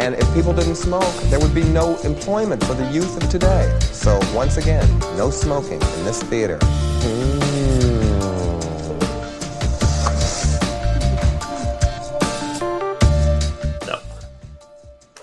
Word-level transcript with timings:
And 0.00 0.14
if 0.14 0.32
people 0.32 0.54
didn't 0.54 0.76
smoke, 0.76 1.14
there 1.24 1.38
would 1.38 1.54
be 1.54 1.62
no 1.62 1.98
employment 1.98 2.64
for 2.64 2.72
the 2.72 2.90
youth 2.90 3.22
of 3.22 3.28
today. 3.28 3.78
So 3.80 4.18
once 4.34 4.56
again, 4.56 4.88
no 5.18 5.28
smoking 5.28 5.74
in 5.74 6.04
this 6.06 6.22
theater. 6.22 6.56
Mm. 6.56 7.40
No, 13.86 14.00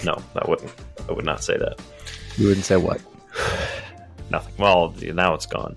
no, 0.06 0.22
I 0.36 0.48
wouldn't. 0.48 0.72
I 1.10 1.12
would 1.12 1.26
not 1.26 1.44
say 1.44 1.58
that. 1.58 1.82
You 2.38 2.50
wouldn't 2.50 2.64
say 2.64 2.78
what? 2.78 3.02
Nothing. 4.30 4.54
Well, 4.60 4.94
now 5.02 5.34
it's 5.34 5.48
gone. 5.48 5.76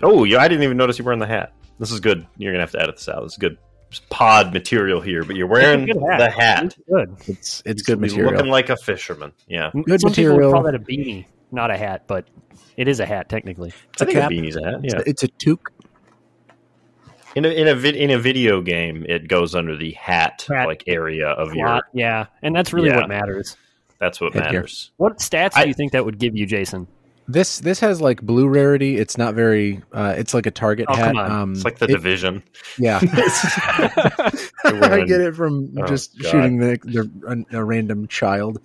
Oh, 0.00 0.24
yeah, 0.24 0.38
I 0.38 0.48
didn't 0.48 0.64
even 0.64 0.78
notice 0.78 0.98
you 0.98 1.04
wearing 1.04 1.20
the 1.20 1.26
hat. 1.26 1.52
This 1.78 1.90
is 1.92 2.00
good. 2.00 2.26
You're 2.38 2.52
gonna 2.52 2.62
have 2.62 2.72
to 2.72 2.80
edit 2.80 2.96
this 2.96 3.08
out. 3.10 3.22
This 3.22 3.32
is 3.32 3.38
good 3.38 3.58
pod 3.98 4.52
material 4.52 5.00
here, 5.00 5.24
but 5.24 5.36
you're 5.36 5.46
wearing 5.48 5.88
It's 5.88 5.96
a 5.96 6.00
good 6.00 6.10
hat. 6.10 6.18
the 6.18 6.30
hat. 6.30 6.64
It's 6.64 6.76
good. 6.88 7.16
It's 7.26 7.62
it's 7.66 7.82
good 7.82 8.02
He's 8.02 8.12
material. 8.12 8.32
Looking 8.34 8.50
like 8.50 8.70
a 8.70 8.76
fisherman. 8.76 9.32
Yeah, 9.48 9.70
Good 9.72 10.00
Some 10.00 10.10
people 10.12 10.30
material. 10.36 10.48
would 10.50 10.54
call 10.54 10.62
that 10.64 10.74
a 10.74 10.78
beanie, 10.78 11.26
not 11.50 11.70
a 11.70 11.76
hat, 11.76 12.04
but 12.06 12.28
it 12.76 12.86
is 12.88 13.00
a 13.00 13.06
hat 13.06 13.28
technically. 13.28 13.72
I 14.00 14.04
think 14.04 14.18
cap. 14.18 14.30
a 14.30 14.34
beanie's 14.34 14.56
a 14.56 14.64
hat. 14.64 14.80
It's 14.84 14.94
Yeah, 14.94 15.00
a- 15.00 15.08
It's 15.10 15.22
a 15.24 15.28
toque. 15.28 15.70
in 17.34 17.44
a 17.44 17.48
in 17.48 17.68
a 17.68 17.74
vid, 17.74 17.96
in 17.96 18.10
a 18.10 18.18
video 18.18 18.60
game, 18.60 19.04
it 19.08 19.28
goes 19.28 19.54
under 19.54 19.76
the 19.76 19.92
hat, 19.92 20.44
Hat. 20.48 20.66
like 20.66 20.84
area 20.86 21.28
of 21.28 21.54
your. 21.54 21.82
Yeah, 21.92 22.26
and 22.42 22.54
that's 22.54 22.72
really 22.72 22.88
Yeah. 22.88 22.96
what 23.00 23.08
matters. 23.08 23.56
That's 23.98 24.20
what 24.20 24.32
Headgear. 24.34 24.52
matters. 24.60 24.92
What 24.96 25.18
stats 25.18 25.52
I- 25.54 25.62
do 25.64 25.68
you 25.68 25.74
think 25.74 25.92
that 25.92 26.04
would 26.04 26.18
give 26.18 26.36
you, 26.36 26.46
Jason? 26.46 26.86
This 27.32 27.60
this 27.60 27.80
has 27.80 28.00
like 28.00 28.20
blue 28.22 28.48
rarity. 28.48 28.96
It's 28.96 29.16
not 29.16 29.34
very. 29.34 29.80
Uh, 29.92 30.14
it's 30.16 30.34
like 30.34 30.46
a 30.46 30.50
target 30.50 30.86
Oh, 30.88 30.94
hat. 30.94 31.14
Um, 31.16 31.52
It's 31.52 31.64
like 31.64 31.78
the 31.78 31.86
it- 31.86 31.92
division. 31.92 32.42
Yeah, 32.78 32.98
I 34.64 35.04
get 35.06 35.20
it 35.20 35.34
from 35.36 35.72
Oh, 35.78 35.86
just 35.86 36.18
God. 36.18 36.30
shooting 36.30 36.58
the, 36.58 36.78
the 36.84 37.44
a, 37.52 37.58
a 37.60 37.64
random 37.64 38.08
child. 38.08 38.60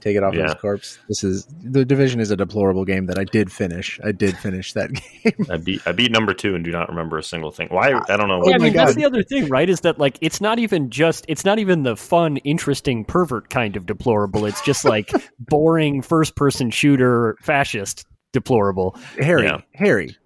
Take 0.00 0.16
it 0.16 0.22
off 0.22 0.34
Yeah. 0.34 0.44
his 0.44 0.54
corpse. 0.54 0.98
This 1.08 1.22
is 1.24 1.46
the 1.62 1.84
division 1.84 2.20
is 2.20 2.30
a 2.30 2.36
deplorable 2.36 2.84
game 2.84 3.06
that 3.06 3.18
I 3.18 3.24
did 3.24 3.52
finish. 3.52 4.00
I 4.02 4.12
did 4.12 4.36
finish 4.38 4.72
that 4.72 4.90
game. 5.24 5.46
I 5.50 5.56
beat 5.58 5.82
I 5.86 5.92
beat 5.92 6.10
number 6.10 6.32
two 6.34 6.54
and 6.54 6.64
do 6.64 6.70
not 6.70 6.88
remember 6.88 7.18
a 7.18 7.22
single 7.22 7.50
thing. 7.50 7.68
Why? 7.70 7.92
I 8.08 8.16
don't 8.16 8.28
know. 8.28 8.42
Oh 8.42 8.48
yeah, 8.48 8.54
I 8.54 8.58
my 8.58 8.64
mean 8.64 8.72
that's 8.72 8.94
the 8.94 9.04
other 9.04 9.22
thing, 9.22 9.48
right? 9.48 9.68
Is 9.68 9.80
that 9.82 9.98
like 9.98 10.16
it's 10.20 10.40
not 10.40 10.58
even 10.58 10.90
just 10.90 11.24
it's 11.28 11.44
not 11.44 11.58
even 11.58 11.82
the 11.82 11.96
fun, 11.96 12.38
interesting 12.38 13.04
pervert 13.04 13.50
kind 13.50 13.76
of 13.76 13.86
deplorable. 13.86 14.46
It's 14.46 14.62
just 14.62 14.84
like 14.84 15.10
boring 15.38 16.02
first 16.02 16.34
person 16.36 16.70
shooter 16.70 17.36
fascist 17.42 18.06
deplorable. 18.32 18.96
Harry, 19.18 19.44
Yeah. 19.44 19.60
Harry, 19.74 20.16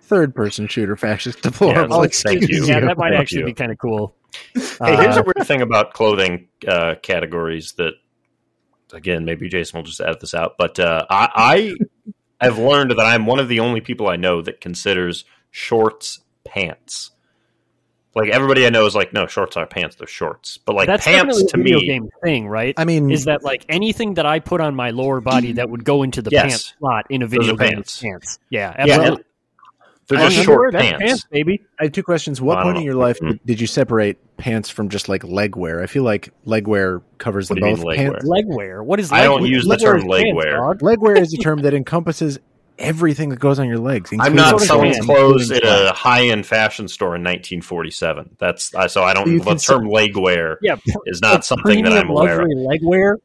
third 0.00 0.34
person 0.34 0.66
shooter 0.66 0.96
fascist 0.96 1.42
deplorable. 1.42 1.98
Yeah, 1.98 2.04
Excuse 2.04 2.40
thank 2.40 2.50
you. 2.50 2.64
Yeah, 2.66 2.80
that 2.80 2.98
might 2.98 3.10
Thank 3.10 3.20
actually 3.20 3.40
you. 3.40 3.46
be 3.46 3.54
kind 3.54 3.70
of 3.70 3.78
cool. 3.78 4.14
Hey, 4.54 4.96
here's 4.96 5.16
Uh, 5.16 5.20
a 5.20 5.22
weird 5.24 5.46
thing 5.46 5.60
about 5.60 5.92
clothing 5.92 6.48
uh, 6.66 6.94
categories 7.02 7.72
that, 7.78 7.94
again, 8.92 9.24
maybe 9.24 9.48
Jason 9.48 9.78
will 9.78 9.84
just 9.84 10.00
edit 10.00 10.20
this 10.20 10.34
out, 10.34 10.56
but 10.58 10.78
uh, 10.78 11.06
I, 11.10 11.74
I 12.40 12.44
have 12.46 12.58
learned 12.58 12.90
that 12.92 13.00
I'm 13.00 13.26
one 13.26 13.38
of 13.38 13.48
the 13.48 13.60
only 13.60 13.80
people 13.80 14.08
I 14.08 14.16
know 14.16 14.42
that 14.42 14.60
considers 14.60 15.24
shorts 15.50 16.20
pants. 16.44 17.10
Like 18.14 18.30
everybody 18.30 18.66
I 18.66 18.70
know 18.70 18.86
is 18.86 18.96
like, 18.96 19.12
no, 19.12 19.28
shorts 19.28 19.56
are 19.56 19.66
pants; 19.66 19.94
they're 19.94 20.08
shorts. 20.08 20.58
But 20.58 20.74
like 20.74 20.88
that's 20.88 21.04
pants 21.04 21.44
to 21.44 21.60
a 21.60 21.62
video 21.62 21.78
me, 21.78 21.86
game 21.86 22.08
thing, 22.24 22.48
right? 22.48 22.74
I 22.76 22.84
mean, 22.84 23.10
is 23.12 23.26
that 23.26 23.44
like 23.44 23.64
anything 23.68 24.14
that 24.14 24.26
I 24.26 24.40
put 24.40 24.60
on 24.60 24.74
my 24.74 24.90
lower 24.90 25.20
body 25.20 25.52
that 25.52 25.70
would 25.70 25.84
go 25.84 26.02
into 26.02 26.20
the 26.20 26.30
Yes. 26.32 26.42
pants 26.42 26.74
slot 26.78 27.06
in 27.08 27.22
a 27.22 27.28
video 27.28 27.54
game 27.54 27.74
pants. 27.74 28.00
pants. 28.02 28.38
Yeah, 28.50 28.74
yeah, 28.76 28.94
absolutely. 28.94 29.08
and 29.16 29.24
they're 30.16 30.28
just 30.30 30.44
short 30.44 30.72
that's 30.72 30.98
pants. 30.98 31.24
baby. 31.30 31.62
I 31.78 31.84
have 31.84 31.92
two 31.92 32.02
questions. 32.02 32.40
What 32.40 32.58
I 32.58 32.62
don't 32.62 32.72
point 32.72 32.78
in 32.78 32.84
your 32.84 32.94
life 32.94 33.18
Mm. 33.20 33.28
did, 33.28 33.46
did 33.46 33.60
you 33.60 33.66
separate 33.66 34.18
pants 34.36 34.68
from 34.70 34.88
just 34.88 35.08
like 35.08 35.24
leg 35.24 35.56
wear? 35.56 35.82
I 35.82 35.86
feel 35.86 36.02
like 36.02 36.30
leg 36.44 36.66
wear 36.66 37.00
covers 37.18 37.48
What 37.50 37.60
them 37.60 37.68
both. 37.70 37.78
mean 37.78 37.86
leg 37.86 37.96
Pants- 37.98 38.24
wear? 38.24 38.36
Leg 38.36 38.44
wear. 38.48 38.82
What 38.82 39.00
is 39.00 39.12
I 39.12 39.24
don't 39.24 39.42
wear? 39.42 39.50
use 39.50 39.64
the 39.64 39.70
Leg 39.70 39.80
wear 39.82 39.92
term 39.92 40.00
is 40.00 40.06
leg 40.06 40.22
pants, 40.24 40.36
wear. 40.36 40.56
dog. 40.56 40.82
Leg 40.82 40.98
wear 41.00 41.16
is 41.16 41.32
a 41.34 41.36
term 41.38 41.60
that 41.62 41.74
encompasses 41.74 42.38
everything 42.78 43.28
that 43.28 43.38
goes 43.38 43.58
on 43.58 43.68
your 43.68 43.78
legs. 43.78 44.10
I'm 44.18 44.34
not 44.34 44.50
Sort 44.50 44.62
of 44.62 44.68
selling 44.68 44.94
clothes 45.04 45.50
at 45.50 45.62
a 45.64 45.92
high-end 45.94 46.46
fashion 46.46 46.88
store 46.88 47.14
in 47.14 47.22
1947. 47.22 48.30
That's 48.38 48.74
uh, 48.74 48.88
so 48.88 49.02
I 49.04 49.12
don't. 49.12 49.26
So 49.26 49.32
the 49.32 49.40
consider- 49.44 49.78
term 49.80 49.88
leg 49.90 50.16
wear 50.16 50.58
Yeah, 50.62 50.76
pr- 50.76 50.98
is 51.06 51.20
not 51.20 51.44
something 51.44 51.84
that 51.84 51.92
I'm 51.92 52.08
aware 52.08 52.40
of. 52.40 52.48
leg 52.54 52.80
wear. 52.82 53.18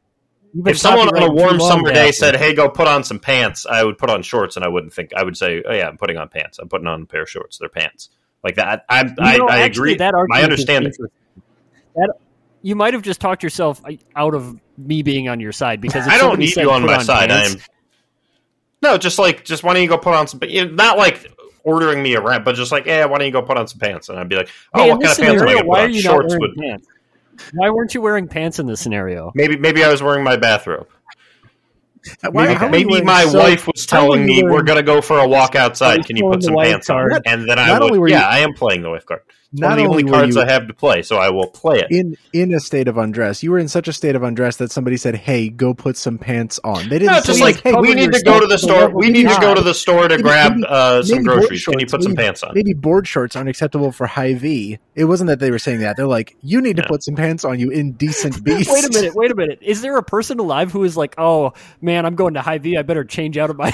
If 0.64 0.78
someone 0.78 1.08
on 1.08 1.22
a 1.22 1.30
warm 1.30 1.60
summer 1.60 1.92
day 1.92 2.12
said, 2.12 2.36
"Hey, 2.36 2.54
go 2.54 2.68
put 2.68 2.86
on 2.86 3.04
some 3.04 3.18
pants," 3.18 3.66
I 3.66 3.84
would 3.84 3.98
put 3.98 4.10
on 4.10 4.22
shorts, 4.22 4.56
and 4.56 4.64
I 4.64 4.68
wouldn't 4.68 4.92
think. 4.92 5.12
I 5.14 5.22
would 5.22 5.36
say, 5.36 5.62
"Oh 5.66 5.72
yeah, 5.72 5.88
I'm 5.88 5.98
putting 5.98 6.16
on 6.16 6.28
pants. 6.28 6.58
I'm 6.58 6.68
putting 6.68 6.86
on 6.86 7.02
a 7.02 7.06
pair 7.06 7.22
of 7.22 7.30
shorts. 7.30 7.58
They're 7.58 7.68
pants." 7.68 8.10
Like 8.42 8.56
that. 8.56 8.84
I 8.88 9.00
I, 9.18 9.36
know, 9.38 9.48
I 9.48 9.58
actually, 9.60 9.92
agree. 9.92 9.96
That 9.96 10.14
My 10.28 10.42
understanding. 10.42 10.92
That 11.94 12.14
you 12.62 12.76
might 12.76 12.94
have 12.94 13.02
just 13.02 13.20
talked 13.20 13.42
yourself 13.42 13.82
uh, 13.84 13.92
out 14.14 14.34
of 14.34 14.58
me 14.78 15.02
being 15.02 15.28
on 15.28 15.40
your 15.40 15.52
side 15.52 15.80
because 15.80 16.06
I 16.08 16.18
don't 16.18 16.38
need 16.38 16.56
you 16.56 16.70
on 16.70 16.86
my 16.86 17.02
side. 17.02 17.30
pants- 17.30 17.54
I'm 17.54 17.60
no, 18.82 18.98
just 18.98 19.18
like 19.18 19.44
just 19.44 19.64
why 19.64 19.74
don't 19.74 19.82
you 19.82 19.88
go 19.88 19.98
put 19.98 20.14
on 20.14 20.28
some? 20.28 20.40
Not 20.74 20.96
like 20.96 21.32
ordering 21.64 22.02
me 22.02 22.14
around, 22.14 22.44
but 22.44 22.54
just 22.54 22.70
like, 22.70 22.86
yeah, 22.86 23.04
why 23.06 23.18
don't 23.18 23.26
you 23.26 23.32
go 23.32 23.42
put 23.42 23.58
on 23.58 23.66
some 23.66 23.80
pants? 23.80 24.08
And 24.08 24.18
I'd 24.18 24.28
be 24.28 24.36
like, 24.36 24.48
oh, 24.72 24.84
Hey, 24.84 24.90
what 24.90 25.02
kind 25.02 25.12
of 25.12 25.18
pants 25.18 25.42
am 25.42 25.48
I 25.48 25.52
going 25.52 25.58
to 25.58 25.64
put 25.64 25.78
are 25.78 25.82
on? 25.82 25.92
Shorts 25.94 26.36
would 26.38 26.56
pants? 26.56 26.86
Why 27.54 27.70
weren't 27.70 27.94
you 27.94 28.00
wearing 28.00 28.28
pants 28.28 28.58
in 28.58 28.66
this 28.66 28.80
scenario? 28.80 29.32
maybe 29.34 29.56
maybe 29.56 29.82
I 29.84 29.90
was 29.90 30.02
wearing 30.02 30.24
my 30.24 30.36
bathrobe. 30.36 30.88
Why- 32.30 32.46
Maybe, 32.46 32.54
how 32.54 32.68
maybe 32.68 33.02
my 33.02 33.24
so- 33.24 33.38
wife 33.38 33.66
was 33.66 33.84
telling 33.84 34.28
you 34.28 34.42
me 34.42 34.42
we're 34.44 34.62
going 34.62 34.76
to 34.78 34.84
go 34.84 35.00
for 35.00 35.18
a 35.18 35.26
walk 35.26 35.56
outside. 35.56 36.06
Can 36.06 36.16
you 36.16 36.30
put 36.30 36.42
some 36.44 36.54
wild 36.54 36.70
pants 36.70 36.88
on? 36.90 37.10
card. 37.10 37.22
And 37.26 37.48
then 37.48 37.58
I 37.58 37.66
Not 37.66 37.82
would, 37.82 37.92
only 37.94 38.10
you- 38.12 38.16
yeah, 38.16 38.28
I 38.28 38.38
am 38.38 38.52
playing 38.54 38.82
the 38.82 38.90
wife 38.90 39.04
card. 39.06 39.22
It's 39.52 39.60
one 39.62 39.70
Not 39.70 39.78
of 39.78 39.84
the 39.84 39.88
only 39.90 40.02
only 40.02 40.12
cards 40.12 40.36
you- 40.36 40.42
I 40.42 40.50
have 40.50 40.66
to 40.66 40.74
play, 40.74 41.02
so 41.02 41.16
I 41.16 41.30
will 41.30 41.46
play 41.46 41.78
it. 41.80 41.86
in 41.90 42.16
in 42.32 42.52
a 42.52 42.60
state 42.60 42.88
of 42.88 42.98
undress. 42.98 43.42
You 43.42 43.52
were 43.52 43.58
in 43.58 43.68
such 43.68 43.86
a 43.88 43.92
state 43.92 44.16
of 44.16 44.22
undress 44.22 44.56
that 44.56 44.70
somebody 44.72 44.96
said, 44.96 45.14
"Hey, 45.16 45.48
go 45.48 45.72
put 45.72 45.96
some 45.96 46.18
pants 46.18 46.58
on." 46.64 46.88
They 46.88 46.98
didn't 46.98 47.12
No, 47.12 47.20
say 47.20 47.26
just 47.26 47.40
like 47.40 47.62
"Hey, 47.62 47.72
we 47.74 47.94
need 47.94 48.12
to 48.12 48.20
go 48.22 48.40
to 48.40 48.46
the 48.46 48.58
store. 48.58 48.90
We 48.90 49.08
need 49.10 49.28
to 49.28 49.38
go 49.40 49.54
to 49.54 49.60
the 49.62 49.72
store 49.74 50.02
to 50.08 50.14
Maybe- 50.16 50.22
grab 50.22 50.52
maybe- 50.52 50.66
uh, 50.68 51.02
some 51.02 51.16
maybe 51.18 51.24
board 51.26 51.38
groceries. 51.38 51.64
Can 51.64 51.72
you 51.74 51.78
shorts, 51.80 51.92
put 51.92 52.02
some 52.02 52.14
pants 52.16 52.42
on? 52.42 52.52
maybe 52.54 52.72
board 52.74 53.06
shorts 53.06 53.36
aren't 53.36 53.48
acceptable 53.48 53.92
for 53.92 54.06
Hy-Vee. 54.06 54.78
It 54.94 55.04
wasn't 55.04 55.28
that 55.28 55.38
they 55.40 55.50
were 55.50 55.58
saying 55.58 55.80
that. 55.80 55.96
They're 55.96 56.06
like, 56.06 56.36
"You 56.42 56.60
need 56.60 56.76
to 56.76 56.82
put 56.82 57.02
some 57.04 57.14
pants 57.14 57.44
on, 57.44 57.58
you 57.60 57.70
indecent 57.70 58.42
beast." 58.44 58.70
Wait 58.70 58.84
a 58.84 58.92
minute, 58.92 59.12
wait 59.14 59.30
a 59.30 59.34
minute. 59.36 59.58
Is 59.62 59.80
there 59.80 59.96
a 59.96 60.02
person 60.02 60.38
alive 60.40 60.72
who 60.72 60.82
is 60.84 60.96
like, 60.96 61.14
oh 61.18 61.52
man, 61.80 62.04
I'm 62.04 62.14
going 62.16 62.34
to 62.34 62.40
Hy-Vee. 62.42 62.76
I 62.78 62.82
better 62.82 63.04
change 63.04 63.38
out 63.38 63.50
of 63.50 63.56
my 63.56 63.70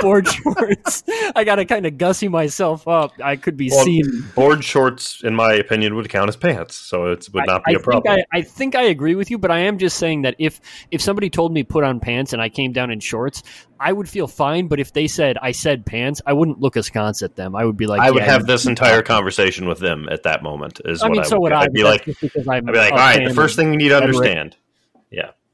board 0.00 0.28
shorts. 0.28 1.04
I 1.34 1.44
got 1.44 1.56
to 1.56 1.64
kind 1.64 1.86
of 1.86 1.98
gussy 1.98 2.28
myself 2.28 2.86
up. 2.88 3.12
I 3.22 3.36
could 3.36 3.56
be 3.56 3.70
Well, 3.70 3.84
seen. 3.84 4.04
Board 4.34 4.64
shorts, 4.64 5.22
in 5.22 5.34
my 5.34 5.52
opinion, 5.54 5.94
would 5.94 6.08
count 6.08 6.28
as 6.28 6.36
pants, 6.36 6.76
so 6.76 7.06
it 7.06 7.28
would 7.32 7.46
not 7.46 7.62
I, 7.66 7.70
be 7.70 7.76
I 7.76 7.78
a 7.78 7.82
problem. 7.82 8.14
Think 8.14 8.26
I, 8.32 8.38
I 8.38 8.42
think 8.42 8.74
I 8.74 8.82
agree 8.84 9.14
with 9.14 9.30
you, 9.30 9.38
but 9.38 9.50
I 9.50 9.60
am 9.60 9.78
just 9.78 9.96
saying 9.96 10.22
that 10.22 10.36
if 10.38 10.60
if 10.90 11.00
somebody 11.00 11.30
told 11.30 11.52
me 11.52 11.62
put 11.62 11.84
on 11.84 12.00
pants 12.00 12.32
and 12.32 12.42
I 12.42 12.48
came 12.48 12.72
down 12.72 12.90
in 12.90 13.00
shorts, 13.00 13.42
I 13.78 13.92
would 13.92 14.08
feel 14.08 14.26
fine. 14.26 14.68
But 14.68 14.80
if 14.80 14.92
they 14.92 15.06
said 15.06 15.38
I 15.40 15.52
said 15.52 15.86
pants, 15.86 16.22
I 16.26 16.32
wouldn't 16.32 16.60
look 16.60 16.76
askance 16.76 17.22
at 17.22 17.36
them. 17.36 17.54
I 17.56 17.64
would 17.64 17.76
be 17.76 17.86
like, 17.86 18.00
I 18.00 18.10
would 18.10 18.22
yeah, 18.22 18.32
have 18.32 18.46
this 18.46 18.66
entire 18.66 19.02
conversation 19.02 19.68
with 19.68 19.78
them 19.78 20.08
at 20.10 20.22
that 20.24 20.42
moment. 20.42 20.80
Is 20.84 21.02
I 21.02 21.06
what 21.06 21.12
mean, 21.12 21.22
I 21.22 21.26
so 21.26 21.40
would. 21.40 21.52
I. 21.52 21.62
I'd 21.62 21.72
be 21.72 21.84
like, 21.84 22.06
I'd 22.08 22.66
be 22.66 22.72
like, 22.72 22.92
all 22.92 22.98
right. 22.98 23.26
The 23.26 23.34
first 23.34 23.56
thing 23.56 23.72
you 23.72 23.78
need 23.78 23.88
to 23.90 23.96
understand. 23.96 24.56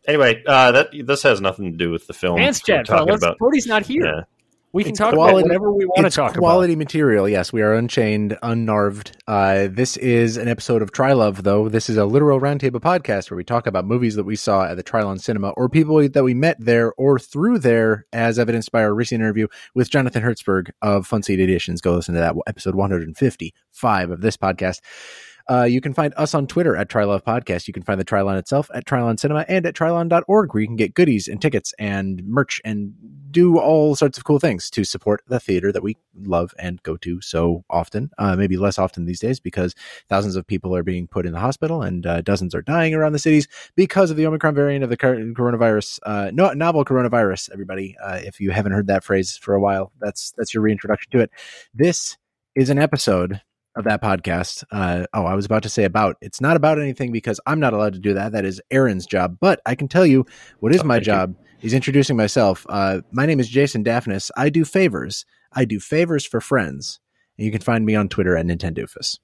Yeah. 0.06 0.10
Anyway, 0.14 0.42
uh, 0.46 0.72
that 0.72 0.88
this 1.04 1.22
has 1.22 1.40
nothing 1.40 1.70
to 1.72 1.76
do 1.78 1.90
with 1.90 2.06
the 2.06 2.12
film 2.12 2.38
pants 2.38 2.60
we're 2.66 2.76
chat, 2.76 2.86
talking 2.86 3.06
fellas. 3.06 3.22
about. 3.22 3.38
Cody's 3.38 3.66
not 3.66 3.86
here. 3.86 4.04
Yeah. 4.04 4.20
We 4.74 4.84
can 4.84 4.92
It's 4.92 4.98
talk 5.00 5.12
quality- 5.12 5.40
about 5.40 5.44
whatever 5.48 5.70
we 5.70 5.84
want 5.84 5.98
to 6.00 6.06
it's 6.06 6.16
talk 6.16 6.34
quality 6.34 6.76
material. 6.76 7.28
Yes, 7.28 7.52
we 7.52 7.60
are 7.60 7.74
unchained, 7.74 8.38
unnarved. 8.42 9.14
Uh, 9.28 9.68
this 9.70 9.98
is 9.98 10.38
an 10.38 10.48
episode 10.48 10.80
of 10.80 10.92
Try 10.92 11.12
Love, 11.12 11.42
though. 11.42 11.68
This 11.68 11.90
is 11.90 11.98
a 11.98 12.06
literal 12.06 12.40
roundtable 12.40 12.80
podcast 12.80 13.30
where 13.30 13.36
we 13.36 13.44
talk 13.44 13.66
about 13.66 13.84
movies 13.84 14.14
that 14.14 14.24
we 14.24 14.34
saw 14.34 14.64
at 14.64 14.78
the 14.78 14.82
Trylon 14.82 15.20
Cinema, 15.20 15.50
or 15.58 15.68
people 15.68 16.08
that 16.08 16.24
we 16.24 16.32
met 16.32 16.56
there 16.58 16.94
or 16.94 17.18
through 17.18 17.58
there, 17.58 18.06
as 18.14 18.38
evidenced 18.38 18.72
by 18.72 18.82
our 18.82 18.94
recent 18.94 19.20
interview 19.20 19.46
with 19.74 19.90
Jonathan 19.90 20.22
Hertzberg 20.22 20.70
of 20.80 21.06
Fun 21.06 21.22
Seat 21.22 21.38
Editions. 21.38 21.82
Go 21.82 21.92
listen 21.96 22.14
to 22.14 22.20
that 22.22 22.34
episode 22.46 22.74
155 22.74 24.10
of 24.10 24.22
this 24.22 24.38
podcast. 24.38 24.80
Uh, 25.48 25.64
you 25.64 25.80
can 25.80 25.94
find 25.94 26.12
us 26.16 26.34
on 26.34 26.46
Twitter 26.46 26.76
at 26.76 26.88
Trylove 26.88 27.22
Podcast. 27.22 27.66
You 27.66 27.74
can 27.74 27.82
find 27.82 28.00
the 28.00 28.04
Trylon 28.04 28.38
itself 28.38 28.70
at 28.74 28.84
Trylon 28.84 29.18
Cinema 29.18 29.44
and 29.48 29.66
at 29.66 29.74
Trylon.org, 29.74 30.54
where 30.54 30.60
you 30.60 30.66
can 30.66 30.76
get 30.76 30.94
goodies 30.94 31.28
and 31.28 31.40
tickets 31.40 31.74
and 31.78 32.24
merch 32.24 32.60
and 32.64 32.94
do 33.30 33.58
all 33.58 33.96
sorts 33.96 34.18
of 34.18 34.24
cool 34.24 34.38
things 34.38 34.70
to 34.70 34.84
support 34.84 35.22
the 35.26 35.40
theater 35.40 35.72
that 35.72 35.82
we 35.82 35.96
love 36.14 36.54
and 36.58 36.82
go 36.82 36.96
to 36.98 37.20
so 37.20 37.64
often. 37.70 38.10
Uh, 38.18 38.36
maybe 38.36 38.56
less 38.56 38.78
often 38.78 39.06
these 39.06 39.20
days 39.20 39.40
because 39.40 39.74
thousands 40.08 40.36
of 40.36 40.46
people 40.46 40.76
are 40.76 40.82
being 40.82 41.06
put 41.06 41.26
in 41.26 41.32
the 41.32 41.40
hospital 41.40 41.82
and 41.82 42.06
uh, 42.06 42.20
dozens 42.20 42.54
are 42.54 42.62
dying 42.62 42.94
around 42.94 43.12
the 43.12 43.18
cities 43.18 43.48
because 43.74 44.10
of 44.10 44.16
the 44.16 44.26
Omicron 44.26 44.54
variant 44.54 44.84
of 44.84 44.90
the 44.90 44.96
coronavirus, 44.96 45.98
uh, 46.04 46.30
no, 46.32 46.52
novel 46.52 46.84
coronavirus. 46.84 47.50
Everybody, 47.52 47.96
uh, 48.02 48.20
if 48.22 48.40
you 48.40 48.50
haven't 48.50 48.72
heard 48.72 48.86
that 48.86 49.04
phrase 49.04 49.36
for 49.36 49.54
a 49.54 49.60
while, 49.60 49.92
that's 50.00 50.32
that's 50.36 50.52
your 50.52 50.62
reintroduction 50.62 51.10
to 51.12 51.20
it. 51.20 51.30
This 51.74 52.16
is 52.54 52.68
an 52.70 52.78
episode 52.78 53.40
of 53.74 53.84
that 53.84 54.02
podcast. 54.02 54.64
Uh, 54.70 55.06
oh, 55.14 55.24
I 55.24 55.34
was 55.34 55.46
about 55.46 55.62
to 55.64 55.68
say 55.68 55.84
about. 55.84 56.16
It's 56.20 56.40
not 56.40 56.56
about 56.56 56.80
anything 56.80 57.12
because 57.12 57.40
I'm 57.46 57.60
not 57.60 57.72
allowed 57.72 57.94
to 57.94 57.98
do 57.98 58.14
that. 58.14 58.32
That 58.32 58.44
is 58.44 58.60
Aaron's 58.70 59.06
job. 59.06 59.38
But 59.40 59.60
I 59.66 59.74
can 59.74 59.88
tell 59.88 60.06
you 60.06 60.26
what 60.60 60.74
is 60.74 60.82
oh, 60.82 60.84
my 60.84 61.00
job 61.00 61.34
you. 61.60 61.66
is 61.66 61.74
introducing 61.74 62.16
myself. 62.16 62.66
Uh, 62.68 63.00
my 63.10 63.26
name 63.26 63.40
is 63.40 63.48
Jason 63.48 63.84
Daphnis. 63.84 64.30
I 64.36 64.50
do 64.50 64.64
favors. 64.64 65.24
I 65.52 65.64
do 65.64 65.80
favors 65.80 66.24
for 66.24 66.40
friends. 66.40 67.00
And 67.38 67.46
you 67.46 67.52
can 67.52 67.60
find 67.60 67.84
me 67.84 67.94
on 67.94 68.08
Twitter 68.08 68.36
at 68.36 68.46
Nintendoofus. 68.46 69.18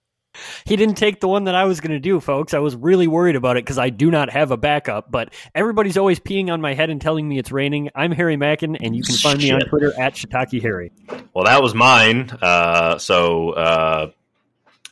He 0.64 0.76
didn't 0.76 0.96
take 0.96 1.20
the 1.20 1.28
one 1.28 1.44
that 1.44 1.54
I 1.54 1.64
was 1.64 1.80
going 1.80 1.92
to 1.92 1.98
do, 1.98 2.20
folks. 2.20 2.54
I 2.54 2.58
was 2.58 2.76
really 2.76 3.06
worried 3.06 3.36
about 3.36 3.56
it 3.56 3.64
because 3.64 3.78
I 3.78 3.90
do 3.90 4.10
not 4.10 4.30
have 4.30 4.50
a 4.50 4.56
backup. 4.56 5.10
But 5.10 5.34
everybody's 5.54 5.96
always 5.96 6.20
peeing 6.20 6.50
on 6.50 6.60
my 6.60 6.74
head 6.74 6.90
and 6.90 7.00
telling 7.00 7.28
me 7.28 7.38
it's 7.38 7.50
raining. 7.50 7.90
I'm 7.94 8.12
Harry 8.12 8.36
Mackin, 8.36 8.76
and 8.76 8.94
you 8.94 9.02
can 9.02 9.16
find 9.16 9.40
Shit. 9.40 9.50
me 9.50 9.54
on 9.54 9.60
Twitter 9.68 9.92
at 9.98 10.14
Shiitake 10.14 10.60
Harry. 10.62 10.92
Well, 11.34 11.44
that 11.44 11.62
was 11.62 11.74
mine. 11.74 12.30
Uh, 12.40 12.98
so 12.98 13.50
uh, 13.50 14.10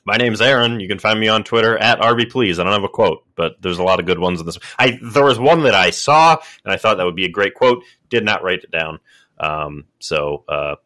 my 0.07 0.17
name's 0.17 0.41
Aaron. 0.41 0.79
You 0.79 0.87
can 0.87 1.01
find 1.01 1.19
me 1.19 1.29
on 1.29 1.43
Twitter 1.43 1.77
at 1.77 1.99
RB 1.99 2.31
Please. 2.31 2.59
I 2.59 2.63
don't 2.63 2.73
have 2.73 2.85
a 2.85 2.89
quote, 2.89 3.25
but 3.35 3.61
there's 3.61 3.79
a 3.79 3.83
lot 3.83 3.99
of 3.99 4.07
good 4.07 4.21
ones 4.21 4.41
in 4.41 4.47
this. 4.47 4.59
I 4.79 4.99
there 5.03 5.25
was 5.25 5.39
one 5.39 5.65
that 5.65 5.75
I 5.75 5.91
saw 5.91 6.37
and 6.65 6.73
I 6.73 6.77
thought 6.77 6.97
that 6.97 7.05
would 7.05 7.17
be 7.17 7.27
a 7.27 7.31
great 7.31 7.55
quote. 7.55 7.83
Did 8.09 8.25
not 8.25 8.43
write 8.43 8.63
it 8.63 8.71
down. 8.71 9.01
Um, 9.39 9.87
so 9.99 10.45
uh, 10.49 10.77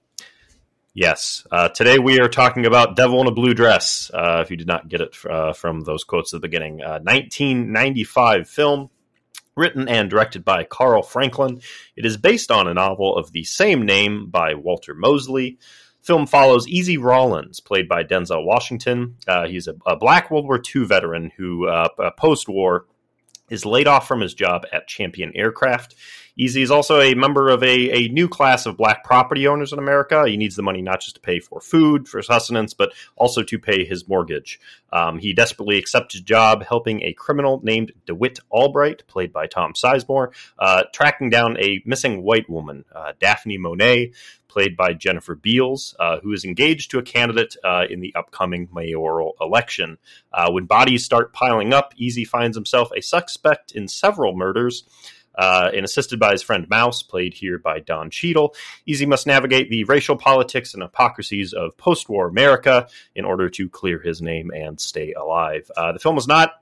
yes, 0.94 1.46
uh, 1.52 1.68
today 1.68 1.98
we 1.98 2.18
are 2.18 2.28
talking 2.28 2.64
about 2.64 2.96
Devil 2.96 3.20
in 3.20 3.28
a 3.28 3.32
Blue 3.32 3.52
Dress. 3.52 4.10
Uh, 4.12 4.40
if 4.42 4.50
you 4.50 4.56
did 4.56 4.66
not 4.66 4.88
get 4.88 5.02
it 5.02 5.14
uh, 5.28 5.52
from 5.52 5.82
those 5.82 6.02
quotes 6.02 6.32
at 6.32 6.40
the 6.40 6.48
beginning, 6.48 6.78
1995 6.78 8.40
uh, 8.40 8.44
film. 8.44 8.90
Written 9.56 9.88
and 9.88 10.08
directed 10.08 10.42
by 10.42 10.62
Carl 10.64 11.02
Franklin. 11.02 11.60
It 11.94 12.06
is 12.06 12.16
based 12.16 12.50
on 12.50 12.66
a 12.68 12.72
novel 12.72 13.16
of 13.16 13.32
the 13.32 13.44
same 13.44 13.84
name 13.84 14.30
by 14.30 14.54
Walter 14.54 14.94
Mosley. 14.94 15.58
Film 16.02 16.26
follows 16.26 16.66
Easy 16.66 16.96
Rawlins, 16.96 17.60
played 17.60 17.88
by 17.88 18.04
Denzel 18.04 18.44
Washington. 18.44 19.16
Uh, 19.28 19.46
he's 19.46 19.68
a, 19.68 19.74
a, 19.86 19.96
black 19.96 20.30
World 20.30 20.46
War 20.46 20.60
II 20.74 20.84
veteran 20.86 21.30
who, 21.36 21.66
uh, 21.68 21.88
post 22.16 22.48
war, 22.48 22.86
is 23.50 23.66
laid 23.66 23.88
off 23.88 24.08
from 24.08 24.20
his 24.20 24.32
job 24.32 24.64
at 24.72 24.86
Champion 24.86 25.32
Aircraft. 25.34 25.96
Easy 26.36 26.62
is 26.62 26.70
also 26.70 27.00
a 27.00 27.14
member 27.14 27.50
of 27.50 27.62
a, 27.62 27.90
a 27.90 28.08
new 28.08 28.28
class 28.28 28.64
of 28.64 28.76
black 28.76 29.04
property 29.04 29.46
owners 29.46 29.72
in 29.72 29.78
America. 29.78 30.26
He 30.26 30.36
needs 30.36 30.56
the 30.56 30.62
money 30.62 30.80
not 30.80 31.00
just 31.00 31.16
to 31.16 31.20
pay 31.20 31.40
for 31.40 31.60
food, 31.60 32.08
for 32.08 32.22
sustenance, 32.22 32.72
but 32.72 32.92
also 33.16 33.42
to 33.42 33.58
pay 33.58 33.84
his 33.84 34.08
mortgage. 34.08 34.58
Um, 34.92 35.18
he 35.18 35.34
desperately 35.34 35.76
accepts 35.76 36.14
a 36.14 36.22
job 36.22 36.64
helping 36.64 37.02
a 37.02 37.12
criminal 37.12 37.60
named 37.62 37.92
DeWitt 38.06 38.38
Albright, 38.50 39.06
played 39.06 39.32
by 39.32 39.48
Tom 39.48 39.74
Sizemore, 39.74 40.32
uh, 40.58 40.84
tracking 40.94 41.28
down 41.28 41.58
a 41.58 41.82
missing 41.84 42.22
white 42.22 42.48
woman, 42.48 42.84
uh, 42.94 43.12
Daphne 43.18 43.58
Monet, 43.58 44.12
played 44.50 44.76
by 44.76 44.92
Jennifer 44.92 45.34
Beals, 45.34 45.94
uh, 46.00 46.18
who 46.20 46.32
is 46.32 46.44
engaged 46.44 46.90
to 46.90 46.98
a 46.98 47.02
candidate 47.02 47.56
uh, 47.64 47.84
in 47.88 48.00
the 48.00 48.14
upcoming 48.14 48.68
mayoral 48.72 49.36
election. 49.40 49.96
Uh, 50.32 50.50
when 50.50 50.66
bodies 50.66 51.04
start 51.04 51.32
piling 51.32 51.72
up, 51.72 51.94
Easy 51.96 52.24
finds 52.24 52.56
himself 52.56 52.90
a 52.94 53.00
suspect 53.00 53.72
in 53.72 53.88
several 53.88 54.36
murders. 54.36 54.84
Uh, 55.38 55.70
and 55.72 55.84
assisted 55.84 56.18
by 56.18 56.32
his 56.32 56.42
friend 56.42 56.68
Mouse, 56.68 57.04
played 57.04 57.32
here 57.32 57.56
by 57.56 57.78
Don 57.78 58.10
Cheadle, 58.10 58.52
Easy 58.84 59.06
must 59.06 59.28
navigate 59.28 59.70
the 59.70 59.84
racial 59.84 60.16
politics 60.16 60.74
and 60.74 60.82
hypocrisies 60.82 61.52
of 61.52 61.76
post 61.78 62.08
war 62.08 62.26
America 62.28 62.88
in 63.14 63.24
order 63.24 63.48
to 63.50 63.68
clear 63.68 64.00
his 64.00 64.20
name 64.20 64.50
and 64.50 64.80
stay 64.80 65.12
alive. 65.12 65.70
Uh, 65.76 65.92
the 65.92 66.00
film 66.00 66.16
was 66.16 66.26
not 66.26 66.59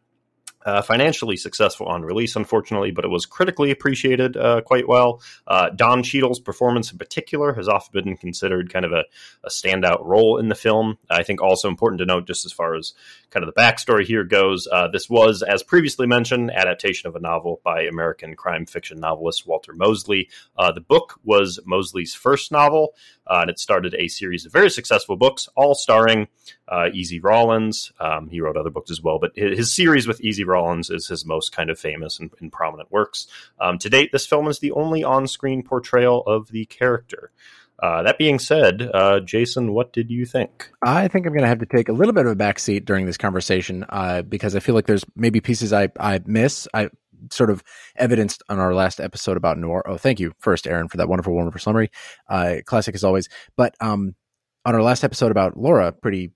uh, 0.64 0.82
financially 0.82 1.37
successful 1.37 1.87
on 1.87 2.02
release, 2.02 2.37
unfortunately, 2.37 2.90
but 2.90 3.05
it 3.05 3.08
was 3.08 3.26
critically 3.26 3.70
appreciated 3.70 4.37
uh, 4.37 4.60
quite 4.60 4.88
well. 4.88 5.22
Uh, 5.46 5.70
Don 5.70 6.02
Cheadle's 6.02 6.40
performance, 6.40 6.93
in 6.93 6.99
particular, 6.99 7.55
has 7.55 7.69
often 7.69 8.05
been 8.05 8.16
considered 8.16 8.72
kind 8.72 8.84
of 8.84 8.93
a, 8.93 9.05
a, 9.44 9.49
standout 9.49 10.05
role 10.05 10.38
in 10.38 10.49
the 10.49 10.55
film. 10.55 10.99
I 11.08 11.22
think 11.22 11.40
also 11.40 11.69
important 11.69 12.00
to 12.00 12.06
note, 12.06 12.26
just 12.26 12.44
as 12.44 12.52
far 12.52 12.75
as 12.75 12.93
kind 13.31 13.46
of 13.46 13.52
the 13.52 13.60
backstory 13.60 14.05
here 14.05 14.25
goes, 14.25 14.66
uh, 14.70 14.88
this 14.88 15.08
was, 15.08 15.43
as 15.43 15.62
previously 15.62 16.06
mentioned, 16.06 16.50
adaptation 16.50 17.08
of 17.08 17.16
a 17.16 17.20
novel 17.20 17.60
by 17.64 17.82
American 17.82 18.34
crime 18.34 18.66
fiction 18.66 19.00
novelist 19.00 19.46
Walter 19.46 19.72
Mosley. 19.72 20.28
Uh, 20.56 20.72
the 20.72 20.81
book 20.81 21.19
was 21.25 21.60
Mosley's 21.64 22.14
first 22.14 22.50
novel, 22.52 22.94
uh, 23.26 23.38
and 23.43 23.50
it 23.50 23.58
started 23.58 23.94
a 23.94 24.08
series 24.08 24.44
of 24.44 24.52
very 24.52 24.70
successful 24.70 25.16
books, 25.16 25.49
all 25.56 25.75
starring 25.75 26.28
Easy 26.93 27.20
Rawlins. 27.20 27.93
Um, 28.00 28.29
he 28.29 28.41
wrote 28.41 28.56
other 28.56 28.70
books 28.70 28.91
as 28.91 29.03
well, 29.03 29.19
but 29.19 29.32
his, 29.35 29.59
his 29.59 29.75
series 29.75 30.06
with 30.06 30.20
Easy 30.20 30.44
Rawlins 30.44 30.91
is 30.91 31.09
his 31.09 31.25
most 31.25 31.53
kind 31.53 31.70
of 31.70 31.79
famous 31.79 32.19
and, 32.19 32.31
and 32.41 32.53
prominent 32.53 32.91
works. 32.93 33.26
Um, 33.61 33.79
to 33.79 33.88
date, 33.88 34.12
this 34.12 34.26
film 34.26 34.49
is 34.49 34.59
the 34.59 34.73
only 34.73 35.05
on 35.05 35.26
screen 35.26 35.62
portrayal 35.62 36.23
of 36.26 36.49
the 36.49 36.65
character. 36.67 37.31
Uh, 37.81 38.03
that 38.03 38.19
being 38.19 38.41
said, 38.41 38.91
uh, 38.93 39.20
Jason, 39.20 39.73
what 39.73 39.93
did 39.93 40.11
you 40.11 40.26
think? 40.26 40.70
I 40.82 41.06
think 41.06 41.26
I'm 41.26 41.32
going 41.32 41.43
to 41.43 41.49
have 41.49 41.61
to 41.61 41.67
take 41.67 41.88
a 41.88 41.93
little 41.93 42.12
bit 42.12 42.26
of 42.26 42.32
a 42.32 42.37
backseat 42.37 42.85
during 42.85 43.06
this 43.06 43.17
conversation 43.17 43.85
uh, 43.88 44.23
because 44.23 44.56
I 44.56 44.61
feel 44.61 44.75
like 44.75 44.87
there's 44.87 45.05
maybe 45.15 45.41
pieces 45.41 45.73
I, 45.73 45.88
I 45.99 46.20
miss. 46.26 46.67
I 46.75 46.88
sort 47.31 47.50
of 47.50 47.62
evidenced 47.97 48.43
on 48.49 48.59
our 48.59 48.75
last 48.75 49.00
episode 49.00 49.37
about 49.37 49.59
noir. 49.59 49.82
Oh, 49.87 49.97
thank 49.97 50.19
you 50.19 50.32
first, 50.41 50.67
Aaron, 50.67 50.88
for 50.88 50.97
that 50.97 51.09
wonderful, 51.09 51.35
wonderful 51.35 51.61
summary. 51.61 51.91
Uh, 52.29 52.56
classic 52.65 52.97
as 52.97 53.05
always. 53.05 53.29
But 53.56 53.76
um, 53.81 54.17
on 54.65 54.75
our 54.75 54.82
last 54.82 55.05
episode 55.05 55.31
about 55.31 55.56
Laura, 55.56 55.93
pretty 55.93 56.32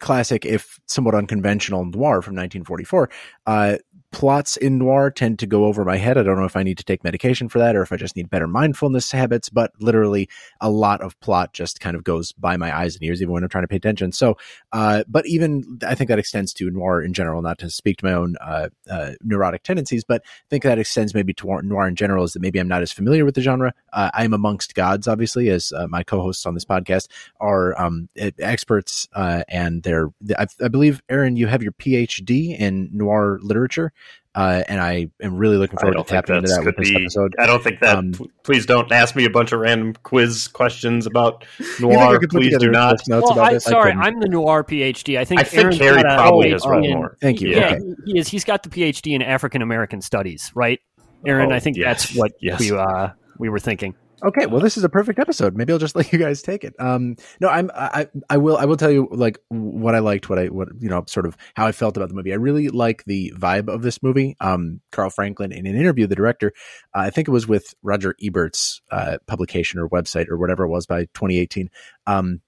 classic, 0.00 0.44
if 0.44 0.80
somewhat 0.86 1.14
unconventional 1.14 1.84
noir 1.84 2.22
from 2.22 2.34
1944. 2.34 3.10
Uh, 3.46 3.76
plots 4.10 4.56
in 4.56 4.78
noir 4.78 5.10
tend 5.10 5.38
to 5.38 5.46
go 5.46 5.66
over 5.66 5.84
my 5.84 5.96
head. 5.96 6.16
I 6.16 6.22
don't 6.22 6.38
know 6.38 6.44
if 6.44 6.56
I 6.56 6.62
need 6.62 6.78
to 6.78 6.84
take 6.84 7.04
medication 7.04 7.48
for 7.48 7.58
that 7.58 7.76
or 7.76 7.82
if 7.82 7.92
I 7.92 7.96
just 7.96 8.16
need 8.16 8.30
better 8.30 8.46
mindfulness 8.46 9.12
habits, 9.12 9.48
but 9.48 9.72
literally 9.80 10.28
a 10.60 10.70
lot 10.70 11.02
of 11.02 11.18
plot 11.20 11.52
just 11.52 11.80
kind 11.80 11.94
of 11.94 12.04
goes 12.04 12.32
by 12.32 12.56
my 12.56 12.76
eyes 12.76 12.94
and 12.94 13.04
ears, 13.04 13.20
even 13.20 13.32
when 13.32 13.42
I'm 13.42 13.48
trying 13.48 13.64
to 13.64 13.68
pay 13.68 13.76
attention. 13.76 14.12
So, 14.12 14.36
uh, 14.72 15.04
but 15.08 15.26
even 15.26 15.78
I 15.86 15.94
think 15.94 16.08
that 16.08 16.18
extends 16.18 16.54
to 16.54 16.70
noir 16.70 17.02
in 17.02 17.12
general, 17.12 17.42
not 17.42 17.58
to 17.58 17.70
speak 17.70 17.98
to 17.98 18.06
my 18.06 18.12
own 18.12 18.36
uh, 18.40 18.68
uh, 18.90 19.12
neurotic 19.22 19.62
tendencies, 19.62 20.04
but 20.04 20.22
I 20.24 20.48
think 20.48 20.62
that 20.62 20.78
extends 20.78 21.12
maybe 21.12 21.34
to 21.34 21.60
noir 21.62 21.86
in 21.86 21.96
general 21.96 22.24
is 22.24 22.32
that 22.32 22.40
maybe 22.40 22.58
I'm 22.58 22.68
not 22.68 22.82
as 22.82 22.92
familiar 22.92 23.24
with 23.24 23.34
the 23.34 23.42
genre. 23.42 23.74
Uh, 23.92 24.10
I'm 24.14 24.32
amongst 24.32 24.74
gods, 24.74 25.06
obviously, 25.06 25.50
as 25.50 25.72
uh, 25.72 25.86
my 25.86 26.02
co-hosts 26.02 26.46
on 26.46 26.54
this 26.54 26.64
podcast 26.64 27.08
are 27.40 27.78
um, 27.80 28.08
experts 28.16 29.06
uh, 29.14 29.42
and 29.48 29.82
they're, 29.82 30.08
I, 30.38 30.46
I 30.62 30.68
believe, 30.68 31.02
Aaron, 31.10 31.36
you 31.36 31.46
have 31.46 31.62
your 31.62 31.72
PhD 31.72 32.58
in 32.58 32.88
noir 32.92 33.38
literature. 33.42 33.92
Uh, 34.34 34.62
and 34.68 34.80
I 34.80 35.08
am 35.20 35.34
really 35.34 35.56
looking 35.56 35.78
forward 35.78 35.96
to 35.96 36.04
tapping 36.04 36.36
into 36.36 36.48
that 36.50 36.64
with 36.64 36.76
this 36.76 36.90
be, 36.90 36.96
episode. 36.96 37.34
I 37.40 37.46
don't 37.46 37.64
think 37.64 37.80
that. 37.80 37.96
Um, 37.96 38.12
please 38.44 38.66
don't 38.66 38.92
ask 38.92 39.16
me 39.16 39.24
a 39.24 39.30
bunch 39.30 39.50
of 39.50 39.58
random 39.58 39.94
quiz 40.04 40.46
questions 40.46 41.06
about 41.06 41.44
noir. 41.80 42.20
Please 42.30 42.56
do 42.58 42.70
not. 42.70 43.00
Well, 43.08 43.40
I, 43.40 43.58
sorry, 43.58 43.92
I'm 43.92 44.20
the 44.20 44.28
noir 44.28 44.62
PhD. 44.62 45.18
I 45.18 45.24
think 45.24 45.40
I 45.40 45.44
think 45.44 45.74
Harry 45.74 46.02
probably 46.02 46.50
has 46.50 46.64
read 46.64 46.88
more. 46.88 47.16
Thank 47.20 47.40
you. 47.40 47.48
Yeah, 47.48 47.74
okay. 47.74 47.80
he 48.04 48.18
is. 48.18 48.28
He's 48.28 48.44
got 48.44 48.62
the 48.62 48.68
PhD 48.68 49.14
in 49.14 49.22
African 49.22 49.60
American 49.60 50.00
Studies, 50.00 50.52
right, 50.54 50.78
Aaron? 51.26 51.50
Oh, 51.50 51.54
I 51.56 51.58
think 51.58 51.76
yes. 51.76 52.06
that's 52.06 52.16
what 52.16 52.32
yes. 52.40 52.60
we 52.60 52.70
uh, 52.70 53.08
we 53.38 53.48
were 53.48 53.58
thinking. 53.58 53.96
Okay, 54.22 54.46
well, 54.46 54.60
this 54.60 54.76
is 54.76 54.84
a 54.84 54.88
perfect 54.88 55.18
episode. 55.18 55.56
Maybe 55.56 55.72
I'll 55.72 55.78
just 55.78 55.94
let 55.96 56.12
you 56.12 56.18
guys 56.18 56.42
take 56.42 56.64
it. 56.64 56.74
Um, 56.78 57.16
no, 57.40 57.48
I'm, 57.48 57.70
I, 57.74 58.08
I 58.28 58.36
will, 58.36 58.56
I 58.56 58.64
will 58.64 58.76
tell 58.76 58.90
you 58.90 59.08
like 59.10 59.38
what 59.48 59.94
I 59.94 60.00
liked, 60.00 60.28
what 60.28 60.38
I, 60.38 60.46
what 60.46 60.68
you 60.78 60.88
know, 60.88 61.04
sort 61.06 61.26
of 61.26 61.36
how 61.54 61.66
I 61.66 61.72
felt 61.72 61.96
about 61.96 62.08
the 62.08 62.14
movie. 62.14 62.32
I 62.32 62.36
really 62.36 62.68
like 62.68 63.04
the 63.04 63.32
vibe 63.36 63.68
of 63.68 63.82
this 63.82 64.02
movie. 64.02 64.36
Um, 64.40 64.80
Carl 64.90 65.10
Franklin, 65.10 65.52
in 65.52 65.66
an 65.66 65.76
interview, 65.76 66.06
the 66.06 66.16
director, 66.16 66.52
uh, 66.94 67.00
I 67.00 67.10
think 67.10 67.28
it 67.28 67.32
was 67.32 67.46
with 67.46 67.74
Roger 67.82 68.14
Ebert's 68.22 68.80
uh, 68.90 69.18
publication 69.26 69.78
or 69.78 69.88
website 69.88 70.28
or 70.28 70.36
whatever 70.36 70.64
it 70.64 70.68
was 70.68 70.86
by 70.86 71.02
2018. 71.14 71.70
Um, 72.06 72.40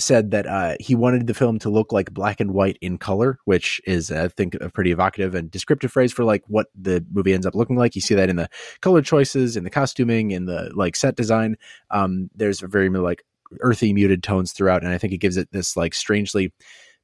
said 0.00 0.30
that 0.30 0.46
uh, 0.46 0.76
he 0.80 0.94
wanted 0.94 1.26
the 1.26 1.34
film 1.34 1.58
to 1.60 1.70
look 1.70 1.92
like 1.92 2.12
black 2.12 2.40
and 2.40 2.52
white 2.52 2.78
in 2.80 2.98
color, 2.98 3.38
which 3.44 3.80
is, 3.86 4.10
I 4.10 4.28
think, 4.28 4.54
a 4.56 4.70
pretty 4.70 4.90
evocative 4.90 5.34
and 5.34 5.50
descriptive 5.50 5.92
phrase 5.92 6.12
for 6.12 6.24
like 6.24 6.42
what 6.48 6.66
the 6.74 7.04
movie 7.12 7.32
ends 7.32 7.46
up 7.46 7.54
looking 7.54 7.76
like. 7.76 7.94
You 7.94 8.00
see 8.00 8.14
that 8.14 8.30
in 8.30 8.36
the 8.36 8.48
color 8.80 9.02
choices, 9.02 9.56
in 9.56 9.64
the 9.64 9.70
costuming, 9.70 10.30
in 10.30 10.46
the 10.46 10.70
like 10.74 10.96
set 10.96 11.16
design. 11.16 11.56
Um, 11.90 12.30
there's 12.34 12.62
a 12.62 12.68
very 12.68 12.88
like 12.88 13.24
earthy, 13.60 13.92
muted 13.92 14.22
tones 14.22 14.52
throughout, 14.52 14.82
and 14.82 14.92
I 14.92 14.98
think 14.98 15.12
it 15.12 15.18
gives 15.18 15.36
it 15.36 15.50
this 15.52 15.76
like 15.76 15.94
strangely. 15.94 16.52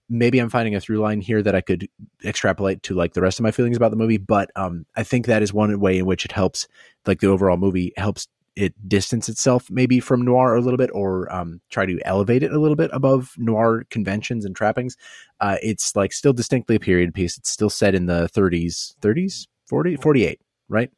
Maybe 0.08 0.38
I'm 0.38 0.50
finding 0.50 0.76
a 0.76 0.80
through 0.80 1.00
line 1.00 1.20
here 1.20 1.42
that 1.42 1.56
I 1.56 1.60
could 1.60 1.88
extrapolate 2.24 2.84
to 2.84 2.94
like 2.94 3.14
the 3.14 3.22
rest 3.22 3.40
of 3.40 3.42
my 3.42 3.50
feelings 3.50 3.76
about 3.76 3.90
the 3.90 3.96
movie, 3.96 4.18
but 4.18 4.50
um, 4.54 4.86
I 4.96 5.02
think 5.02 5.26
that 5.26 5.42
is 5.42 5.52
one 5.52 5.80
way 5.80 5.98
in 5.98 6.06
which 6.06 6.24
it 6.24 6.30
helps, 6.30 6.68
like 7.06 7.18
the 7.18 7.26
overall 7.26 7.56
movie 7.56 7.92
helps 7.96 8.28
it 8.56 8.74
distance 8.88 9.28
itself 9.28 9.70
maybe 9.70 10.00
from 10.00 10.22
noir 10.24 10.56
a 10.56 10.60
little 10.60 10.78
bit 10.78 10.90
or 10.92 11.32
um, 11.32 11.60
try 11.70 11.86
to 11.86 11.98
elevate 12.04 12.42
it 12.42 12.52
a 12.52 12.58
little 12.58 12.76
bit 12.76 12.90
above 12.92 13.34
noir 13.36 13.84
conventions 13.90 14.44
and 14.44 14.56
trappings 14.56 14.96
uh, 15.40 15.56
it's 15.62 15.94
like 15.94 16.12
still 16.12 16.32
distinctly 16.32 16.76
a 16.76 16.80
period 16.80 17.12
piece. 17.12 17.36
It's 17.36 17.50
still 17.50 17.70
set 17.70 17.94
in 17.94 18.06
the 18.06 18.28
30s 18.34 18.96
30s 19.00 19.46
40 19.68 19.96
48 19.96 20.40
right? 20.68 20.90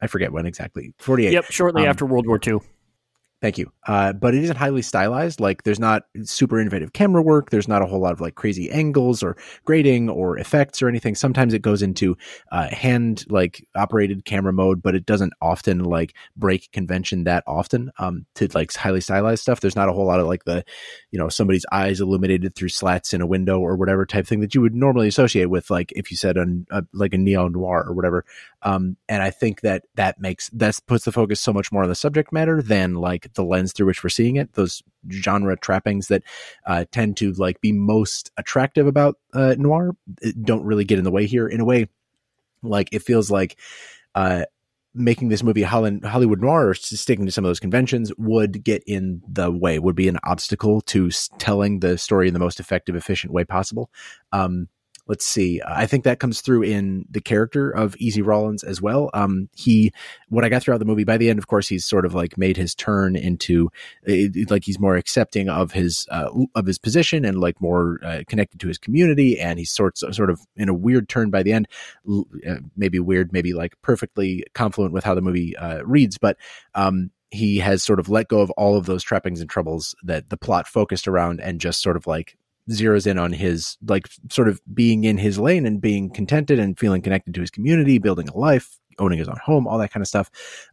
I 0.00 0.08
forget 0.08 0.32
when 0.32 0.44
exactly. 0.46 0.94
48 0.98 1.32
yep 1.32 1.44
shortly 1.50 1.82
um, 1.82 1.88
after 1.88 2.04
world 2.04 2.26
war 2.26 2.40
ii 2.46 2.58
Thank 3.42 3.58
you. 3.58 3.70
Uh, 3.86 4.14
but 4.14 4.34
it 4.34 4.42
isn't 4.44 4.56
highly 4.56 4.80
stylized. 4.80 5.40
Like 5.40 5.62
there's 5.62 5.78
not 5.78 6.04
super 6.22 6.58
innovative 6.58 6.94
camera 6.94 7.20
work. 7.20 7.50
There's 7.50 7.68
not 7.68 7.82
a 7.82 7.86
whole 7.86 8.00
lot 8.00 8.12
of 8.12 8.20
like 8.20 8.34
crazy 8.34 8.70
angles 8.70 9.22
or 9.22 9.36
grading 9.66 10.08
or 10.08 10.38
effects 10.38 10.80
or 10.80 10.88
anything. 10.88 11.14
Sometimes 11.14 11.52
it 11.52 11.60
goes 11.60 11.82
into 11.82 12.16
uh, 12.50 12.68
hand 12.68 13.26
like 13.28 13.66
operated 13.76 14.24
camera 14.24 14.54
mode, 14.54 14.82
but 14.82 14.94
it 14.94 15.04
doesn't 15.04 15.34
often 15.42 15.84
like 15.84 16.14
break 16.34 16.72
convention 16.72 17.24
that 17.24 17.44
often 17.46 17.90
um, 17.98 18.24
to 18.36 18.48
like 18.54 18.74
highly 18.74 19.02
stylized 19.02 19.42
stuff. 19.42 19.60
There's 19.60 19.76
not 19.76 19.90
a 19.90 19.92
whole 19.92 20.06
lot 20.06 20.18
of 20.18 20.26
like 20.26 20.44
the, 20.44 20.64
you 21.10 21.18
know, 21.18 21.28
somebody's 21.28 21.66
eyes 21.70 22.00
illuminated 22.00 22.54
through 22.54 22.70
slats 22.70 23.12
in 23.12 23.20
a 23.20 23.26
window 23.26 23.60
or 23.60 23.76
whatever 23.76 24.06
type 24.06 24.26
thing 24.26 24.40
that 24.40 24.54
you 24.54 24.62
would 24.62 24.74
normally 24.74 25.08
associate 25.08 25.50
with 25.50 25.68
like 25.68 25.92
if 25.94 26.10
you 26.10 26.16
said 26.16 26.38
on 26.38 26.66
uh, 26.70 26.82
like 26.94 27.12
a 27.12 27.18
neo 27.18 27.48
noir 27.48 27.84
or 27.86 27.92
whatever. 27.92 28.24
Um, 28.62 28.96
and 29.10 29.22
I 29.22 29.30
think 29.30 29.60
that 29.60 29.84
that 29.94 30.18
makes 30.18 30.48
that 30.50 30.80
puts 30.86 31.04
the 31.04 31.12
focus 31.12 31.40
so 31.40 31.52
much 31.52 31.70
more 31.70 31.82
on 31.82 31.88
the 31.90 31.94
subject 31.94 32.32
matter 32.32 32.62
than 32.62 32.94
like 32.94 33.25
the 33.34 33.44
lens 33.44 33.72
through 33.72 33.86
which 33.86 34.02
we're 34.02 34.10
seeing 34.10 34.36
it. 34.36 34.52
Those 34.54 34.82
genre 35.10 35.56
trappings 35.56 36.08
that 36.08 36.22
uh, 36.66 36.84
tend 36.92 37.16
to 37.18 37.32
like 37.32 37.60
be 37.60 37.72
most 37.72 38.30
attractive 38.36 38.86
about 38.86 39.16
uh, 39.34 39.54
noir 39.58 39.96
don't 40.42 40.64
really 40.64 40.84
get 40.84 40.98
in 40.98 41.04
the 41.04 41.10
way 41.10 41.26
here. 41.26 41.46
In 41.46 41.60
a 41.60 41.64
way, 41.64 41.88
like 42.62 42.88
it 42.92 43.02
feels 43.02 43.30
like. 43.30 43.58
Uh, 44.14 44.44
making 44.98 45.28
this 45.28 45.42
movie 45.42 45.62
Hollywood 45.62 46.40
noir 46.40 46.70
or 46.70 46.74
sticking 46.74 47.26
to 47.26 47.30
some 47.30 47.44
of 47.44 47.50
those 47.50 47.60
conventions 47.60 48.10
would 48.16 48.64
get 48.64 48.82
in 48.86 49.20
the 49.28 49.50
way, 49.50 49.78
would 49.78 49.94
be 49.94 50.08
an 50.08 50.18
obstacle 50.24 50.80
to 50.80 51.10
telling 51.36 51.80
the 51.80 51.98
story 51.98 52.28
in 52.28 52.32
the 52.32 52.40
most 52.40 52.60
effective, 52.60 52.96
efficient 52.96 53.30
way 53.30 53.44
possible. 53.44 53.90
Um, 54.32 54.68
let's 55.06 55.24
see. 55.24 55.60
I 55.66 55.86
think 55.86 56.04
that 56.04 56.18
comes 56.18 56.40
through 56.40 56.62
in 56.62 57.06
the 57.10 57.20
character 57.20 57.70
of 57.70 57.96
Easy 57.96 58.22
Rawlins 58.22 58.64
as 58.64 58.82
well. 58.82 59.10
Um, 59.14 59.48
he, 59.54 59.92
what 60.28 60.44
I 60.44 60.48
got 60.48 60.62
throughout 60.62 60.78
the 60.78 60.84
movie, 60.84 61.04
by 61.04 61.16
the 61.16 61.30
end, 61.30 61.38
of 61.38 61.46
course, 61.46 61.68
he's 61.68 61.84
sort 61.84 62.04
of 62.04 62.14
like 62.14 62.36
made 62.36 62.56
his 62.56 62.74
turn 62.74 63.16
into 63.16 63.68
like 64.48 64.64
he's 64.64 64.80
more 64.80 64.96
accepting 64.96 65.48
of 65.48 65.72
his 65.72 66.06
uh, 66.10 66.28
of 66.54 66.66
his 66.66 66.78
position 66.78 67.24
and 67.24 67.38
like 67.38 67.60
more 67.60 68.00
uh, 68.02 68.22
connected 68.26 68.60
to 68.60 68.68
his 68.68 68.78
community, 68.78 69.38
and 69.38 69.58
he's 69.58 69.72
sort 69.72 69.98
sort 69.98 70.30
of 70.30 70.40
in 70.56 70.68
a 70.68 70.74
weird 70.74 71.08
turn 71.08 71.30
by 71.30 71.42
the 71.42 71.52
end. 71.52 71.68
Uh, 72.08 72.56
maybe 72.76 72.98
weird, 72.98 73.32
maybe 73.32 73.52
like 73.52 73.74
perfectly 73.82 74.44
confluent 74.54 74.92
with 74.92 75.04
how 75.04 75.14
the 75.14 75.20
movie 75.20 75.56
uh, 75.56 75.82
reads, 75.84 76.18
but 76.18 76.36
um, 76.74 77.10
he 77.30 77.58
has 77.58 77.82
sort 77.82 78.00
of 78.00 78.08
let 78.08 78.28
go 78.28 78.40
of 78.40 78.50
all 78.52 78.76
of 78.76 78.86
those 78.86 79.02
trappings 79.02 79.40
and 79.40 79.50
troubles 79.50 79.94
that 80.02 80.30
the 80.30 80.36
plot 80.36 80.66
focused 80.66 81.08
around 81.08 81.40
and 81.40 81.60
just 81.60 81.82
sort 81.82 81.96
of 81.96 82.06
like 82.06 82.36
zeroes 82.70 83.06
in 83.06 83.18
on 83.18 83.32
his 83.32 83.76
like 83.86 84.08
sort 84.30 84.48
of 84.48 84.60
being 84.72 85.04
in 85.04 85.18
his 85.18 85.38
lane 85.38 85.66
and 85.66 85.80
being 85.80 86.10
contented 86.10 86.58
and 86.58 86.78
feeling 86.78 87.02
connected 87.02 87.34
to 87.34 87.40
his 87.40 87.50
community, 87.50 87.98
building 87.98 88.28
a 88.28 88.36
life, 88.36 88.78
owning 88.98 89.18
his 89.18 89.28
own 89.28 89.38
home, 89.44 89.66
all 89.66 89.78
that 89.78 89.92
kind 89.92 90.02
of 90.02 90.08
stuff. 90.08 90.30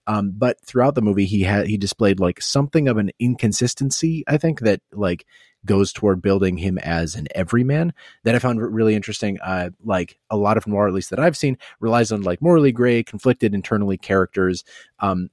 Um, 0.07 0.33
but 0.35 0.57
throughout 0.65 0.95
the 0.95 1.01
movie, 1.01 1.25
he 1.25 1.41
had 1.41 1.67
he 1.67 1.77
displayed 1.77 2.19
like 2.19 2.41
something 2.41 2.87
of 2.87 2.97
an 2.97 3.11
inconsistency. 3.19 4.23
I 4.27 4.37
think 4.37 4.61
that 4.61 4.81
like 4.91 5.25
goes 5.65 5.93
toward 5.93 6.21
building 6.21 6.57
him 6.57 6.77
as 6.79 7.15
an 7.15 7.27
everyman 7.35 7.93
that 8.23 8.35
I 8.35 8.39
found 8.39 8.61
really 8.61 8.95
interesting. 8.95 9.39
Uh, 9.41 9.69
like 9.83 10.17
a 10.29 10.37
lot 10.37 10.57
of 10.57 10.67
noir, 10.67 10.87
at 10.87 10.93
least 10.93 11.09
that 11.11 11.19
I've 11.19 11.37
seen, 11.37 11.57
relies 11.79 12.11
on 12.11 12.21
like 12.21 12.41
morally 12.41 12.71
gray, 12.71 13.03
conflicted 13.03 13.53
internally 13.53 13.97
characters. 13.97 14.63
Um, 14.99 15.29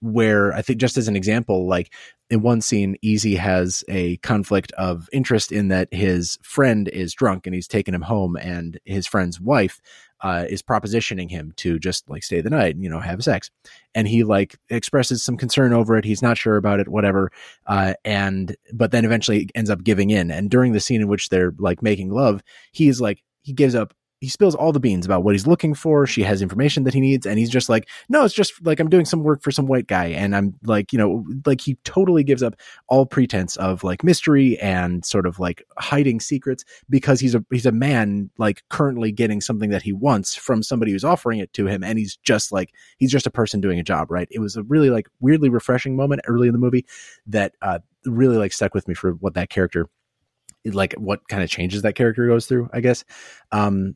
where 0.00 0.52
I 0.52 0.60
think 0.60 0.78
just 0.80 0.98
as 0.98 1.08
an 1.08 1.16
example, 1.16 1.66
like 1.66 1.90
in 2.34 2.42
one 2.42 2.60
scene, 2.60 2.96
Easy 3.00 3.36
has 3.36 3.84
a 3.88 4.16
conflict 4.18 4.72
of 4.72 5.08
interest 5.12 5.52
in 5.52 5.68
that 5.68 5.88
his 5.94 6.36
friend 6.42 6.88
is 6.88 7.14
drunk 7.14 7.46
and 7.46 7.54
he's 7.54 7.68
taken 7.68 7.94
him 7.94 8.02
home, 8.02 8.36
and 8.36 8.80
his 8.84 9.06
friend's 9.06 9.40
wife 9.40 9.80
uh, 10.20 10.44
is 10.48 10.60
propositioning 10.60 11.30
him 11.30 11.52
to 11.56 11.78
just 11.78 12.10
like 12.10 12.24
stay 12.24 12.40
the 12.40 12.50
night, 12.50 12.74
and 12.74 12.82
you 12.82 12.90
know, 12.90 12.98
have 12.98 13.22
sex, 13.22 13.52
and 13.94 14.08
he 14.08 14.24
like 14.24 14.56
expresses 14.68 15.22
some 15.22 15.36
concern 15.36 15.72
over 15.72 15.96
it. 15.96 16.04
He's 16.04 16.22
not 16.22 16.36
sure 16.36 16.56
about 16.56 16.80
it, 16.80 16.88
whatever, 16.88 17.30
uh, 17.68 17.94
and 18.04 18.56
but 18.72 18.90
then 18.90 19.04
eventually 19.04 19.48
ends 19.54 19.70
up 19.70 19.84
giving 19.84 20.10
in. 20.10 20.32
And 20.32 20.50
during 20.50 20.72
the 20.72 20.80
scene 20.80 21.00
in 21.00 21.08
which 21.08 21.28
they're 21.28 21.54
like 21.58 21.82
making 21.82 22.10
love, 22.10 22.42
he's 22.72 23.00
like 23.00 23.22
he 23.42 23.52
gives 23.52 23.76
up 23.76 23.94
he 24.24 24.30
spills 24.30 24.54
all 24.54 24.72
the 24.72 24.80
beans 24.80 25.04
about 25.04 25.22
what 25.22 25.34
he's 25.34 25.46
looking 25.46 25.74
for. 25.74 26.06
She 26.06 26.22
has 26.22 26.40
information 26.40 26.84
that 26.84 26.94
he 26.94 27.00
needs, 27.00 27.26
and 27.26 27.38
he's 27.38 27.50
just 27.50 27.68
like, 27.68 27.88
no, 28.08 28.24
it's 28.24 28.32
just 28.32 28.64
like 28.64 28.80
I'm 28.80 28.88
doing 28.88 29.04
some 29.04 29.22
work 29.22 29.42
for 29.42 29.50
some 29.50 29.66
white 29.66 29.86
guy, 29.86 30.06
and 30.06 30.34
I'm 30.34 30.54
like, 30.64 30.92
you 30.94 30.98
know, 30.98 31.26
like 31.44 31.60
he 31.60 31.74
totally 31.84 32.24
gives 32.24 32.42
up 32.42 32.56
all 32.88 33.04
pretense 33.04 33.56
of 33.56 33.84
like 33.84 34.02
mystery 34.02 34.58
and 34.60 35.04
sort 35.04 35.26
of 35.26 35.38
like 35.38 35.62
hiding 35.76 36.20
secrets 36.20 36.64
because 36.88 37.20
he's 37.20 37.34
a 37.34 37.44
he's 37.50 37.66
a 37.66 37.72
man 37.72 38.30
like 38.38 38.62
currently 38.70 39.12
getting 39.12 39.42
something 39.42 39.68
that 39.68 39.82
he 39.82 39.92
wants 39.92 40.34
from 40.34 40.62
somebody 40.62 40.92
who's 40.92 41.04
offering 41.04 41.38
it 41.38 41.52
to 41.52 41.66
him, 41.66 41.84
and 41.84 41.98
he's 41.98 42.16
just 42.16 42.50
like 42.50 42.72
he's 42.96 43.12
just 43.12 43.26
a 43.26 43.30
person 43.30 43.60
doing 43.60 43.78
a 43.78 43.84
job, 43.84 44.10
right? 44.10 44.28
It 44.30 44.38
was 44.38 44.56
a 44.56 44.62
really 44.62 44.88
like 44.88 45.06
weirdly 45.20 45.50
refreshing 45.50 45.96
moment 45.96 46.22
early 46.26 46.48
in 46.48 46.52
the 46.52 46.58
movie 46.58 46.86
that 47.26 47.54
uh, 47.60 47.80
really 48.06 48.38
like 48.38 48.54
stuck 48.54 48.72
with 48.72 48.88
me 48.88 48.94
for 48.94 49.12
what 49.12 49.34
that 49.34 49.50
character 49.50 49.86
like 50.72 50.94
what 50.94 51.28
kind 51.28 51.42
of 51.42 51.50
changes 51.50 51.82
that 51.82 51.94
character 51.94 52.26
goes 52.26 52.46
through 52.46 52.70
i 52.72 52.80
guess 52.80 53.04
um 53.52 53.94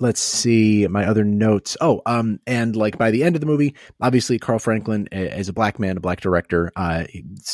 let's 0.00 0.20
see 0.20 0.86
my 0.88 1.06
other 1.06 1.24
notes. 1.24 1.76
Oh, 1.80 2.02
um, 2.06 2.38
and 2.46 2.76
like 2.76 2.98
by 2.98 3.10
the 3.10 3.22
end 3.22 3.36
of 3.36 3.40
the 3.40 3.46
movie, 3.46 3.74
obviously 4.00 4.38
Carl 4.38 4.58
Franklin 4.58 5.08
is 5.12 5.48
a 5.48 5.52
black 5.52 5.78
man, 5.78 5.96
a 5.96 6.00
black 6.00 6.20
director. 6.20 6.70
Uh, 6.76 7.04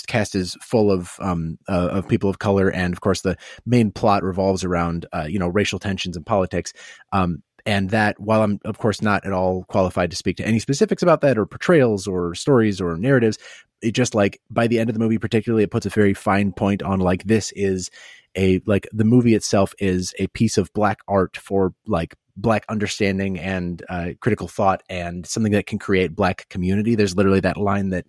cast 0.07 0.35
is 0.35 0.57
full 0.61 0.91
of 0.91 1.13
um 1.21 1.59
uh, 1.69 1.89
of 1.89 2.09
people 2.09 2.31
of 2.31 2.39
color, 2.39 2.69
and 2.69 2.93
of 2.93 3.01
course 3.01 3.23
the 3.23 3.37
main 3.67 3.91
plot 3.91 4.23
revolves 4.23 4.65
around 4.65 5.07
uh, 5.13 5.27
you 5.29 5.39
know 5.39 5.49
racial 5.49 5.79
tensions 5.79 6.17
and 6.17 6.27
politics. 6.27 6.73
Um, 7.13 7.43
and 7.65 7.91
that 7.91 8.19
while 8.19 8.43
I'm 8.43 8.59
of 8.65 8.79
course 8.79 9.01
not 9.03 9.25
at 9.25 9.33
all 9.33 9.65
qualified 9.65 10.11
to 10.11 10.17
speak 10.17 10.37
to 10.39 10.47
any 10.47 10.59
specifics 10.59 11.03
about 11.03 11.21
that 11.21 11.39
or 11.39 11.47
portrayals 11.47 12.09
or 12.09 12.35
stories 12.35 12.81
or 12.81 12.97
narratives, 12.97 13.39
it 13.83 13.93
just 13.93 14.15
like 14.15 14.41
by 14.51 14.67
the 14.67 14.79
end 14.79 14.91
of 14.91 14.95
the 14.95 15.01
movie, 15.01 15.19
particularly, 15.19 15.65
it 15.65 15.71
puts 15.71 15.87
a 15.87 15.91
very 15.91 16.15
fine 16.15 16.53
point 16.53 16.83
on 16.83 17.01
like 17.01 17.25
this 17.25 17.53
is 17.53 17.91
a 18.37 18.61
like 18.67 18.89
the 18.93 19.05
movie 19.05 19.35
itself 19.35 19.75
is 19.79 20.15
a 20.19 20.27
piece 20.29 20.57
of 20.59 20.73
black 20.73 20.99
art 21.07 21.37
for 21.37 21.75
like 21.87 22.15
black 22.37 22.65
understanding 22.69 23.39
and 23.39 23.83
uh, 23.89 24.11
critical 24.21 24.49
thought 24.49 24.83
and 24.89 25.27
something 25.27 25.53
that 25.53 25.67
can 25.67 25.79
create 25.79 26.17
black 26.17 26.49
community. 26.49 26.95
There's 26.95 27.17
literally 27.17 27.41
that 27.41 27.57
line 27.57 27.91
that 27.91 28.07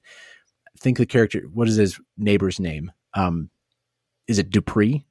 think 0.79 0.97
the 0.97 1.05
character. 1.05 1.49
What 1.53 1.67
is 1.67 1.75
his 1.75 1.99
neighbor's 2.17 2.59
name? 2.59 2.91
Um, 3.13 3.49
is 4.27 4.39
it 4.39 4.49
Dupree? 4.49 5.05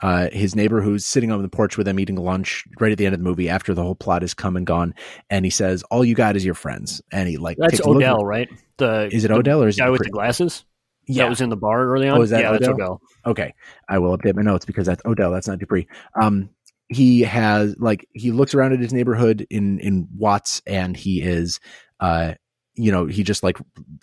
Uh, 0.00 0.28
his 0.32 0.56
neighbor 0.56 0.80
who's 0.80 1.06
sitting 1.06 1.30
on 1.30 1.40
the 1.42 1.48
porch 1.48 1.78
with 1.78 1.86
him 1.86 2.00
eating 2.00 2.16
lunch 2.16 2.64
right 2.80 2.90
at 2.90 2.98
the 2.98 3.06
end 3.06 3.14
of 3.14 3.20
the 3.20 3.24
movie 3.24 3.48
after 3.48 3.72
the 3.72 3.82
whole 3.82 3.94
plot 3.94 4.22
has 4.22 4.34
come 4.34 4.56
and 4.56 4.66
gone, 4.66 4.92
and 5.30 5.44
he 5.44 5.50
says, 5.50 5.84
"All 5.92 6.04
you 6.04 6.16
got 6.16 6.34
is 6.34 6.44
your 6.44 6.54
friends." 6.54 7.00
And 7.12 7.28
he 7.28 7.36
like 7.36 7.56
that's 7.56 7.80
Odell, 7.86 8.24
right? 8.24 8.48
The 8.78 9.08
is 9.12 9.24
it 9.24 9.30
Odell 9.30 9.62
or 9.62 9.68
is 9.68 9.76
guy 9.76 9.86
it 9.86 9.90
with 9.90 10.02
the 10.02 10.10
glasses? 10.10 10.64
Yeah, 11.06 11.24
that 11.24 11.30
was 11.30 11.40
in 11.40 11.50
the 11.50 11.56
bar 11.56 11.86
early 11.86 12.08
on. 12.08 12.18
Oh, 12.18 12.22
is 12.22 12.30
that 12.30 12.42
yeah, 12.42 12.50
Odell? 12.50 12.74
Odell. 12.74 13.00
Okay, 13.26 13.54
I 13.88 14.00
will 14.00 14.16
update 14.16 14.34
my 14.34 14.42
notes 14.42 14.64
because 14.64 14.86
that's 14.86 15.04
Odell. 15.04 15.30
That's 15.30 15.46
not 15.46 15.60
Dupree. 15.60 15.86
Um, 16.20 16.50
he 16.92 17.22
has 17.22 17.74
like 17.78 18.06
he 18.12 18.30
looks 18.30 18.54
around 18.54 18.72
at 18.72 18.80
his 18.80 18.92
neighborhood 18.92 19.46
in 19.50 19.78
in 19.80 20.08
Watts 20.16 20.62
and 20.66 20.96
he 20.96 21.22
is 21.22 21.60
uh 22.00 22.34
you 22.74 22.90
know 22.90 23.06
he 23.06 23.22
just 23.22 23.42
like 23.42 23.58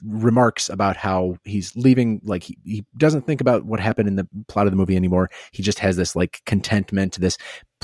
remarks 0.06 0.70
about 0.70 0.96
how 0.96 1.36
he's 1.44 1.76
leaving 1.76 2.22
like 2.24 2.44
he, 2.44 2.58
he 2.64 2.86
doesn't 2.98 3.26
think 3.26 3.42
about 3.42 3.66
what 3.66 3.80
happened 3.80 4.08
in 4.08 4.16
the 4.16 4.28
plot 4.48 4.68
of 4.68 4.72
the 4.72 4.78
movie 4.78 4.96
anymore. 4.96 5.30
He 5.52 5.64
just 5.64 5.80
has 5.80 5.98
this 5.98 6.16
like 6.16 6.42
contentment 6.46 7.20
this 7.20 7.38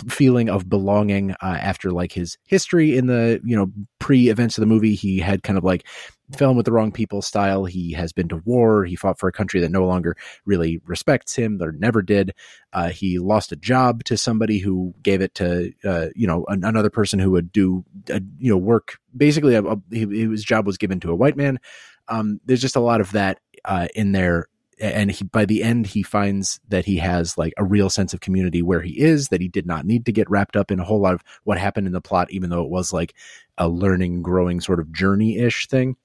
feeling 0.10 0.50
of 0.50 0.70
belonging 0.70 1.32
uh, 1.32 1.36
after 1.42 1.92
like 1.92 2.12
his 2.12 2.38
history 2.46 2.98
in 2.98 3.08
the 3.08 3.42
you 3.44 3.56
know 3.56 3.72
pre 4.00 4.30
events 4.30 4.58
of 4.58 4.62
the 4.62 4.68
movie. 4.68 4.96
He 4.96 5.20
had 5.20 5.44
kind 5.44 5.58
of 5.58 5.64
like 5.64 5.88
fell 6.32 6.52
in 6.52 6.58
with 6.58 6.66
the 6.66 6.72
wrong 6.72 6.92
people 6.92 7.22
style. 7.22 7.66
He 7.66 7.94
has 7.94 8.12
been 8.12 8.28
to 8.30 8.38
war. 8.38 8.86
He 8.86 8.96
fought 8.96 9.20
for 9.20 9.30
a 9.30 9.34
country 9.34 9.60
that 9.62 9.72
no 9.72 9.86
longer 9.86 10.16
really 10.46 10.82
respects 10.86 11.36
him 11.36 11.62
or 11.62 11.72
never 11.72 12.02
did. 12.02 12.34
Uh, 12.74 12.90
he 12.90 13.20
lost 13.20 13.52
a 13.52 13.56
job 13.56 14.04
to 14.06 14.18
somebody 14.18 14.60
who 14.60 14.94
gave 15.04 15.22
it 15.22 15.36
to, 15.36 15.72
uh, 15.84 16.08
you 16.16 16.28
know, 16.28 16.46
an, 16.48 16.64
another 16.64 16.90
person 16.90 17.20
who 17.20 17.32
would 17.32 17.52
do, 17.52 17.86
a, 18.10 18.22
you 18.40 18.50
know, 18.50 18.58
work. 18.58 18.98
Basically, 19.16 19.56
a, 19.56 19.64
a, 19.64 19.78
his 19.92 20.44
job 20.44 20.66
was 20.66 20.78
given 20.78 21.00
to 21.02 21.12
a 21.12 21.16
white 21.16 21.38
man. 21.38 21.60
Um, 22.08 22.40
there's 22.46 22.62
just 22.62 22.76
a 22.76 22.82
lot 22.82 23.02
of 23.02 23.12
that 23.12 23.40
uh, 23.64 23.88
in 23.96 24.12
there. 24.12 24.48
And 24.78 25.10
he, 25.10 25.24
by 25.24 25.46
the 25.46 25.64
end, 25.64 25.88
he 25.88 26.04
finds 26.04 26.60
that 26.68 26.84
he 26.84 26.98
has 26.98 27.38
like 27.38 27.54
a 27.56 27.64
real 27.64 27.90
sense 27.90 28.14
of 28.14 28.20
community 28.20 28.62
where 28.62 28.82
he 28.82 29.00
is, 29.00 29.30
that 29.30 29.40
he 29.40 29.48
did 29.48 29.66
not 29.66 29.86
need 29.86 30.06
to 30.06 30.12
get 30.12 30.30
wrapped 30.30 30.58
up 30.58 30.70
in 30.70 30.82
a 30.82 30.84
whole 30.84 31.00
lot 31.00 31.14
of 31.14 31.24
what 31.46 31.58
happened 31.58 31.88
in 31.88 31.94
the 31.94 32.02
plot, 32.02 32.30
even 32.30 32.50
though 32.50 32.62
it 32.62 32.70
was 32.70 32.92
like 32.92 33.14
a 33.58 33.70
learning, 33.70 34.22
growing 34.22 34.60
sort 34.60 34.82
of 34.82 34.92
journey 34.92 35.38
ish 35.38 35.68
thing 35.68 35.96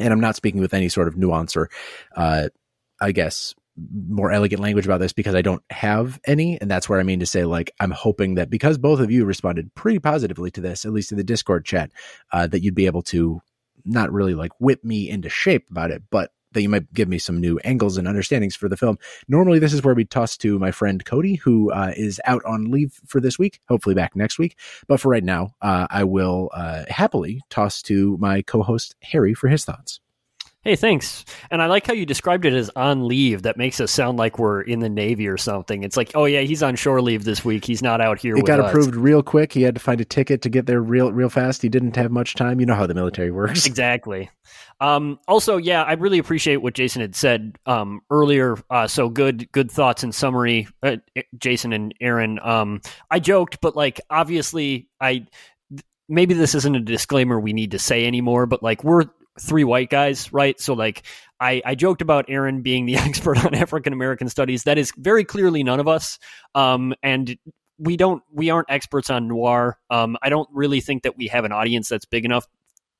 and 0.00 0.12
I'm 0.12 0.20
not 0.20 0.36
speaking 0.36 0.60
with 0.60 0.74
any 0.74 0.88
sort 0.88 1.08
of 1.08 1.16
nuance 1.16 1.56
or, 1.56 1.70
uh, 2.16 2.48
I 3.00 3.12
guess, 3.12 3.54
more 3.76 4.30
elegant 4.30 4.60
language 4.60 4.84
about 4.84 5.00
this 5.00 5.12
because 5.12 5.34
I 5.34 5.42
don't 5.42 5.62
have 5.70 6.20
any. 6.26 6.60
And 6.60 6.70
that's 6.70 6.88
where 6.88 7.00
I 7.00 7.02
mean 7.02 7.20
to 7.20 7.26
say, 7.26 7.44
like, 7.44 7.72
I'm 7.80 7.90
hoping 7.90 8.34
that 8.34 8.50
because 8.50 8.78
both 8.78 9.00
of 9.00 9.10
you 9.10 9.24
responded 9.24 9.74
pretty 9.74 9.98
positively 9.98 10.50
to 10.52 10.60
this, 10.60 10.84
at 10.84 10.92
least 10.92 11.12
in 11.12 11.18
the 11.18 11.24
Discord 11.24 11.64
chat, 11.64 11.90
uh, 12.32 12.46
that 12.48 12.62
you'd 12.62 12.74
be 12.74 12.86
able 12.86 13.02
to 13.02 13.40
not 13.84 14.12
really 14.12 14.34
like 14.34 14.52
whip 14.58 14.84
me 14.84 15.08
into 15.08 15.28
shape 15.28 15.66
about 15.70 15.90
it, 15.90 16.02
but 16.10 16.30
that 16.52 16.62
you 16.62 16.68
might 16.68 16.92
give 16.92 17.08
me 17.08 17.18
some 17.18 17.40
new 17.40 17.58
angles 17.64 17.96
and 17.96 18.06
understandings 18.06 18.56
for 18.56 18.68
the 18.68 18.76
film. 18.76 18.98
Normally, 19.28 19.58
this 19.58 19.72
is 19.72 19.82
where 19.82 19.94
we 19.94 20.04
toss 20.04 20.36
to 20.38 20.58
my 20.58 20.70
friend 20.70 21.04
Cody, 21.04 21.36
who 21.36 21.72
uh, 21.72 21.92
is 21.96 22.20
out 22.24 22.44
on 22.44 22.70
leave 22.70 23.00
for 23.06 23.20
this 23.20 23.38
week, 23.38 23.60
hopefully 23.68 23.94
back 23.94 24.14
next 24.14 24.38
week. 24.38 24.58
But 24.86 25.00
for 25.00 25.08
right 25.08 25.24
now, 25.24 25.54
uh, 25.62 25.86
I 25.90 26.04
will 26.04 26.50
uh, 26.52 26.84
happily 26.88 27.40
toss 27.50 27.82
to 27.82 28.16
my 28.18 28.42
co 28.42 28.62
host 28.62 28.94
Harry 29.02 29.34
for 29.34 29.48
his 29.48 29.64
thoughts. 29.64 30.01
Hey, 30.64 30.76
thanks. 30.76 31.24
And 31.50 31.60
I 31.60 31.66
like 31.66 31.88
how 31.88 31.92
you 31.92 32.06
described 32.06 32.44
it 32.44 32.52
as 32.52 32.70
on 32.76 33.08
leave. 33.08 33.42
That 33.42 33.56
makes 33.56 33.80
us 33.80 33.90
sound 33.90 34.16
like 34.16 34.38
we're 34.38 34.60
in 34.60 34.78
the 34.78 34.88
Navy 34.88 35.26
or 35.26 35.36
something. 35.36 35.82
It's 35.82 35.96
like, 35.96 36.12
oh 36.14 36.24
yeah, 36.24 36.42
he's 36.42 36.62
on 36.62 36.76
shore 36.76 37.02
leave 37.02 37.24
this 37.24 37.44
week. 37.44 37.64
He's 37.64 37.82
not 37.82 38.00
out 38.00 38.20
here. 38.20 38.36
It 38.36 38.46
got 38.46 38.60
us. 38.60 38.70
approved 38.70 38.94
real 38.94 39.24
quick. 39.24 39.52
He 39.52 39.62
had 39.62 39.74
to 39.74 39.80
find 39.80 40.00
a 40.00 40.04
ticket 40.04 40.42
to 40.42 40.48
get 40.48 40.66
there 40.66 40.80
real, 40.80 41.10
real 41.12 41.28
fast. 41.28 41.62
He 41.62 41.68
didn't 41.68 41.96
have 41.96 42.12
much 42.12 42.36
time. 42.36 42.60
You 42.60 42.66
know 42.66 42.76
how 42.76 42.86
the 42.86 42.94
military 42.94 43.32
works. 43.32 43.66
Exactly. 43.66 44.30
Um, 44.80 45.18
also, 45.26 45.56
yeah, 45.56 45.82
I 45.82 45.94
really 45.94 46.18
appreciate 46.18 46.58
what 46.58 46.74
Jason 46.74 47.02
had 47.02 47.16
said 47.16 47.58
um, 47.66 48.00
earlier. 48.08 48.56
Uh, 48.70 48.86
so 48.86 49.08
good, 49.08 49.50
good 49.50 49.70
thoughts 49.70 50.04
and 50.04 50.14
summary, 50.14 50.68
uh, 50.82 50.96
Jason 51.38 51.72
and 51.72 51.92
Aaron. 52.00 52.38
Um, 52.40 52.82
I 53.10 53.18
joked, 53.18 53.60
but 53.60 53.74
like 53.74 54.00
obviously, 54.10 54.88
I 55.00 55.26
maybe 56.08 56.34
this 56.34 56.54
isn't 56.54 56.76
a 56.76 56.80
disclaimer 56.80 57.40
we 57.40 57.52
need 57.52 57.72
to 57.72 57.80
say 57.80 58.06
anymore. 58.06 58.46
But 58.46 58.62
like 58.62 58.84
we're 58.84 59.06
three 59.40 59.64
white 59.64 59.90
guys, 59.90 60.32
right? 60.32 60.60
So 60.60 60.74
like 60.74 61.02
I, 61.40 61.62
I 61.64 61.74
joked 61.74 62.02
about 62.02 62.26
Aaron 62.28 62.62
being 62.62 62.86
the 62.86 62.96
expert 62.96 63.44
on 63.44 63.54
African 63.54 63.92
American 63.92 64.28
studies. 64.28 64.64
That 64.64 64.78
is 64.78 64.92
very 64.96 65.24
clearly 65.24 65.62
none 65.62 65.80
of 65.80 65.88
us. 65.88 66.18
Um, 66.54 66.94
and 67.02 67.36
we 67.78 67.96
don't 67.96 68.22
we 68.32 68.50
aren't 68.50 68.70
experts 68.70 69.10
on 69.10 69.28
noir. 69.28 69.78
Um, 69.90 70.16
I 70.22 70.28
don't 70.28 70.48
really 70.52 70.80
think 70.80 71.02
that 71.02 71.16
we 71.16 71.26
have 71.28 71.44
an 71.44 71.52
audience 71.52 71.88
that's 71.88 72.04
big 72.04 72.24
enough 72.24 72.46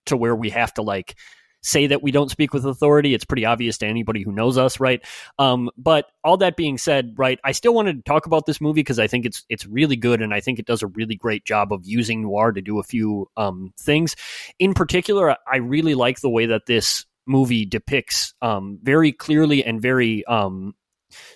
to 0.07 0.17
where 0.17 0.35
we 0.35 0.51
have 0.51 0.75
to 0.75 0.83
like 0.83 1.17
say 1.63 1.87
that 1.87 2.03
we 2.03 2.11
don't 2.11 2.31
speak 2.31 2.53
with 2.53 2.65
authority. 2.65 3.15
It's 3.15 3.25
pretty 3.25 3.45
obvious 3.45 3.79
to 3.79 3.87
anybody 3.87 4.23
who 4.23 4.33
knows 4.33 4.59
us, 4.59 4.81
right? 4.81 5.05
Um, 5.39 5.71
but 5.77 6.07
all 6.25 6.37
that 6.39 6.57
being 6.57 6.79
said, 6.79 7.15
right, 7.17 7.39
I 7.45 7.53
still 7.53 7.75
wanted 7.75 7.97
to 7.97 8.03
talk 8.03 8.27
about 8.27 8.47
this 8.47 8.61
movie 8.61 8.81
because 8.81 8.99
I 8.99 9.07
think 9.07 9.27
it's 9.27 9.45
it's 9.49 9.67
really 9.67 9.97
good 9.97 10.21
and 10.21 10.35
I 10.35 10.41
think 10.41 10.59
it 10.59 10.67
does 10.67 10.83
a 10.83 10.89
really 10.89 11.15
great 11.15 11.45
job 11.45 11.73
of 11.73 11.83
using 11.85 12.23
noir 12.23 12.53
to 12.53 12.61
do 12.61 12.79
a 12.79 12.85
few 12.85 13.29
um, 13.37 13.73
things. 13.79 14.17
In 14.59 14.75
particular, 14.75 15.37
I 15.47 15.59
really 15.59 15.95
like 15.95 16.21
the 16.21 16.31
way 16.31 16.47
that 16.47 16.67
this 16.67 17.07
movie 17.27 17.65
depicts 17.65 18.35
um, 18.43 18.79
very 18.83 19.13
clearly 19.13 19.65
and 19.65 19.81
very 19.81 20.25
um, 20.27 20.75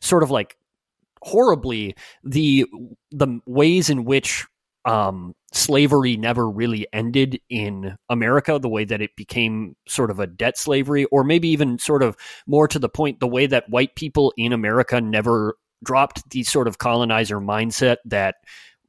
sort 0.00 0.22
of 0.22 0.30
like 0.30 0.56
horribly 1.22 1.96
the 2.22 2.66
the 3.10 3.40
ways 3.46 3.90
in 3.90 4.04
which 4.04 4.46
um, 4.86 5.34
slavery 5.52 6.16
never 6.16 6.48
really 6.48 6.86
ended 6.92 7.40
in 7.50 7.96
America, 8.08 8.58
the 8.58 8.68
way 8.68 8.84
that 8.84 9.02
it 9.02 9.16
became 9.16 9.74
sort 9.88 10.10
of 10.10 10.20
a 10.20 10.26
debt 10.26 10.56
slavery, 10.56 11.04
or 11.06 11.24
maybe 11.24 11.48
even 11.48 11.78
sort 11.78 12.02
of 12.02 12.16
more 12.46 12.68
to 12.68 12.78
the 12.78 12.88
point, 12.88 13.20
the 13.20 13.26
way 13.26 13.46
that 13.46 13.68
white 13.68 13.96
people 13.96 14.32
in 14.36 14.52
America 14.52 15.00
never 15.00 15.56
dropped 15.84 16.28
the 16.30 16.44
sort 16.44 16.68
of 16.68 16.78
colonizer 16.78 17.40
mindset 17.40 17.96
that 18.04 18.36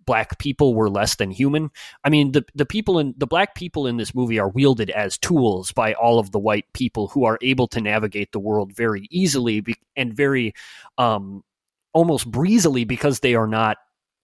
black 0.06 0.40
people 0.40 0.74
were 0.74 0.90
less 0.90 1.16
than 1.16 1.32
human. 1.32 1.70
I 2.04 2.10
mean, 2.10 2.32
the 2.32 2.46
the 2.56 2.66
people 2.66 3.00
in 3.00 3.14
the 3.18 3.28
black 3.28 3.56
people 3.56 3.88
in 3.88 3.98
this 3.98 4.16
movie 4.16 4.40
are 4.40 4.50
wielded 4.50 4.90
as 4.92 5.18
tools 5.18 5.72
by 5.72 5.94
all 5.94 6.20
of 6.20 6.32
the 6.32 6.40
white 6.40 6.72
people 6.74 7.08
who 7.08 7.26
are 7.26 7.40
able 7.42 7.68
to 7.70 7.82
navigate 7.82 8.32
the 8.32 8.40
world 8.40 8.74
very 8.74 9.08
easily 9.10 9.64
and 9.96 10.14
very 10.14 10.54
um, 10.98 11.44
almost 11.92 12.30
breezily 12.30 12.86
because 12.86 13.20
they 13.20 13.36
are 13.36 13.48
not 13.48 13.78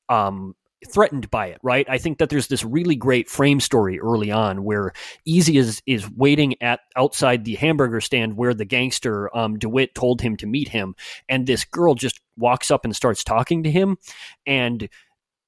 um, 0.07 0.55
threatened 0.91 1.29
by 1.29 1.47
it, 1.47 1.59
right? 1.63 1.87
I 1.89 1.97
think 1.97 2.17
that 2.17 2.29
there's 2.29 2.47
this 2.47 2.63
really 2.63 2.95
great 2.95 3.29
frame 3.29 3.59
story 3.59 3.99
early 3.99 4.31
on 4.31 4.63
where 4.63 4.93
Easy 5.25 5.57
is 5.57 5.81
is 5.85 6.09
waiting 6.11 6.61
at 6.61 6.81
outside 6.95 7.45
the 7.45 7.55
hamburger 7.55 8.01
stand 8.01 8.37
where 8.37 8.53
the 8.53 8.65
gangster 8.65 9.35
um, 9.35 9.57
DeWitt 9.57 9.95
told 9.95 10.21
him 10.21 10.37
to 10.37 10.47
meet 10.47 10.69
him, 10.69 10.95
and 11.29 11.45
this 11.45 11.65
girl 11.65 11.95
just 11.95 12.19
walks 12.37 12.71
up 12.71 12.85
and 12.85 12.95
starts 12.95 13.23
talking 13.23 13.63
to 13.63 13.71
him, 13.71 13.97
and 14.45 14.89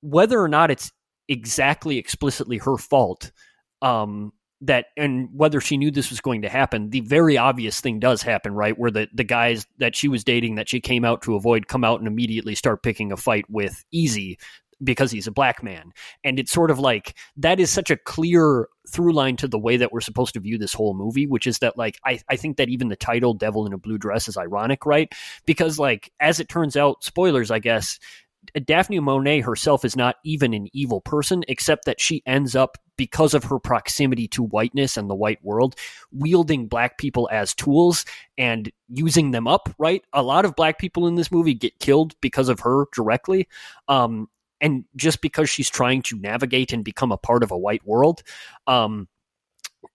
whether 0.02 0.40
or 0.40 0.48
not 0.48 0.72
it's 0.72 0.92
exactly 1.28 1.98
explicitly 1.98 2.58
her 2.60 2.78
fault, 2.78 3.32
um, 3.82 4.32
that 4.62 4.88
and 4.96 5.30
whether 5.34 5.60
she 5.60 5.78
knew 5.78 5.92
this 5.92 6.10
was 6.10 6.22
going 6.22 6.42
to 6.42 6.50
happen, 6.50 6.90
the 6.90 7.02
very 7.02 7.38
obvious 7.38 7.82
thing 7.82 8.00
does 8.00 8.22
happen, 8.22 8.54
right? 8.54 8.78
Where 8.78 8.92
the 8.92 9.08
the 9.14 9.24
guys 9.24 9.68
that 9.80 9.96
she 9.96 10.08
was 10.08 10.24
dating 10.24 10.56
that 10.56 10.70
she 10.70 10.80
came 10.80 11.04
out 11.04 11.22
to 11.24 11.36
avoid 11.36 11.68
come 11.68 11.84
out 11.84 12.00
and 12.00 12.08
immediately 12.08 12.56
start 12.56 12.84
picking 12.84 13.12
a 13.12 13.18
fight 13.18 13.46
with 13.50 13.84
Easy, 13.92 14.38
because 14.84 15.12
he's 15.12 15.28
a 15.28 15.32
black 15.32 15.64
man. 15.64 15.92
And 16.24 16.40
it's 16.40 16.52
sort 16.52 16.72
of 16.72 16.80
like 16.80 17.16
that 17.38 17.60
is 17.60 17.70
such 17.70 17.90
a 17.90 17.98
clear 17.98 18.68
through 18.90 19.14
line 19.14 19.36
to 19.38 19.48
the 19.48 19.60
way 19.60 19.78
that 19.78 19.92
we're 19.92 20.02
supposed 20.02 20.34
to 20.34 20.40
view 20.40 20.58
this 20.58 20.74
whole 20.74 20.94
movie, 20.94 21.28
which 21.28 21.48
is 21.48 21.60
that 21.60 21.78
like 21.78 22.00
I, 22.06 22.20
I 22.30 22.36
think 22.36 22.58
that 22.58 22.70
even 22.70 22.90
the 22.90 22.96
title 22.96 23.34
Devil 23.34 23.66
in 23.66 23.74
a 23.74 23.78
Blue 23.78 23.98
Dress 23.98 24.28
is 24.28 24.38
ironic, 24.38 24.86
right? 24.86 25.12
Because 25.46 25.80
like 25.80 26.12
as 26.20 26.40
it 26.40 26.50
turns 26.50 26.76
out, 26.76 27.04
spoilers, 27.04 27.52
I 27.52 27.60
guess, 27.60 28.00
Daphne 28.66 29.00
Monet 29.00 29.42
herself 29.42 29.84
is 29.84 29.96
not 29.96 30.18
even 30.24 30.54
an 30.54 30.68
evil 30.72 31.02
person, 31.02 31.44
except 31.48 31.86
that 31.86 32.00
she 32.00 32.22
ends 32.26 32.56
up, 32.56 32.78
because 32.98 33.34
of 33.34 33.44
her 33.46 33.60
proximity 33.60 34.28
to 34.30 34.44
whiteness 34.44 34.98
and 34.98 35.10
the 35.10 35.16
white 35.16 35.44
world, 35.44 35.76
wielding 36.12 36.68
black 36.68 36.98
people 36.98 37.28
as 37.32 37.54
tools 37.54 38.06
and 38.38 38.72
using 38.88 39.32
them 39.32 39.48
up, 39.48 39.74
right? 39.78 40.04
A 40.14 40.24
lot 40.24 40.46
of 40.46 40.56
black 40.56 40.80
people 40.80 41.08
in 41.08 41.16
this 41.16 41.32
movie 41.32 41.54
get 41.54 41.80
killed 41.80 42.14
because 42.22 42.50
of 42.50 42.62
her 42.62 42.86
directly. 42.94 43.48
Um, 43.88 44.30
and 44.62 44.86
just 44.96 45.22
because 45.22 45.50
she's 45.50 45.70
trying 45.70 46.02
to 46.02 46.18
navigate 46.20 46.74
and 46.74 46.84
become 46.84 47.12
a 47.12 47.18
part 47.18 47.44
of 47.44 47.52
a 47.52 47.58
white 47.58 47.86
world 47.86 48.22
um, 48.68 49.08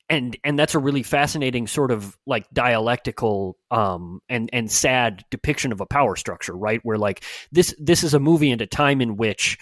and 0.09 0.37
and 0.45 0.59
that's 0.59 0.75
a 0.75 0.79
really 0.79 1.03
fascinating 1.03 1.67
sort 1.67 1.91
of 1.91 2.19
like 2.27 2.47
dialectical 2.53 3.57
um, 3.71 4.21
and 4.29 4.51
and 4.53 4.71
sad 4.71 5.25
depiction 5.31 5.73
of 5.73 5.81
a 5.81 5.87
power 5.87 6.17
structure 6.17 6.57
right? 6.57 6.81
Where 6.83 6.99
like 6.99 7.25
this 7.53 7.75
this 7.79 8.03
is 8.03 8.13
a 8.13 8.21
movie 8.21 8.51
and 8.51 8.61
a 8.61 8.67
time 8.67 9.01
in 9.01 9.17
which 9.17 9.59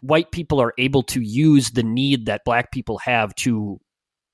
white 0.00 0.32
people 0.32 0.60
are 0.60 0.72
able 0.78 1.02
to 1.04 1.20
use 1.20 1.70
the 1.70 1.82
need 1.82 2.26
that 2.26 2.44
black 2.44 2.72
people 2.72 2.98
have 2.98 3.34
to 3.36 3.78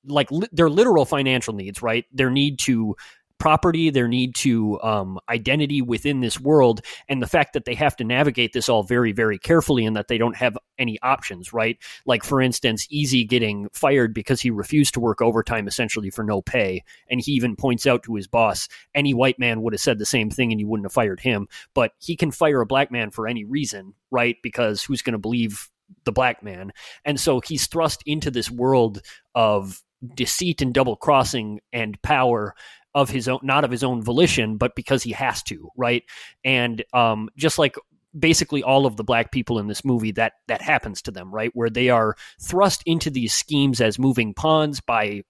like 0.06 0.30
li- 0.30 0.48
their 0.52 0.70
literal 0.70 1.04
financial 1.04 1.54
needs 1.54 1.82
right? 1.82 2.04
Their 2.12 2.30
need 2.30 2.58
to 2.60 2.96
property, 3.42 3.90
their 3.90 4.06
need 4.06 4.36
to 4.36 4.80
um, 4.82 5.18
identity 5.28 5.82
within 5.82 6.20
this 6.20 6.38
world, 6.38 6.80
and 7.08 7.20
the 7.20 7.26
fact 7.26 7.54
that 7.54 7.64
they 7.64 7.74
have 7.74 7.96
to 7.96 8.04
navigate 8.04 8.52
this 8.52 8.68
all 8.68 8.84
very, 8.84 9.10
very 9.10 9.36
carefully 9.36 9.84
and 9.84 9.96
that 9.96 10.06
they 10.06 10.16
don't 10.16 10.36
have 10.36 10.56
any 10.78 10.96
options, 11.02 11.52
right? 11.52 11.76
Like, 12.06 12.22
for 12.22 12.40
instance, 12.40 12.86
Easy 12.88 13.24
getting 13.24 13.68
fired 13.72 14.14
because 14.14 14.40
he 14.40 14.52
refused 14.52 14.94
to 14.94 15.00
work 15.00 15.20
overtime 15.20 15.66
essentially 15.66 16.08
for 16.08 16.22
no 16.22 16.40
pay. 16.40 16.84
And 17.10 17.20
he 17.20 17.32
even 17.32 17.56
points 17.56 17.84
out 17.84 18.04
to 18.04 18.14
his 18.14 18.28
boss, 18.28 18.68
any 18.94 19.12
white 19.12 19.40
man 19.40 19.62
would 19.62 19.72
have 19.72 19.80
said 19.80 19.98
the 19.98 20.06
same 20.06 20.30
thing 20.30 20.52
and 20.52 20.60
you 20.60 20.68
wouldn't 20.68 20.84
have 20.84 20.92
fired 20.92 21.18
him. 21.18 21.48
But 21.74 21.94
he 21.98 22.14
can 22.14 22.30
fire 22.30 22.60
a 22.60 22.66
black 22.66 22.92
man 22.92 23.10
for 23.10 23.26
any 23.26 23.44
reason, 23.44 23.94
right? 24.12 24.36
Because 24.44 24.84
who's 24.84 25.02
going 25.02 25.14
to 25.14 25.18
believe 25.18 25.68
the 26.04 26.12
black 26.12 26.44
man? 26.44 26.72
And 27.04 27.18
so 27.18 27.40
he's 27.40 27.66
thrust 27.66 28.04
into 28.06 28.30
this 28.30 28.52
world 28.52 29.02
of 29.34 29.82
deceit 30.14 30.62
and 30.62 30.74
double 30.74 30.96
crossing 30.96 31.60
and 31.72 32.00
power 32.02 32.54
of 32.94 33.10
his 33.10 33.28
own, 33.28 33.40
not 33.42 33.64
of 33.64 33.70
his 33.70 33.84
own 33.84 34.02
volition, 34.02 34.56
but 34.56 34.74
because 34.74 35.02
he 35.02 35.12
has 35.12 35.42
to, 35.44 35.70
right? 35.76 36.04
And 36.44 36.84
um, 36.92 37.28
just 37.36 37.58
like 37.58 37.76
basically 38.18 38.62
all 38.62 38.86
of 38.86 38.96
the 38.96 39.04
black 39.04 39.32
people 39.32 39.58
in 39.58 39.66
this 39.66 39.84
movie 39.84 40.12
that 40.12 40.34
that 40.48 40.60
happens 40.60 41.02
to 41.02 41.10
them 41.10 41.32
right 41.32 41.50
where 41.54 41.70
they 41.70 41.88
are 41.88 42.14
thrust 42.40 42.82
into 42.84 43.10
these 43.10 43.32
schemes 43.32 43.80
as 43.80 43.98
moving 43.98 44.34
pawns 44.34 44.80
by 44.80 45.22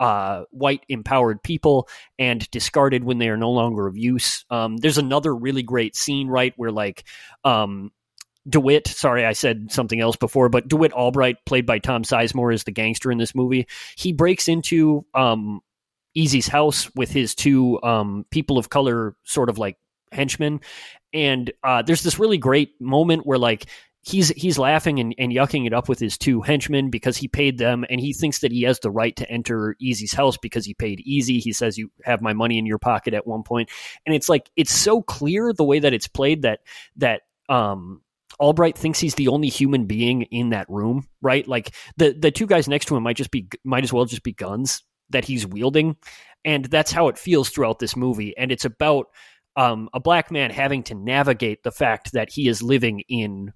uh, 0.00 0.44
white 0.50 0.84
empowered 0.88 1.42
people 1.42 1.86
and 2.18 2.50
discarded 2.50 3.04
when 3.04 3.18
they 3.18 3.28
are 3.28 3.36
no 3.36 3.50
longer 3.50 3.86
of 3.86 3.98
use 3.98 4.44
um, 4.50 4.78
there's 4.78 4.98
another 4.98 5.34
really 5.34 5.62
great 5.62 5.94
scene 5.94 6.26
right 6.26 6.54
where 6.56 6.72
like 6.72 7.04
um, 7.44 7.92
DeWitt, 8.48 8.88
sorry, 8.88 9.24
I 9.24 9.34
said 9.34 9.70
something 9.70 10.00
else 10.00 10.16
before, 10.16 10.48
but 10.48 10.66
DeWitt 10.66 10.92
Albright, 10.92 11.36
played 11.46 11.64
by 11.64 11.78
Tom 11.78 12.02
Sizemore, 12.02 12.52
is 12.52 12.64
the 12.64 12.72
gangster 12.72 13.12
in 13.12 13.18
this 13.18 13.36
movie. 13.36 13.68
He 13.96 14.12
breaks 14.12 14.48
into 14.48 15.06
um, 15.14 15.60
Easy's 16.14 16.48
house 16.48 16.90
with 16.94 17.10
his 17.10 17.34
two 17.34 17.82
um, 17.82 18.26
people 18.30 18.58
of 18.58 18.70
color 18.70 19.16
sort 19.24 19.48
of 19.48 19.58
like 19.58 19.78
henchmen. 20.10 20.60
And 21.12 21.52
uh, 21.62 21.82
there's 21.82 22.02
this 22.02 22.18
really 22.18 22.38
great 22.38 22.80
moment 22.80 23.26
where 23.26 23.38
like 23.38 23.66
he's 24.02 24.28
he's 24.30 24.58
laughing 24.58 24.98
and, 24.98 25.14
and 25.18 25.32
yucking 25.32 25.66
it 25.66 25.72
up 25.72 25.88
with 25.88 25.98
his 25.98 26.18
two 26.18 26.40
henchmen 26.40 26.90
because 26.90 27.16
he 27.16 27.28
paid 27.28 27.58
them 27.58 27.84
and 27.88 28.00
he 28.00 28.12
thinks 28.12 28.40
that 28.40 28.52
he 28.52 28.62
has 28.62 28.80
the 28.80 28.90
right 28.90 29.14
to 29.16 29.30
enter 29.30 29.76
Easy's 29.78 30.12
house 30.12 30.36
because 30.36 30.66
he 30.66 30.74
paid 30.74 31.00
Easy. 31.00 31.38
He 31.38 31.52
says 31.52 31.78
you 31.78 31.90
have 32.04 32.20
my 32.20 32.32
money 32.32 32.58
in 32.58 32.66
your 32.66 32.78
pocket 32.78 33.14
at 33.14 33.26
one 33.26 33.42
point. 33.42 33.70
And 34.04 34.14
it's 34.14 34.28
like 34.28 34.50
it's 34.56 34.72
so 34.72 35.02
clear 35.02 35.52
the 35.52 35.64
way 35.64 35.78
that 35.78 35.94
it's 35.94 36.08
played 36.08 36.42
that 36.42 36.60
that 36.96 37.22
um 37.48 38.02
Albright 38.40 38.76
thinks 38.76 38.98
he's 38.98 39.14
the 39.14 39.28
only 39.28 39.48
human 39.48 39.84
being 39.84 40.22
in 40.22 40.50
that 40.50 40.68
room, 40.68 41.06
right? 41.20 41.46
Like 41.46 41.72
the 41.96 42.12
the 42.12 42.30
two 42.30 42.46
guys 42.46 42.66
next 42.66 42.86
to 42.86 42.96
him 42.96 43.02
might 43.02 43.16
just 43.16 43.30
be 43.30 43.48
might 43.64 43.84
as 43.84 43.92
well 43.92 44.04
just 44.04 44.22
be 44.22 44.32
guns 44.32 44.82
that 45.12 45.24
he's 45.24 45.46
wielding, 45.46 45.96
and 46.44 46.64
that's 46.66 46.92
how 46.92 47.08
it 47.08 47.18
feels 47.18 47.48
throughout 47.48 47.78
this 47.78 47.96
movie. 47.96 48.36
And 48.36 48.50
it's 48.50 48.64
about 48.64 49.06
um, 49.56 49.88
a 49.92 50.00
black 50.00 50.30
man 50.30 50.50
having 50.50 50.82
to 50.84 50.94
navigate 50.94 51.62
the 51.62 51.72
fact 51.72 52.12
that 52.12 52.30
he 52.30 52.48
is 52.48 52.62
living 52.62 53.02
in 53.08 53.52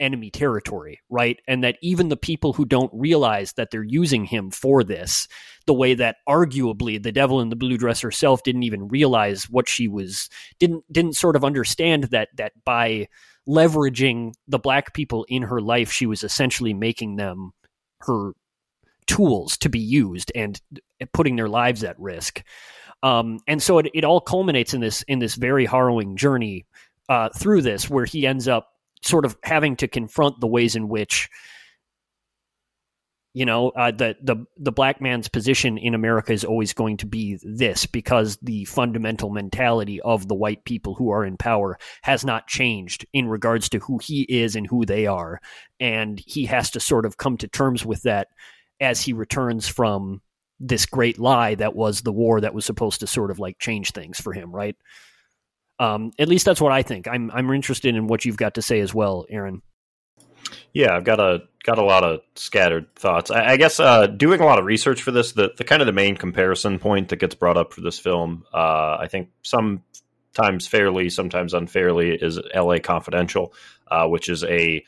enemy 0.00 0.30
territory, 0.30 1.00
right? 1.08 1.38
And 1.46 1.62
that 1.64 1.76
even 1.80 2.08
the 2.08 2.16
people 2.16 2.52
who 2.52 2.64
don't 2.64 2.90
realize 2.92 3.52
that 3.52 3.70
they're 3.70 3.82
using 3.82 4.24
him 4.24 4.50
for 4.50 4.82
this, 4.82 5.28
the 5.66 5.74
way 5.74 5.94
that 5.94 6.16
arguably 6.28 7.02
the 7.02 7.12
devil 7.12 7.40
in 7.40 7.48
the 7.48 7.56
blue 7.56 7.78
dress 7.78 8.00
herself 8.00 8.42
didn't 8.42 8.64
even 8.64 8.88
realize 8.88 9.44
what 9.44 9.68
she 9.68 9.88
was 9.88 10.28
didn't 10.58 10.84
didn't 10.92 11.14
sort 11.14 11.36
of 11.36 11.44
understand 11.44 12.04
that 12.04 12.28
that 12.36 12.52
by 12.64 13.06
leveraging 13.48 14.32
the 14.48 14.58
black 14.58 14.94
people 14.94 15.24
in 15.28 15.42
her 15.42 15.60
life, 15.60 15.90
she 15.90 16.06
was 16.06 16.24
essentially 16.24 16.74
making 16.74 17.16
them 17.16 17.52
her 18.00 18.32
tools 19.06 19.56
to 19.58 19.68
be 19.68 19.78
used 19.78 20.32
and 20.34 20.60
putting 21.12 21.36
their 21.36 21.48
lives 21.48 21.84
at 21.84 21.98
risk. 21.98 22.42
Um, 23.02 23.40
and 23.46 23.62
so 23.62 23.78
it, 23.78 23.90
it 23.92 24.04
all 24.04 24.20
culminates 24.20 24.72
in 24.72 24.80
this 24.80 25.02
in 25.02 25.18
this 25.18 25.34
very 25.34 25.66
harrowing 25.66 26.16
journey 26.16 26.66
uh, 27.08 27.28
through 27.36 27.62
this, 27.62 27.90
where 27.90 28.06
he 28.06 28.26
ends 28.26 28.48
up 28.48 28.70
sort 29.02 29.26
of 29.26 29.36
having 29.42 29.76
to 29.76 29.88
confront 29.88 30.40
the 30.40 30.46
ways 30.46 30.74
in 30.74 30.88
which 30.88 31.28
you 33.34 33.44
know 33.44 33.70
uh, 33.70 33.90
the 33.90 34.16
the 34.22 34.36
the 34.56 34.72
black 34.72 35.00
man's 35.00 35.28
position 35.28 35.76
in 35.76 35.94
America 35.94 36.32
is 36.32 36.44
always 36.44 36.72
going 36.72 36.96
to 36.96 37.06
be 37.06 37.38
this 37.42 37.84
because 37.84 38.38
the 38.40 38.64
fundamental 38.64 39.28
mentality 39.28 40.00
of 40.00 40.26
the 40.28 40.34
white 40.34 40.64
people 40.64 40.94
who 40.94 41.10
are 41.10 41.24
in 41.24 41.36
power 41.36 41.76
has 42.02 42.24
not 42.24 42.46
changed 42.46 43.04
in 43.12 43.28
regards 43.28 43.68
to 43.68 43.80
who 43.80 43.98
he 43.98 44.22
is 44.22 44.56
and 44.56 44.66
who 44.66 44.86
they 44.86 45.06
are 45.06 45.40
and 45.80 46.22
he 46.24 46.46
has 46.46 46.70
to 46.70 46.80
sort 46.80 47.04
of 47.04 47.16
come 47.18 47.36
to 47.36 47.48
terms 47.48 47.84
with 47.84 48.02
that 48.02 48.28
as 48.80 49.00
he 49.00 49.12
returns 49.12 49.68
from 49.68 50.20
this 50.60 50.86
great 50.86 51.18
lie 51.18 51.54
that 51.54 51.74
was 51.74 52.02
the 52.02 52.12
war 52.12 52.40
that 52.40 52.54
was 52.54 52.64
supposed 52.64 53.00
to 53.00 53.06
sort 53.06 53.30
of 53.30 53.38
like 53.38 53.58
change 53.58 53.90
things 53.90 54.20
for 54.20 54.32
him 54.32 54.54
right 54.54 54.76
um, 55.78 56.12
at 56.18 56.28
least 56.28 56.44
that's 56.44 56.60
what 56.60 56.72
I 56.72 56.82
think. 56.82 57.08
I'm 57.08 57.30
I'm 57.32 57.50
interested 57.52 57.94
in 57.94 58.06
what 58.06 58.24
you've 58.24 58.36
got 58.36 58.54
to 58.54 58.62
say 58.62 58.80
as 58.80 58.94
well, 58.94 59.26
Aaron. 59.28 59.62
Yeah, 60.72 60.94
I've 60.94 61.04
got 61.04 61.20
a 61.20 61.42
got 61.64 61.78
a 61.78 61.82
lot 61.84 62.04
of 62.04 62.20
scattered 62.36 62.94
thoughts. 62.94 63.30
I, 63.30 63.52
I 63.52 63.56
guess 63.56 63.80
uh, 63.80 64.06
doing 64.06 64.40
a 64.40 64.44
lot 64.44 64.58
of 64.58 64.64
research 64.64 65.02
for 65.02 65.10
this, 65.10 65.32
the, 65.32 65.52
the 65.56 65.64
kind 65.64 65.80
of 65.80 65.86
the 65.86 65.92
main 65.92 66.16
comparison 66.16 66.78
point 66.78 67.08
that 67.08 67.16
gets 67.16 67.34
brought 67.34 67.56
up 67.56 67.72
for 67.72 67.80
this 67.80 67.98
film, 67.98 68.44
uh, 68.52 68.98
I 69.00 69.08
think 69.10 69.30
sometimes 69.42 70.66
fairly, 70.66 71.08
sometimes 71.08 71.54
unfairly, 71.54 72.14
is 72.14 72.38
L.A. 72.52 72.80
Confidential, 72.80 73.54
uh, 73.88 74.06
which 74.06 74.28
is 74.28 74.44
a, 74.44 74.84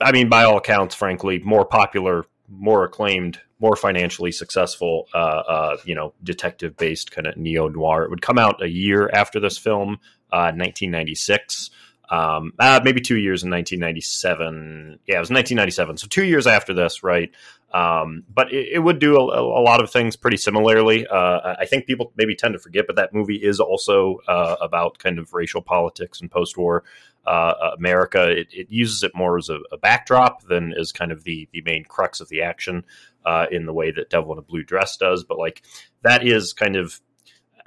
I 0.00 0.12
mean, 0.12 0.28
by 0.28 0.44
all 0.44 0.58
accounts, 0.58 0.94
frankly, 0.94 1.38
more 1.40 1.64
popular, 1.64 2.24
more 2.48 2.84
acclaimed 2.84 3.40
more 3.60 3.76
financially 3.76 4.32
successful, 4.32 5.06
uh, 5.14 5.18
uh, 5.18 5.76
you 5.84 5.94
know, 5.94 6.14
detective 6.22 6.76
based 6.76 7.12
kind 7.12 7.26
of 7.26 7.36
neo 7.36 7.68
noir. 7.68 8.04
It 8.04 8.10
would 8.10 8.22
come 8.22 8.38
out 8.38 8.62
a 8.62 8.68
year 8.68 9.10
after 9.12 9.38
this 9.38 9.58
film, 9.58 9.98
uh, 10.32 10.52
1996. 10.56 11.70
Um, 12.08 12.52
uh, 12.58 12.80
maybe 12.82 13.00
two 13.00 13.18
years 13.18 13.44
in 13.44 13.50
1997. 13.50 14.98
Yeah, 15.06 15.16
it 15.16 15.20
was 15.20 15.30
1997. 15.30 15.98
So 15.98 16.08
two 16.08 16.24
years 16.24 16.46
after 16.46 16.74
this, 16.74 17.04
right? 17.04 17.30
Um, 17.72 18.24
but 18.32 18.52
it, 18.52 18.68
it, 18.72 18.78
would 18.80 18.98
do 18.98 19.16
a, 19.16 19.20
a, 19.20 19.62
lot 19.62 19.80
of 19.80 19.92
things 19.92 20.16
pretty 20.16 20.36
similarly. 20.36 21.06
Uh, 21.06 21.54
I 21.60 21.66
think 21.66 21.86
people 21.86 22.12
maybe 22.16 22.34
tend 22.34 22.54
to 22.54 22.58
forget, 22.58 22.86
but 22.88 22.96
that 22.96 23.14
movie 23.14 23.36
is 23.36 23.60
also 23.60 24.18
uh, 24.26 24.56
about 24.60 24.98
kind 24.98 25.20
of 25.20 25.32
racial 25.32 25.62
politics 25.62 26.20
and 26.20 26.28
post-war 26.28 26.82
uh, 27.26 27.72
America. 27.76 28.30
It, 28.30 28.48
it, 28.52 28.66
uses 28.70 29.02
it 29.02 29.12
more 29.14 29.36
as 29.36 29.48
a, 29.48 29.58
a, 29.72 29.76
backdrop 29.76 30.42
than 30.44 30.72
as 30.72 30.92
kind 30.92 31.12
of 31.12 31.24
the 31.24 31.48
the 31.52 31.62
main 31.62 31.84
crux 31.84 32.20
of 32.20 32.28
the 32.28 32.42
action 32.42 32.84
uh, 33.24 33.46
in 33.50 33.66
the 33.66 33.74
way 33.74 33.90
that 33.90 34.10
Devil 34.10 34.32
in 34.32 34.38
a 34.38 34.42
Blue 34.42 34.62
Dress 34.62 34.96
does. 34.96 35.24
But 35.24 35.38
like 35.38 35.62
that 36.02 36.26
is 36.26 36.52
kind 36.52 36.76
of 36.76 37.00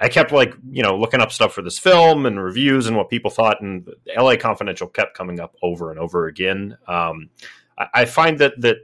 I 0.00 0.08
kept 0.08 0.32
like 0.32 0.54
you 0.70 0.82
know 0.82 0.96
looking 0.96 1.20
up 1.20 1.32
stuff 1.32 1.54
for 1.54 1.62
this 1.62 1.78
film 1.78 2.26
and 2.26 2.42
reviews 2.42 2.86
and 2.86 2.96
what 2.96 3.10
people 3.10 3.30
thought, 3.30 3.60
and 3.60 3.88
L.A. 4.14 4.36
Confidential 4.36 4.88
kept 4.88 5.16
coming 5.16 5.40
up 5.40 5.54
over 5.62 5.90
and 5.90 5.98
over 5.98 6.26
again. 6.26 6.76
Um, 6.86 7.30
I, 7.78 7.86
I, 7.94 8.04
find 8.04 8.38
that 8.38 8.60
that 8.60 8.78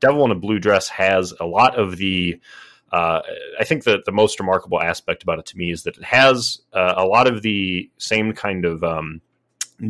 Devil 0.00 0.24
in 0.24 0.30
a 0.30 0.36
Blue 0.36 0.58
Dress 0.58 0.88
has 0.88 1.32
a 1.38 1.46
lot 1.46 1.78
of 1.78 1.96
the. 1.96 2.40
Uh, 2.92 3.22
I 3.58 3.64
think 3.64 3.84
that 3.84 4.04
the 4.04 4.12
most 4.12 4.38
remarkable 4.38 4.80
aspect 4.80 5.24
about 5.24 5.40
it 5.40 5.46
to 5.46 5.56
me 5.56 5.72
is 5.72 5.82
that 5.82 5.96
it 5.96 6.04
has 6.04 6.60
uh, 6.72 6.94
a 6.96 7.04
lot 7.04 7.26
of 7.26 7.42
the 7.42 7.90
same 7.98 8.32
kind 8.34 8.64
of 8.64 8.84
um, 8.84 9.20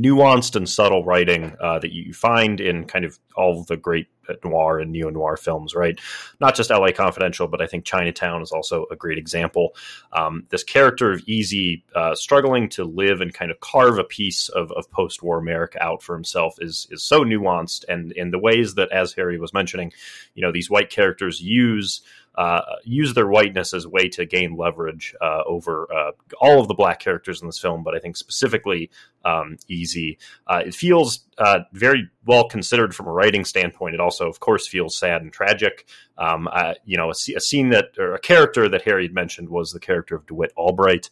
nuanced 0.02 0.56
and 0.56 0.68
subtle 0.68 1.04
writing 1.04 1.54
uh, 1.60 1.78
that 1.78 1.92
you 1.92 2.12
find 2.12 2.60
in 2.60 2.84
kind 2.84 3.04
of 3.04 3.18
all 3.34 3.64
the 3.64 3.76
great 3.76 4.08
noir 4.44 4.78
and 4.78 4.92
neo 4.92 5.10
noir 5.10 5.36
films, 5.36 5.74
right? 5.74 5.98
Not 6.40 6.54
just 6.54 6.70
LA 6.70 6.92
Confidential, 6.92 7.48
but 7.48 7.60
I 7.60 7.66
think 7.66 7.84
Chinatown 7.84 8.42
is 8.42 8.52
also 8.52 8.86
a 8.90 8.96
great 8.96 9.18
example. 9.18 9.74
Um, 10.12 10.46
this 10.50 10.64
character 10.64 11.12
of 11.12 11.22
Easy 11.26 11.84
uh, 11.94 12.14
struggling 12.14 12.68
to 12.70 12.84
live 12.84 13.20
and 13.20 13.32
kind 13.32 13.50
of 13.50 13.60
carve 13.60 13.98
a 13.98 14.04
piece 14.04 14.48
of, 14.48 14.72
of 14.72 14.90
post 14.90 15.22
war 15.22 15.38
America 15.38 15.82
out 15.82 16.02
for 16.02 16.14
himself 16.14 16.56
is 16.60 16.86
is 16.90 17.02
so 17.02 17.24
nuanced, 17.24 17.84
and 17.88 18.12
in 18.12 18.30
the 18.30 18.38
ways 18.38 18.74
that, 18.74 18.90
as 18.92 19.12
Harry 19.12 19.38
was 19.38 19.52
mentioning, 19.52 19.92
you 20.34 20.42
know, 20.42 20.52
these 20.52 20.70
white 20.70 20.90
characters 20.90 21.40
use 21.40 22.02
uh, 22.36 22.62
use 22.82 23.14
their 23.14 23.28
whiteness 23.28 23.72
as 23.72 23.84
a 23.84 23.88
way 23.88 24.08
to 24.08 24.26
gain 24.26 24.56
leverage 24.56 25.14
uh, 25.20 25.42
over 25.46 25.88
uh, 25.94 26.10
all 26.40 26.60
of 26.60 26.68
the 26.68 26.74
black 26.74 26.98
characters 26.98 27.40
in 27.40 27.46
this 27.46 27.60
film, 27.60 27.84
but 27.84 27.94
I 27.94 28.00
think 28.00 28.16
specifically 28.16 28.90
um, 29.24 29.56
Easy. 29.68 30.18
Uh, 30.46 30.62
it 30.66 30.74
feels 30.74 31.20
uh, 31.38 31.60
very 31.72 32.10
well 32.26 32.48
considered 32.48 32.94
from 32.94 33.06
a 33.06 33.12
writing 33.12 33.44
standpoint. 33.44 33.94
It 33.94 34.00
also, 34.00 34.28
of 34.28 34.40
course, 34.40 34.66
feels 34.66 34.96
sad 34.96 35.22
and 35.22 35.32
tragic. 35.32 35.86
Um, 36.16 36.48
you 36.84 36.96
know, 36.96 37.08
a, 37.08 37.36
a, 37.36 37.40
scene 37.40 37.70
that 37.70 37.98
or 37.98 38.14
a 38.14 38.20
character 38.20 38.68
that 38.68 38.82
Harry 38.82 39.04
had 39.04 39.14
mentioned 39.14 39.48
was 39.48 39.72
the 39.72 39.80
character 39.80 40.14
of 40.14 40.26
DeWitt 40.26 40.52
Albright. 40.56 41.10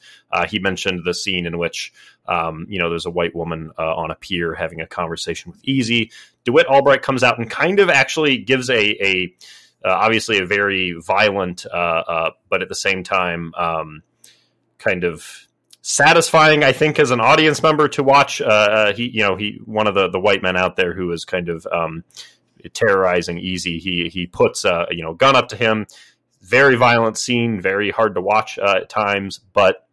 he 0.48 0.59
mentioned 0.59 1.03
the 1.05 1.14
scene 1.14 1.46
in 1.46 1.59
which 1.59 1.92
um, 2.27 2.66
you 2.68 2.79
know 2.79 2.88
there's 2.88 3.07
a 3.07 3.11
white 3.11 3.35
woman 3.35 3.70
on 3.77 4.11
a 4.11 4.14
pier 4.14 4.55
having 4.55 4.81
a 4.81 4.87
conversation 4.87 5.51
with 5.51 5.61
Easy. 5.64 6.11
DeWitt 6.44 6.66
Albright 6.66 7.03
comes 7.03 7.22
out 7.22 7.38
and 7.38 7.51
kind 7.51 7.81
of 7.81 7.88
actually 7.90 8.38
gives 8.38 8.70
a, 8.70 8.81
a 9.05 9.35
uh, 9.85 9.90
obviously 9.90 10.38
a 10.38 10.46
very 10.46 10.92
violent, 10.92 11.66
uh, 11.66 11.77
uh, 11.77 12.31
but 12.48 12.62
at 12.62 12.68
the 12.68 12.75
same 12.75 13.03
time, 13.03 13.53
um, 13.57 14.03
kind 14.79 15.05
of 15.05 15.46
satisfying. 15.82 16.64
I 16.64 16.72
think 16.72 16.98
as 16.98 17.10
an 17.10 17.20
audience 17.20 17.62
member 17.62 17.88
to 17.88 18.02
watch. 18.02 18.38
he, 18.38 19.10
you 19.12 19.22
know, 19.22 19.36
he 19.36 19.60
one 19.64 19.86
of 19.86 19.94
the 19.94 20.08
the 20.08 20.20
white 20.20 20.42
men 20.42 20.56
out 20.56 20.76
there 20.76 20.94
who 20.94 21.12
is 21.12 21.24
kind 21.24 21.48
of 21.48 21.66
um, 21.70 22.04
terrorizing 22.72 23.38
Easy. 23.38 23.78
He 23.78 24.08
he 24.08 24.26
puts 24.26 24.64
a 24.64 24.86
you 24.90 25.02
know 25.02 25.14
gun 25.14 25.36
up 25.36 25.48
to 25.48 25.56
him. 25.56 25.86
Very 26.40 26.74
violent 26.74 27.18
scene, 27.18 27.60
very 27.60 27.90
hard 27.90 28.16
to 28.16 28.20
watch 28.20 28.58
at 28.58 28.88
times, 28.88 29.38
but 29.38 29.86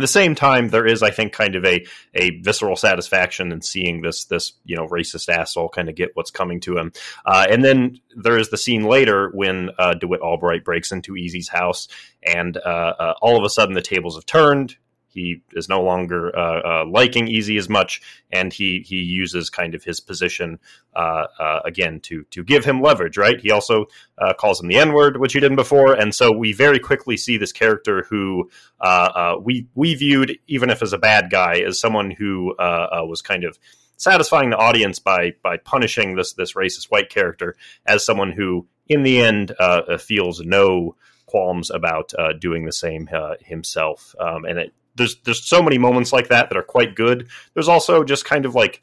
at 0.00 0.02
the 0.02 0.08
same 0.08 0.34
time, 0.34 0.70
there 0.70 0.86
is, 0.86 1.02
I 1.02 1.10
think, 1.10 1.34
kind 1.34 1.56
of 1.56 1.64
a 1.66 1.84
a 2.14 2.40
visceral 2.40 2.76
satisfaction 2.76 3.52
in 3.52 3.60
seeing 3.60 4.00
this 4.00 4.24
this 4.24 4.54
you 4.64 4.76
know 4.76 4.86
racist 4.88 5.28
asshole 5.28 5.68
kind 5.68 5.90
of 5.90 5.94
get 5.94 6.12
what's 6.14 6.30
coming 6.30 6.60
to 6.60 6.78
him. 6.78 6.92
Uh, 7.26 7.46
and 7.50 7.62
then 7.62 8.00
there 8.16 8.38
is 8.38 8.48
the 8.48 8.56
scene 8.56 8.84
later 8.84 9.30
when 9.34 9.70
uh, 9.78 9.92
Dewitt 9.92 10.22
Albright 10.22 10.64
breaks 10.64 10.90
into 10.90 11.16
Easy's 11.16 11.48
house, 11.48 11.88
and 12.22 12.56
uh, 12.56 12.94
uh 12.98 13.14
all 13.20 13.36
of 13.36 13.44
a 13.44 13.50
sudden 13.50 13.74
the 13.74 13.82
tables 13.82 14.14
have 14.14 14.24
turned. 14.24 14.76
He 15.12 15.42
is 15.52 15.68
no 15.68 15.82
longer 15.82 16.36
uh, 16.36 16.60
uh, 16.82 16.84
liking 16.86 17.28
Easy 17.28 17.56
as 17.56 17.68
much, 17.68 18.00
and 18.30 18.52
he 18.52 18.84
he 18.86 18.96
uses 18.96 19.50
kind 19.50 19.74
of 19.74 19.82
his 19.82 20.00
position 20.00 20.58
uh, 20.94 21.26
uh 21.38 21.60
again 21.64 22.00
to 22.00 22.24
to 22.30 22.44
give 22.44 22.64
him 22.64 22.80
leverage. 22.80 23.16
Right? 23.16 23.40
He 23.40 23.50
also 23.50 23.86
uh, 24.18 24.34
calls 24.34 24.60
him 24.60 24.68
the 24.68 24.78
N 24.78 24.92
word, 24.92 25.18
which 25.18 25.32
he 25.32 25.40
didn't 25.40 25.56
before, 25.56 25.92
and 25.94 26.14
so 26.14 26.30
we 26.32 26.52
very 26.52 26.78
quickly 26.78 27.16
see 27.16 27.36
this 27.36 27.52
character 27.52 28.06
who 28.08 28.50
uh, 28.80 29.36
we 29.42 29.66
we 29.74 29.94
viewed 29.94 30.38
even 30.46 30.70
if 30.70 30.82
as 30.82 30.92
a 30.92 30.98
bad 30.98 31.30
guy 31.30 31.58
as 31.58 31.80
someone 31.80 32.10
who 32.10 32.54
was 32.58 33.22
kind 33.22 33.44
of 33.44 33.58
satisfying 33.96 34.50
the 34.50 34.56
audience 34.56 34.98
by 34.98 35.32
by 35.42 35.56
punishing 35.56 36.14
this 36.14 36.32
this 36.34 36.54
racist 36.54 36.86
white 36.90 37.10
character 37.10 37.56
as 37.84 38.04
someone 38.04 38.32
who 38.32 38.66
in 38.88 39.02
the 39.02 39.20
end 39.20 39.54
feels 39.98 40.40
no 40.40 40.94
qualms 41.30 41.70
about 41.70 42.12
uh, 42.18 42.32
doing 42.32 42.64
the 42.64 42.72
same 42.72 43.08
uh, 43.12 43.34
himself. 43.40 44.16
Um, 44.18 44.44
and 44.44 44.58
it 44.58 44.74
there's 45.00 45.16
there's 45.22 45.42
so 45.42 45.62
many 45.62 45.78
moments 45.78 46.12
like 46.12 46.28
that 46.28 46.50
that 46.50 46.58
are 46.58 46.62
quite 46.62 46.94
good. 46.94 47.28
There's 47.54 47.68
also 47.68 48.04
just 48.04 48.24
kind 48.26 48.44
of 48.44 48.54
like 48.54 48.82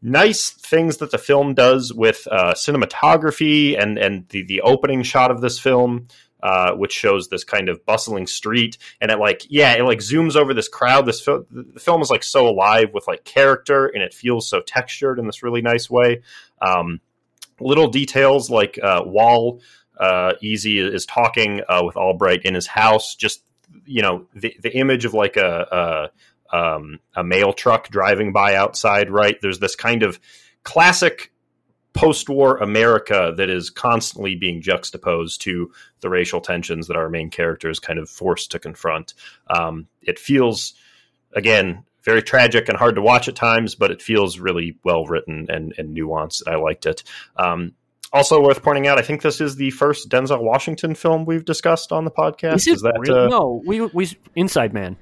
nice 0.00 0.50
things 0.50 0.98
that 0.98 1.10
the 1.10 1.18
film 1.18 1.54
does 1.54 1.92
with 1.92 2.28
uh, 2.30 2.54
cinematography 2.54 3.80
and 3.80 3.98
and 3.98 4.28
the 4.28 4.44
the 4.44 4.60
opening 4.62 5.02
shot 5.02 5.30
of 5.30 5.40
this 5.40 5.58
film. 5.58 6.06
Uh, 6.40 6.72
which 6.76 6.92
shows 6.92 7.26
this 7.26 7.42
kind 7.42 7.68
of 7.68 7.84
bustling 7.84 8.24
street, 8.24 8.78
and 9.00 9.10
it 9.10 9.18
like 9.18 9.44
yeah, 9.48 9.72
it 9.74 9.82
like 9.82 9.98
zooms 9.98 10.36
over 10.36 10.54
this 10.54 10.68
crowd. 10.68 11.04
This 11.04 11.20
fil- 11.20 11.44
the 11.50 11.80
film 11.80 12.00
is 12.00 12.10
like 12.10 12.22
so 12.22 12.46
alive 12.46 12.90
with 12.94 13.08
like 13.08 13.24
character, 13.24 13.86
and 13.86 14.04
it 14.04 14.14
feels 14.14 14.48
so 14.48 14.60
textured 14.60 15.18
in 15.18 15.26
this 15.26 15.42
really 15.42 15.62
nice 15.62 15.90
way. 15.90 16.22
Um, 16.62 17.00
little 17.58 17.88
details 17.88 18.50
like 18.50 18.78
uh, 18.80 19.02
while 19.02 19.58
uh, 19.98 20.34
Easy 20.40 20.78
is 20.78 21.04
talking 21.06 21.62
uh, 21.68 21.82
with 21.84 21.96
Albright 21.96 22.44
in 22.44 22.54
his 22.54 22.68
house, 22.68 23.16
just 23.16 23.42
you 23.84 24.02
know 24.02 24.26
the 24.34 24.56
the 24.60 24.76
image 24.76 25.04
of 25.04 25.14
like 25.14 25.36
a, 25.36 26.10
a 26.52 26.56
um, 26.56 27.00
a 27.14 27.22
mail 27.22 27.52
truck 27.52 27.88
driving 27.88 28.32
by 28.32 28.54
outside, 28.54 29.10
right? 29.10 29.36
There's 29.40 29.58
this 29.58 29.76
kind 29.76 30.02
of 30.02 30.18
classic 30.62 31.32
post-war 31.92 32.58
America 32.58 33.34
that 33.36 33.50
is 33.50 33.70
constantly 33.70 34.34
being 34.34 34.62
juxtaposed 34.62 35.40
to 35.42 35.72
the 36.00 36.08
racial 36.08 36.40
tensions 36.40 36.86
that 36.86 36.96
our 36.96 37.08
main 37.08 37.28
character 37.28 37.68
is 37.68 37.80
kind 37.80 37.98
of 37.98 38.08
forced 38.08 38.50
to 38.52 38.58
confront. 38.58 39.14
Um, 39.48 39.88
it 40.02 40.18
feels, 40.18 40.74
again, 41.34 41.84
very 42.04 42.22
tragic 42.22 42.68
and 42.68 42.78
hard 42.78 42.94
to 42.94 43.02
watch 43.02 43.28
at 43.28 43.34
times, 43.34 43.74
but 43.74 43.90
it 43.90 44.00
feels 44.00 44.38
really 44.38 44.78
well 44.84 45.06
written 45.06 45.46
and, 45.50 45.74
and 45.76 45.96
nuanced. 45.96 46.42
I 46.46 46.54
liked 46.54 46.86
it. 46.86 47.02
Um, 47.36 47.74
also 48.12 48.40
worth 48.42 48.62
pointing 48.62 48.86
out, 48.86 48.98
I 48.98 49.02
think 49.02 49.22
this 49.22 49.40
is 49.40 49.56
the 49.56 49.70
first 49.70 50.08
Denzel 50.08 50.42
Washington 50.42 50.94
film 50.94 51.24
we've 51.24 51.44
discussed 51.44 51.92
on 51.92 52.04
the 52.04 52.10
podcast. 52.10 52.56
Is, 52.56 52.66
is 52.68 52.82
that 52.82 52.96
really? 52.98 53.26
uh, 53.26 53.28
no? 53.28 53.62
We 53.66 53.80
we 53.82 54.08
Inside 54.34 54.72
Man. 54.74 54.96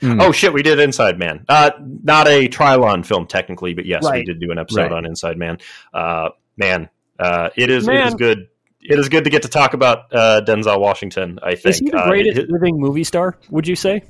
Mm. 0.00 0.20
Oh 0.20 0.32
shit, 0.32 0.52
we 0.52 0.62
did 0.62 0.78
Inside 0.80 1.18
Man. 1.18 1.44
Uh, 1.48 1.70
not 1.78 2.26
a 2.26 2.48
Trylon 2.48 3.06
film 3.06 3.26
technically, 3.26 3.74
but 3.74 3.86
yes, 3.86 4.04
right. 4.04 4.18
we 4.20 4.24
did 4.24 4.40
do 4.40 4.50
an 4.50 4.58
episode 4.58 4.82
right. 4.82 4.92
on 4.92 5.06
Inside 5.06 5.36
Man. 5.38 5.58
Uh, 5.94 6.30
man, 6.56 6.88
uh, 7.18 7.50
it 7.56 7.70
is 7.70 7.86
man. 7.86 7.96
it 7.96 8.06
is 8.08 8.14
good. 8.14 8.48
it 8.80 8.98
is 8.98 9.08
good 9.08 9.24
to 9.24 9.30
get 9.30 9.42
to 9.42 9.48
talk 9.48 9.74
about 9.74 10.12
uh, 10.12 10.40
Denzel 10.44 10.80
Washington. 10.80 11.38
I 11.42 11.54
think 11.54 11.66
Is 11.66 11.78
he 11.78 11.90
the 11.90 11.98
Uh, 11.98 12.08
greatest 12.08 12.38
it- 12.38 12.50
living 12.50 12.80
movie 12.80 13.04
star? 13.04 13.38
Would 13.50 13.68
you 13.68 13.76
say? 13.76 14.02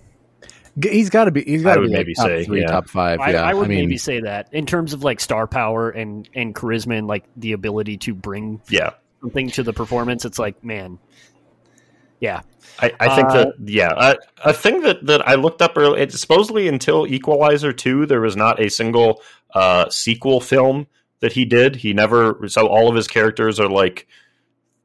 G- 0.78 0.88
He's 0.88 1.10
got 1.10 1.24
to 1.24 1.30
be. 1.30 1.42
He's 1.42 1.62
got 1.62 1.74
to 1.74 1.80
would 1.80 1.88
be 1.88 1.92
like 1.92 1.98
maybe 2.00 2.14
top 2.14 2.26
say, 2.26 2.44
three, 2.44 2.60
yeah. 2.62 2.68
top 2.68 2.88
five. 2.88 3.20
I, 3.20 3.32
yeah, 3.32 3.42
I 3.42 3.52
would 3.52 3.68
mean, 3.68 3.80
maybe 3.80 3.98
say 3.98 4.20
that 4.20 4.48
in 4.52 4.64
terms 4.66 4.92
of 4.92 5.04
like 5.04 5.20
star 5.20 5.46
power 5.46 5.90
and 5.90 6.28
and 6.34 6.54
charisma 6.54 6.96
and 6.98 7.06
like 7.06 7.24
the 7.36 7.52
ability 7.52 7.98
to 7.98 8.14
bring 8.14 8.60
yeah, 8.68 8.90
something 9.20 9.50
to 9.50 9.62
the 9.62 9.72
performance. 9.72 10.24
It's 10.24 10.38
like, 10.38 10.64
man, 10.64 10.98
yeah, 12.20 12.40
I, 12.80 12.92
I 12.98 13.14
think 13.16 13.28
Uh, 13.28 13.34
that 13.34 13.54
yeah, 13.64 13.88
uh, 13.90 14.14
a 14.44 14.52
thing 14.52 14.80
that 14.82 15.04
that 15.06 15.28
I 15.28 15.34
looked 15.34 15.60
up 15.60 15.72
earlier. 15.76 16.08
Supposedly 16.08 16.68
until 16.68 17.06
Equalizer 17.06 17.72
two, 17.72 18.06
there 18.06 18.20
was 18.20 18.36
not 18.36 18.58
a 18.58 18.70
single 18.70 19.20
uh, 19.54 19.90
sequel 19.90 20.40
film 20.40 20.86
that 21.20 21.32
he 21.32 21.44
did. 21.44 21.76
He 21.76 21.92
never. 21.92 22.48
So 22.48 22.66
all 22.66 22.88
of 22.88 22.96
his 22.96 23.08
characters 23.08 23.60
are 23.60 23.68
like. 23.68 24.06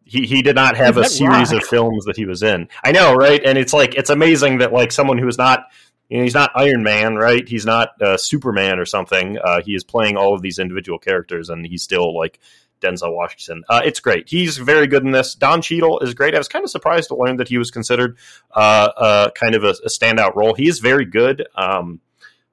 He, 0.07 0.25
he 0.25 0.41
did 0.41 0.55
not 0.55 0.77
have 0.77 0.97
a 0.97 1.05
series 1.05 1.51
rock. 1.51 1.61
of 1.61 1.67
films 1.67 2.05
that 2.05 2.15
he 2.17 2.25
was 2.25 2.43
in. 2.43 2.69
I 2.83 2.91
know, 2.91 3.13
right? 3.13 3.41
And 3.43 3.57
it's 3.57 3.73
like 3.73 3.95
it's 3.95 4.09
amazing 4.09 4.59
that 4.59 4.73
like 4.73 4.91
someone 4.91 5.17
who 5.17 5.27
is 5.27 5.37
not, 5.37 5.67
you 6.09 6.17
know, 6.17 6.23
he's 6.23 6.33
not 6.33 6.51
Iron 6.55 6.83
Man, 6.83 7.15
right? 7.15 7.47
He's 7.47 7.65
not 7.65 8.01
uh, 8.01 8.17
Superman 8.17 8.79
or 8.79 8.85
something. 8.85 9.37
Uh, 9.37 9.61
he 9.61 9.75
is 9.75 9.83
playing 9.83 10.17
all 10.17 10.33
of 10.33 10.41
these 10.41 10.59
individual 10.59 10.99
characters, 10.99 11.49
and 11.49 11.65
he's 11.65 11.83
still 11.83 12.17
like 12.17 12.39
Denzel 12.81 13.13
Washington. 13.13 13.63
Uh, 13.69 13.81
it's 13.83 13.99
great. 13.99 14.29
He's 14.29 14.57
very 14.57 14.87
good 14.87 15.03
in 15.03 15.11
this. 15.11 15.35
Don 15.35 15.61
Cheadle 15.61 15.99
is 15.99 16.13
great. 16.13 16.35
I 16.35 16.37
was 16.37 16.47
kind 16.47 16.63
of 16.63 16.71
surprised 16.71 17.09
to 17.09 17.15
learn 17.15 17.37
that 17.37 17.47
he 17.47 17.57
was 17.57 17.71
considered 17.71 18.17
uh, 18.55 18.89
uh, 18.97 19.29
kind 19.31 19.55
of 19.55 19.63
a, 19.63 19.69
a 19.69 19.89
standout 19.89 20.35
role. 20.35 20.53
He 20.53 20.67
is 20.67 20.79
very 20.79 21.05
good. 21.05 21.47
Um, 21.55 22.01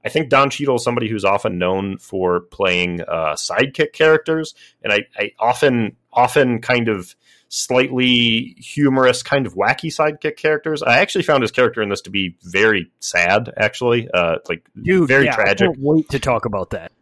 I 0.04 0.10
think 0.10 0.28
Don 0.28 0.50
Cheadle 0.50 0.76
is 0.76 0.84
somebody 0.84 1.08
who's 1.08 1.24
often 1.24 1.58
known 1.58 1.96
for 1.98 2.40
playing 2.40 3.00
uh, 3.00 3.34
sidekick 3.34 3.92
characters, 3.92 4.54
and 4.82 4.92
I, 4.92 5.06
I 5.16 5.32
often 5.38 5.96
often 6.12 6.60
kind 6.60 6.88
of 6.88 7.14
slightly 7.48 8.56
humorous, 8.58 9.22
kind 9.22 9.46
of 9.46 9.54
wacky 9.54 9.92
sidekick 9.92 10.36
characters. 10.36 10.82
I 10.82 10.98
actually 10.98 11.24
found 11.24 11.42
his 11.42 11.50
character 11.50 11.82
in 11.82 11.88
this 11.88 12.00
to 12.02 12.10
be 12.10 12.36
very 12.42 12.90
sad. 13.00 13.52
Actually, 13.56 14.08
uh, 14.12 14.38
like 14.48 14.66
dude, 14.80 15.08
very 15.08 15.26
yeah, 15.26 15.34
tragic 15.34 15.68
I 15.68 15.72
can't 15.72 15.78
wait 15.80 16.08
to 16.10 16.18
talk 16.18 16.44
about 16.44 16.70
that. 16.70 16.92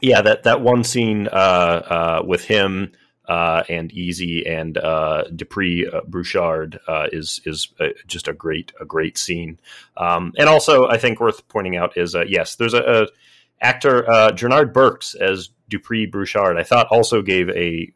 yeah, 0.00 0.20
that 0.22 0.44
that 0.44 0.60
one 0.60 0.84
scene 0.84 1.28
uh, 1.28 1.30
uh, 1.30 2.22
with 2.26 2.44
him 2.44 2.92
uh, 3.28 3.62
and 3.68 3.92
Easy 3.92 4.46
and 4.46 4.78
uh, 4.78 5.24
Dupree 5.34 5.86
uh, 5.86 6.02
Bouchard 6.06 6.78
uh, 6.86 7.08
is 7.12 7.40
is 7.44 7.68
uh, 7.80 7.88
just 8.06 8.28
a 8.28 8.32
great 8.32 8.72
a 8.80 8.84
great 8.84 9.18
scene. 9.18 9.58
Um, 9.96 10.32
and 10.38 10.48
also, 10.48 10.86
I 10.86 10.98
think 10.98 11.20
worth 11.20 11.46
pointing 11.48 11.76
out 11.76 11.96
is 11.96 12.14
uh, 12.14 12.24
yes, 12.26 12.56
there's 12.56 12.74
a, 12.74 13.02
a 13.02 13.06
actor 13.60 14.08
uh, 14.10 14.30
Jernard 14.32 14.72
Burks 14.72 15.14
as 15.14 15.50
Dupree 15.68 16.06
Bouchard. 16.06 16.56
I 16.58 16.62
thought 16.62 16.88
also 16.90 17.22
gave 17.22 17.48
a 17.50 17.92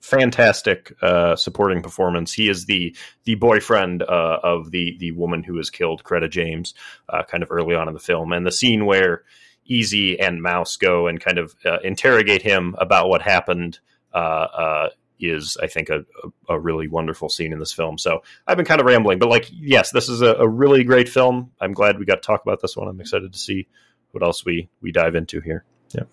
fantastic 0.00 0.92
uh, 1.02 1.36
supporting 1.36 1.82
performance. 1.82 2.32
He 2.32 2.48
is 2.48 2.66
the 2.66 2.96
the 3.24 3.34
boyfriend 3.34 4.02
uh, 4.02 4.38
of 4.42 4.70
the 4.70 4.96
the 4.98 5.12
woman 5.12 5.42
who 5.42 5.54
was 5.54 5.70
killed, 5.70 6.04
Coretta 6.04 6.30
James, 6.30 6.74
uh, 7.08 7.22
kind 7.24 7.42
of 7.42 7.50
early 7.50 7.74
on 7.74 7.88
in 7.88 7.94
the 7.94 8.00
film, 8.00 8.32
and 8.32 8.46
the 8.46 8.52
scene 8.52 8.86
where 8.86 9.24
Easy 9.64 10.18
and 10.18 10.42
Mouse 10.42 10.76
go 10.76 11.06
and 11.06 11.20
kind 11.20 11.38
of 11.38 11.54
uh, 11.64 11.78
interrogate 11.84 12.42
him 12.42 12.74
about 12.78 13.08
what 13.08 13.22
happened. 13.22 13.78
Uh, 14.14 14.16
uh, 14.16 14.88
is 15.20 15.56
I 15.60 15.66
think 15.66 15.88
a, 15.90 16.04
a, 16.48 16.54
a 16.54 16.60
really 16.60 16.86
wonderful 16.86 17.28
scene 17.28 17.52
in 17.52 17.58
this 17.58 17.72
film. 17.72 17.98
So 17.98 18.22
I've 18.46 18.56
been 18.56 18.64
kind 18.64 18.80
of 18.80 18.86
rambling, 18.86 19.18
but 19.18 19.28
like, 19.28 19.50
yes, 19.52 19.90
this 19.90 20.08
is 20.08 20.22
a, 20.22 20.34
a 20.34 20.48
really 20.48 20.84
great 20.84 21.08
film. 21.08 21.50
I'm 21.60 21.72
glad 21.72 21.98
we 21.98 22.04
got 22.04 22.22
to 22.22 22.26
talk 22.26 22.42
about 22.42 22.60
this 22.62 22.76
one. 22.76 22.86
I'm 22.86 23.00
excited 23.00 23.32
to 23.32 23.38
see 23.38 23.66
what 24.12 24.22
else 24.22 24.44
we 24.44 24.68
we 24.80 24.92
dive 24.92 25.16
into 25.16 25.40
here. 25.40 25.64
Yeah. 25.92 26.04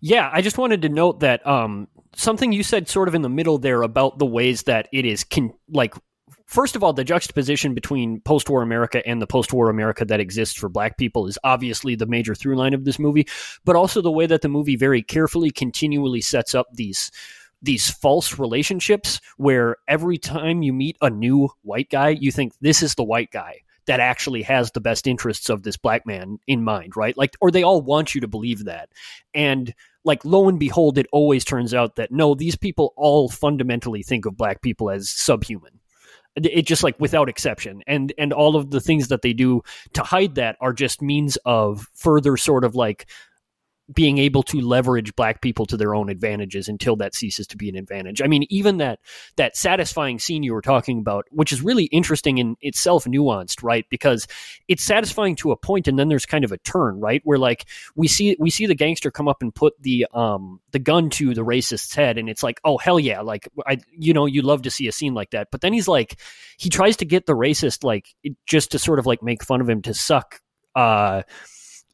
Yeah, 0.00 0.30
I 0.32 0.42
just 0.42 0.58
wanted 0.58 0.82
to 0.82 0.88
note 0.88 1.20
that 1.20 1.46
um, 1.46 1.88
something 2.16 2.52
you 2.52 2.62
said 2.62 2.88
sort 2.88 3.08
of 3.08 3.14
in 3.14 3.22
the 3.22 3.28
middle 3.28 3.58
there 3.58 3.82
about 3.82 4.18
the 4.18 4.26
ways 4.26 4.64
that 4.64 4.88
it 4.92 5.04
is 5.04 5.24
con- 5.24 5.54
like 5.68 5.94
first 6.46 6.76
of 6.76 6.82
all 6.82 6.92
the 6.92 7.04
juxtaposition 7.04 7.74
between 7.74 8.20
post-war 8.20 8.62
America 8.62 9.06
and 9.06 9.20
the 9.20 9.26
post-war 9.26 9.68
America 9.68 10.04
that 10.04 10.20
exists 10.20 10.58
for 10.58 10.68
black 10.68 10.96
people 10.96 11.26
is 11.26 11.38
obviously 11.44 11.94
the 11.94 12.06
major 12.06 12.34
through 12.34 12.56
line 12.56 12.74
of 12.74 12.84
this 12.84 12.98
movie, 12.98 13.26
but 13.64 13.76
also 13.76 14.00
the 14.00 14.10
way 14.10 14.26
that 14.26 14.42
the 14.42 14.48
movie 14.48 14.76
very 14.76 15.02
carefully 15.02 15.50
continually 15.50 16.20
sets 16.20 16.54
up 16.54 16.66
these 16.72 17.10
these 17.62 17.90
false 17.90 18.38
relationships 18.38 19.20
where 19.38 19.76
every 19.88 20.18
time 20.18 20.62
you 20.62 20.72
meet 20.72 20.96
a 21.00 21.10
new 21.10 21.48
white 21.62 21.90
guy, 21.90 22.10
you 22.10 22.30
think 22.30 22.52
this 22.60 22.82
is 22.82 22.94
the 22.94 23.02
white 23.02 23.30
guy 23.30 23.60
that 23.86 24.00
actually 24.00 24.42
has 24.42 24.70
the 24.72 24.80
best 24.80 25.06
interests 25.06 25.48
of 25.48 25.62
this 25.62 25.76
black 25.76 26.06
man 26.06 26.38
in 26.46 26.62
mind, 26.62 26.96
right? 26.96 27.16
Like, 27.16 27.36
or 27.40 27.50
they 27.50 27.62
all 27.62 27.80
want 27.80 28.14
you 28.14 28.20
to 28.20 28.28
believe 28.28 28.64
that. 28.64 28.90
And 29.32 29.72
like, 30.06 30.24
lo 30.24 30.48
and 30.48 30.58
behold, 30.58 30.96
it 30.96 31.06
always 31.12 31.44
turns 31.44 31.74
out 31.74 31.96
that 31.96 32.12
no, 32.12 32.34
these 32.34 32.56
people 32.56 32.94
all 32.96 33.28
fundamentally 33.28 34.02
think 34.02 34.24
of 34.24 34.36
black 34.36 34.62
people 34.62 34.88
as 34.88 35.10
subhuman. 35.10 35.80
It 36.36 36.66
just 36.66 36.82
like 36.82 37.00
without 37.00 37.30
exception, 37.30 37.82
and 37.86 38.12
and 38.18 38.30
all 38.30 38.56
of 38.56 38.70
the 38.70 38.80
things 38.80 39.08
that 39.08 39.22
they 39.22 39.32
do 39.32 39.62
to 39.94 40.02
hide 40.02 40.34
that 40.34 40.58
are 40.60 40.74
just 40.74 41.00
means 41.00 41.38
of 41.46 41.88
further 41.94 42.36
sort 42.36 42.62
of 42.62 42.74
like 42.74 43.08
being 43.92 44.18
able 44.18 44.42
to 44.42 44.60
leverage 44.60 45.14
black 45.14 45.40
people 45.40 45.64
to 45.66 45.76
their 45.76 45.94
own 45.94 46.08
advantages 46.08 46.68
until 46.68 46.96
that 46.96 47.14
ceases 47.14 47.46
to 47.46 47.56
be 47.56 47.68
an 47.68 47.76
advantage. 47.76 48.20
I 48.20 48.26
mean, 48.26 48.44
even 48.50 48.78
that 48.78 48.98
that 49.36 49.56
satisfying 49.56 50.18
scene 50.18 50.42
you 50.42 50.52
were 50.52 50.62
talking 50.62 50.98
about, 50.98 51.26
which 51.30 51.52
is 51.52 51.62
really 51.62 51.84
interesting 51.84 52.38
in 52.38 52.56
itself, 52.60 53.04
nuanced, 53.04 53.62
right? 53.62 53.86
Because 53.88 54.26
it's 54.66 54.82
satisfying 54.82 55.36
to 55.36 55.52
a 55.52 55.56
point, 55.56 55.86
and 55.86 55.98
then 55.98 56.08
there's 56.08 56.26
kind 56.26 56.44
of 56.44 56.50
a 56.52 56.58
turn, 56.58 56.98
right? 56.98 57.20
Where 57.24 57.38
like 57.38 57.66
we 57.94 58.08
see 58.08 58.36
we 58.40 58.50
see 58.50 58.66
the 58.66 58.74
gangster 58.74 59.10
come 59.10 59.28
up 59.28 59.40
and 59.40 59.54
put 59.54 59.80
the 59.80 60.06
um 60.12 60.60
the 60.72 60.78
gun 60.80 61.08
to 61.10 61.32
the 61.34 61.44
racist's 61.44 61.94
head, 61.94 62.18
and 62.18 62.28
it's 62.28 62.42
like, 62.42 62.60
oh 62.64 62.78
hell 62.78 62.98
yeah, 62.98 63.20
like 63.20 63.48
I 63.66 63.78
you 63.96 64.12
know 64.12 64.26
you'd 64.26 64.44
love 64.44 64.62
to 64.62 64.70
see 64.70 64.88
a 64.88 64.92
scene 64.92 65.14
like 65.14 65.30
that. 65.30 65.48
But 65.52 65.60
then 65.60 65.72
he's 65.72 65.88
like, 65.88 66.18
he 66.58 66.70
tries 66.70 66.96
to 66.98 67.04
get 67.04 67.26
the 67.26 67.34
racist 67.36 67.84
like 67.84 68.14
just 68.46 68.72
to 68.72 68.78
sort 68.80 68.98
of 68.98 69.06
like 69.06 69.22
make 69.22 69.44
fun 69.44 69.60
of 69.60 69.68
him 69.68 69.82
to 69.82 69.94
suck. 69.94 70.40
uh 70.74 71.22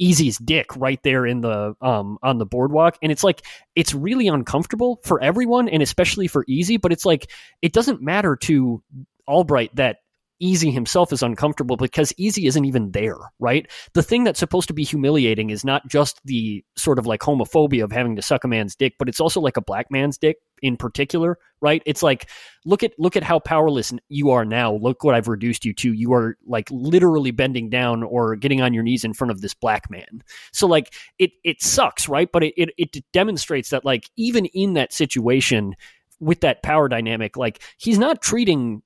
Easy's 0.03 0.37
dick 0.37 0.67
right 0.77 1.01
there 1.05 1.25
in 1.25 1.41
the 1.41 1.75
um 1.81 2.19
on 2.23 2.39
the 2.39 2.47
boardwalk. 2.47 2.99
And 3.03 3.13
it's 3.13 3.23
like 3.23 3.43
it's 3.77 3.95
really 3.95 4.27
uncomfortable 4.27 5.01
for 5.05 5.23
everyone 5.23 5.69
and 5.69 5.83
especially 5.83 6.27
for 6.27 6.45
Easy 6.49 6.77
but 6.77 6.93
it's 6.93 7.07
like 7.07 7.31
it 7.63 7.73
doesn't 7.73 8.03
matter 8.03 8.37
to 8.37 8.83
Albright 9.29 9.75
that 9.77 9.99
Easy 10.43 10.73
himself 10.73 11.13
is 11.13 11.23
uncomfortable 11.23 11.77
because 11.77 12.13
Easy 12.17 12.47
isn't 12.47 12.65
even 12.65 12.91
there, 12.91 13.17
right? 13.39 13.71
The 13.95 14.03
thing 14.03 14.25
that's 14.25 14.41
supposed 14.41 14.67
to 14.67 14.75
be 14.75 14.83
humiliating 14.83 15.51
is 15.51 15.65
not 15.65 15.87
just 15.89 16.21
the 16.25 16.65
sort 16.77 16.99
of 16.99 17.07
like 17.07 17.21
homophobia 17.21 17.85
of 17.85 17.93
having 17.93 18.17
to 18.17 18.23
suck 18.23 18.43
a 18.43 18.49
man's 18.49 18.75
dick, 18.75 18.95
but 18.99 19.09
it's 19.09 19.21
also 19.21 19.41
like 19.41 19.57
a 19.57 19.63
black 19.63 19.87
man's 19.89 20.19
dick 20.19 20.39
in 20.61 20.77
particular, 20.77 21.39
right? 21.61 21.81
It's 21.87 22.03
like 22.03 22.29
look 22.65 22.83
at 22.83 22.93
look 22.99 23.17
at 23.17 23.23
how 23.23 23.39
powerless 23.39 23.93
you 24.09 24.31
are 24.31 24.45
now. 24.45 24.75
Look 24.75 25.05
what 25.05 25.15
I've 25.15 25.29
reduced 25.29 25.65
you 25.65 25.73
to. 25.75 25.93
You 25.93 26.13
are 26.13 26.37
like 26.45 26.69
literally 26.73 27.31
bending 27.31 27.71
down 27.71 28.03
or 28.03 28.35
getting 28.35 28.61
on 28.61 28.75
your 28.75 28.83
knees 28.83 29.05
in 29.05 29.15
front 29.15 29.31
of 29.31 29.43
this 29.43 29.55
black 29.55 29.89
man. 29.91 30.25
So 30.53 30.67
like 30.67 30.93
it 31.21 31.31
it 31.45 31.63
sucks, 31.63 32.09
right? 32.09 32.31
But 32.33 32.43
it 32.43 32.55
it, 32.57 32.71
it 32.77 33.05
demonstrates 33.13 33.71
that 33.71 33.85
like 33.85 34.11
even 34.17 34.47
in 34.47 34.75
that 34.75 34.93
situation 34.93 35.77
with 36.19 36.41
that 36.41 36.65
power 36.65 36.89
dynamic, 36.89 37.37
like 37.37 37.63
he's 37.79 37.99
not 37.99 38.21
treating 38.21 38.83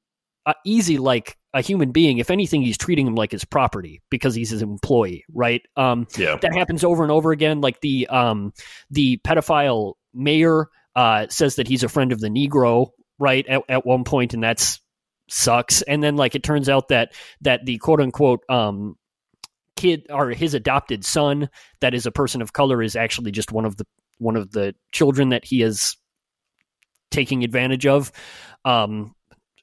uh, 0.47 0.55
easy 0.64 0.99
like 0.99 1.37
a 1.57 1.62
human 1.62 1.90
being. 1.90 2.19
If 2.19 2.31
anything, 2.31 2.61
he's 2.61 2.77
treating 2.77 3.07
him 3.07 3.14
like 3.14 3.33
his 3.33 3.45
property 3.45 4.03
because 4.11 4.35
he's 4.35 4.51
his 4.51 4.61
employee, 4.61 5.25
right? 5.33 5.62
Um, 5.75 6.07
Yeah. 6.19 6.37
that 6.42 6.53
happens 6.53 6.85
over 6.85 7.03
and 7.03 7.11
over 7.11 7.33
again. 7.33 7.62
Like 7.62 7.81
the 7.81 8.07
um, 8.09 8.53
the 8.90 9.16
pedophile 9.25 9.95
mayor 10.12 10.69
uh, 10.95 11.27
says 11.31 11.57
that 11.57 11.66
he's 11.66 11.83
a 11.83 11.88
friend 11.88 12.12
of 12.12 12.21
the 12.21 12.29
Negro, 12.29 12.90
right? 13.19 13.47
At, 13.49 13.62
at 13.71 13.87
one 13.87 14.05
point, 14.05 14.35
and 14.35 14.42
that's 14.42 14.81
sucks. 15.29 15.81
And 15.81 16.03
then 16.03 16.16
like 16.16 16.35
it 16.35 16.42
turns 16.42 16.69
out 16.69 16.88
that 16.88 17.14
that 17.40 17.64
the 17.64 17.79
quote 17.79 18.01
unquote 18.01 18.40
um, 18.51 18.97
kid 19.77 20.07
or 20.11 20.31
his 20.31 20.53
adopted 20.53 21.05
son 21.07 21.49
that 21.81 21.95
is 21.95 22.05
a 22.05 22.12
person 22.12 22.42
of 22.42 22.53
color 22.53 22.83
is 22.83 22.97
actually 22.97 23.31
just 23.31 23.51
one 23.51 23.64
of 23.64 23.77
the 23.79 23.87
one 24.19 24.37
of 24.37 24.51
the 24.53 24.75
children 24.92 25.31
that 25.31 25.45
he 25.47 25.62
is 25.62 25.97
taking 27.11 27.45
advantage 27.45 27.87
of. 27.87 28.12
Um, 28.64 29.14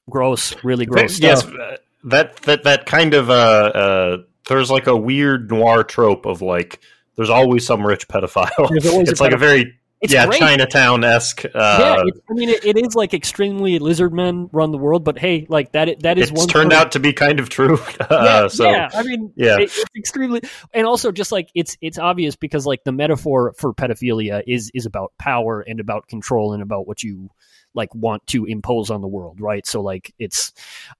gross, 0.09 0.55
really 0.63 0.85
gross. 0.85 1.19
yes, 1.19 1.41
stuff. 1.41 1.53
uh, 1.59 1.77
that 2.05 2.35
that 2.43 2.63
that 2.63 2.85
kind 2.85 3.13
of 3.13 3.29
uh, 3.29 3.33
uh, 3.33 4.17
there's 4.49 4.69
like 4.71 4.87
a 4.87 4.95
weird 4.97 5.49
noir 5.51 5.83
trope 5.83 6.25
of 6.25 6.41
like 6.41 6.79
there's 7.15 7.29
always 7.29 7.65
some 7.65 7.85
rich 7.85 8.07
pedophile. 8.07 8.51
Always 8.59 8.85
a 8.93 8.99
it's 9.01 9.21
like 9.21 9.33
a 9.33 9.37
very 9.37 9.77
It's 10.01 10.11
yeah. 10.11 10.25
Chinatown 10.29 11.05
esque. 11.05 11.43
yeah, 11.45 11.49
Uh, 11.53 12.03
it's, 12.07 12.19
I 12.29 12.33
mean, 12.33 12.49
it, 12.49 12.65
it 12.65 12.77
is 12.77 12.93
like 12.93 13.13
extremely 13.13 13.79
lizard 13.79 14.13
men 14.13 14.49
run 14.51 14.71
the 14.71 14.77
world, 14.77 15.05
but 15.05 15.17
hey, 15.17 15.45
like 15.47 15.71
that, 15.71 16.01
that 16.01 16.17
is 16.17 16.29
it's 16.29 16.37
one. 16.39 16.47
turned 16.49 16.73
out 16.73 16.91
to 16.93 16.99
be 16.99 17.13
kind 17.13 17.39
of 17.39 17.47
true. 17.47 17.79
yeah, 18.01 18.05
uh, 18.17 18.49
so 18.49 18.69
yeah, 18.69 18.89
I 18.93 19.03
mean, 19.03 19.31
yeah. 19.37 19.59
it- 19.59 19.63
it's 19.71 19.85
extremely, 19.95 20.41
and 20.73 20.85
also 20.85 21.13
just 21.13 21.31
like 21.31 21.49
it's 21.55 21.77
it's 21.79 21.97
obvious 21.97 22.35
because 22.35 22.65
like 22.65 22.83
the 22.83 22.91
metaphor 22.91 23.53
for 23.57 23.73
pedophilia 23.73 24.43
is 24.45 24.69
is 24.73 24.85
about 24.85 25.13
power 25.17 25.61
and 25.61 25.79
about 25.79 26.07
control 26.09 26.51
and 26.51 26.61
about 26.61 26.85
what 26.85 27.01
you 27.01 27.29
like 27.73 27.93
want 27.95 28.25
to 28.27 28.45
impose 28.45 28.89
on 28.89 29.01
the 29.01 29.07
world, 29.07 29.39
right? 29.41 29.65
So 29.65 29.81
like 29.81 30.13
it's, 30.19 30.51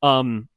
um, 0.01 0.49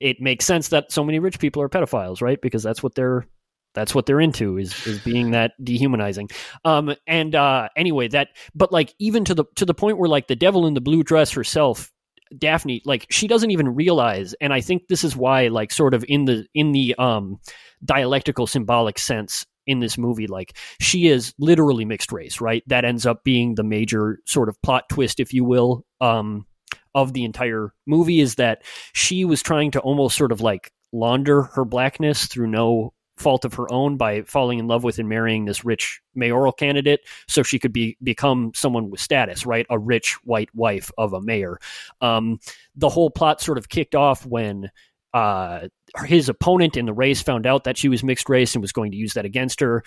it 0.00 0.20
makes 0.20 0.46
sense 0.46 0.68
that 0.68 0.90
so 0.92 1.04
many 1.04 1.18
rich 1.18 1.38
people 1.38 1.62
are 1.62 1.68
pedophiles, 1.68 2.22
right? 2.22 2.40
Because 2.40 2.62
that's 2.62 2.82
what 2.82 2.94
they're 2.94 3.26
That's 3.74 3.94
what 3.94 4.06
they're 4.06 4.20
into 4.20 4.58
is 4.58 4.74
is 4.86 4.98
being 4.98 5.30
that 5.30 5.52
dehumanizing. 5.62 6.30
Um, 6.64 6.94
and 7.06 7.34
uh, 7.34 7.68
anyway, 7.76 8.08
that 8.08 8.28
but 8.54 8.72
like 8.72 8.94
even 8.98 9.24
to 9.26 9.34
the 9.34 9.44
to 9.54 9.64
the 9.64 9.74
point 9.74 9.98
where 9.98 10.08
like 10.08 10.26
the 10.26 10.36
devil 10.36 10.66
in 10.66 10.74
the 10.74 10.80
blue 10.80 11.02
dress 11.04 11.30
herself 11.30 11.92
Daphne, 12.36 12.82
like 12.84 13.06
she 13.10 13.26
doesn't 13.28 13.50
even 13.50 13.74
realize, 13.74 14.34
and 14.40 14.52
I 14.52 14.60
think 14.60 14.88
this 14.88 15.04
is 15.04 15.16
why, 15.16 15.48
like, 15.48 15.72
sort 15.72 15.94
of 15.94 16.04
in 16.08 16.24
the 16.24 16.46
in 16.54 16.72
the 16.72 16.94
um 16.98 17.38
dialectical 17.84 18.46
symbolic 18.46 18.98
sense 18.98 19.46
in 19.66 19.80
this 19.80 19.98
movie, 19.98 20.26
like 20.26 20.56
she 20.80 21.08
is 21.08 21.34
literally 21.38 21.84
mixed 21.84 22.12
race, 22.12 22.40
right? 22.40 22.62
That 22.66 22.84
ends 22.84 23.06
up 23.06 23.24
being 23.24 23.54
the 23.54 23.64
major 23.64 24.20
sort 24.26 24.48
of 24.48 24.60
plot 24.62 24.88
twist, 24.88 25.20
if 25.20 25.32
you 25.32 25.44
will, 25.44 25.84
um, 26.00 26.46
of 26.94 27.12
the 27.12 27.24
entire 27.24 27.72
movie 27.86 28.20
is 28.20 28.36
that 28.36 28.62
she 28.92 29.24
was 29.24 29.42
trying 29.42 29.70
to 29.72 29.80
almost 29.80 30.16
sort 30.16 30.32
of 30.32 30.40
like 30.40 30.72
launder 30.92 31.42
her 31.42 31.64
blackness 31.64 32.26
through 32.26 32.48
no 32.48 32.92
fault 33.16 33.44
of 33.44 33.54
her 33.54 33.70
own 33.70 33.96
by 33.96 34.22
falling 34.22 34.58
in 34.58 34.66
love 34.66 34.82
with 34.82 34.98
and 34.98 35.08
marrying 35.08 35.44
this 35.44 35.64
rich 35.64 36.00
mayoral 36.14 36.52
candidate 36.52 37.00
so 37.28 37.42
she 37.42 37.58
could 37.58 37.72
be 37.72 37.96
become 38.02 38.50
someone 38.54 38.90
with 38.90 38.98
status 38.98 39.44
right 39.44 39.66
a 39.68 39.78
rich 39.78 40.16
white 40.24 40.48
wife 40.54 40.90
of 40.96 41.12
a 41.12 41.20
mayor 41.20 41.58
um, 42.00 42.40
the 42.74 42.88
whole 42.88 43.10
plot 43.10 43.40
sort 43.40 43.58
of 43.58 43.68
kicked 43.68 43.94
off 43.94 44.24
when 44.24 44.70
uh, 45.12 45.68
his 46.04 46.28
opponent 46.28 46.76
in 46.76 46.86
the 46.86 46.92
race 46.92 47.22
found 47.22 47.46
out 47.46 47.64
that 47.64 47.76
she 47.76 47.88
was 47.88 48.04
mixed 48.04 48.28
race 48.28 48.54
and 48.54 48.62
was 48.62 48.72
going 48.72 48.90
to 48.90 48.96
use 48.96 49.14
that 49.14 49.24
against 49.24 49.60
her. 49.60 49.82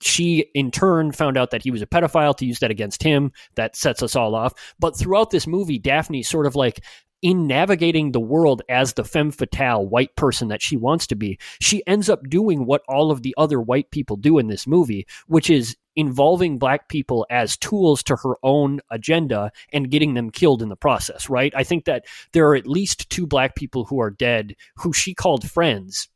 She 0.00 0.46
in 0.54 0.70
turn 0.70 1.12
found 1.12 1.36
out 1.36 1.50
that 1.50 1.62
he 1.62 1.70
was 1.70 1.82
a 1.82 1.86
pedophile 1.86 2.36
to 2.36 2.46
use 2.46 2.58
that 2.58 2.70
against 2.70 3.02
him. 3.02 3.32
That 3.54 3.76
sets 3.76 4.02
us 4.02 4.16
all 4.16 4.34
off. 4.34 4.52
But 4.78 4.96
throughout 4.96 5.30
this 5.30 5.46
movie 5.46 5.78
daphne 5.78 6.22
sort 6.22 6.46
of 6.46 6.56
like 6.56 6.84
in 7.24 7.46
navigating 7.46 8.12
the 8.12 8.20
world 8.20 8.60
as 8.68 8.92
the 8.92 9.02
femme 9.02 9.30
fatale 9.30 9.88
white 9.88 10.14
person 10.14 10.48
that 10.48 10.60
she 10.60 10.76
wants 10.76 11.06
to 11.06 11.16
be, 11.16 11.38
she 11.58 11.82
ends 11.86 12.10
up 12.10 12.28
doing 12.28 12.66
what 12.66 12.82
all 12.86 13.10
of 13.10 13.22
the 13.22 13.34
other 13.38 13.58
white 13.58 13.90
people 13.90 14.16
do 14.16 14.38
in 14.38 14.46
this 14.46 14.66
movie, 14.66 15.06
which 15.26 15.48
is 15.48 15.74
involving 15.96 16.58
black 16.58 16.86
people 16.90 17.26
as 17.30 17.56
tools 17.56 18.02
to 18.02 18.14
her 18.16 18.34
own 18.42 18.78
agenda 18.90 19.50
and 19.72 19.90
getting 19.90 20.12
them 20.12 20.30
killed 20.30 20.60
in 20.60 20.68
the 20.68 20.76
process, 20.76 21.30
right? 21.30 21.54
I 21.56 21.64
think 21.64 21.86
that 21.86 22.04
there 22.32 22.46
are 22.48 22.56
at 22.56 22.66
least 22.66 23.08
two 23.08 23.26
black 23.26 23.56
people 23.56 23.86
who 23.86 24.02
are 24.02 24.10
dead 24.10 24.54
who 24.76 24.92
she 24.92 25.14
called 25.14 25.50
friends 25.50 26.10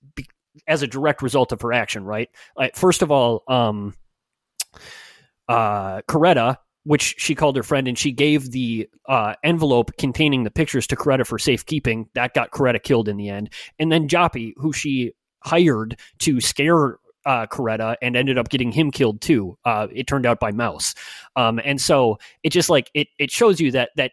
as 0.67 0.83
a 0.83 0.87
direct 0.87 1.23
result 1.23 1.53
of 1.53 1.63
her 1.63 1.73
action, 1.73 2.05
right? 2.05 2.29
Like, 2.55 2.77
first 2.77 3.01
of 3.01 3.11
all, 3.11 3.45
um, 3.49 3.95
uh, 5.49 6.03
Coretta, 6.03 6.59
which 6.89 7.17
she 7.19 7.35
called 7.35 7.55
her 7.55 7.63
friend, 7.63 7.87
and 7.87 7.99
she 7.99 8.11
gave 8.11 8.51
the 8.51 8.89
uh, 9.11 9.35
envelope 9.45 9.91
containing 9.99 10.45
the 10.45 10.51
pictures 10.51 10.87
to 10.87 10.97
Coretta 10.97 11.27
for 11.27 11.39
safekeeping. 11.39 12.09
That 12.15 12.33
got 12.33 12.51
Coretta 12.51 12.83
killed 12.83 13.11
in 13.11 13.19
the 13.19 13.29
end. 13.29 13.53
And 13.79 13.93
then 13.93 14.09
Joppy, 14.09 14.55
who 14.57 14.73
she 14.73 15.13
hired 15.45 16.01
to 16.21 16.41
scare 16.41 16.99
uh, 17.27 17.47
Coretta 17.47 17.97
and 18.01 18.17
ended 18.17 18.39
up 18.39 18.49
getting 18.49 18.73
him 18.73 18.91
killed 18.91 19.21
too. 19.21 19.59
Uh, 19.67 19.89
it 19.93 20.07
turned 20.07 20.25
out 20.25 20.41
by 20.41 20.51
Mouse. 20.51 20.95
Um, 21.37 21.61
and 21.63 21.79
so 21.79 22.19
it 22.43 22.53
just 22.53 22.71
like 22.71 22.91
it 22.95 23.09
it 23.19 23.31
shows 23.31 23.61
you 23.61 23.71
that 23.73 23.91
that 23.97 24.13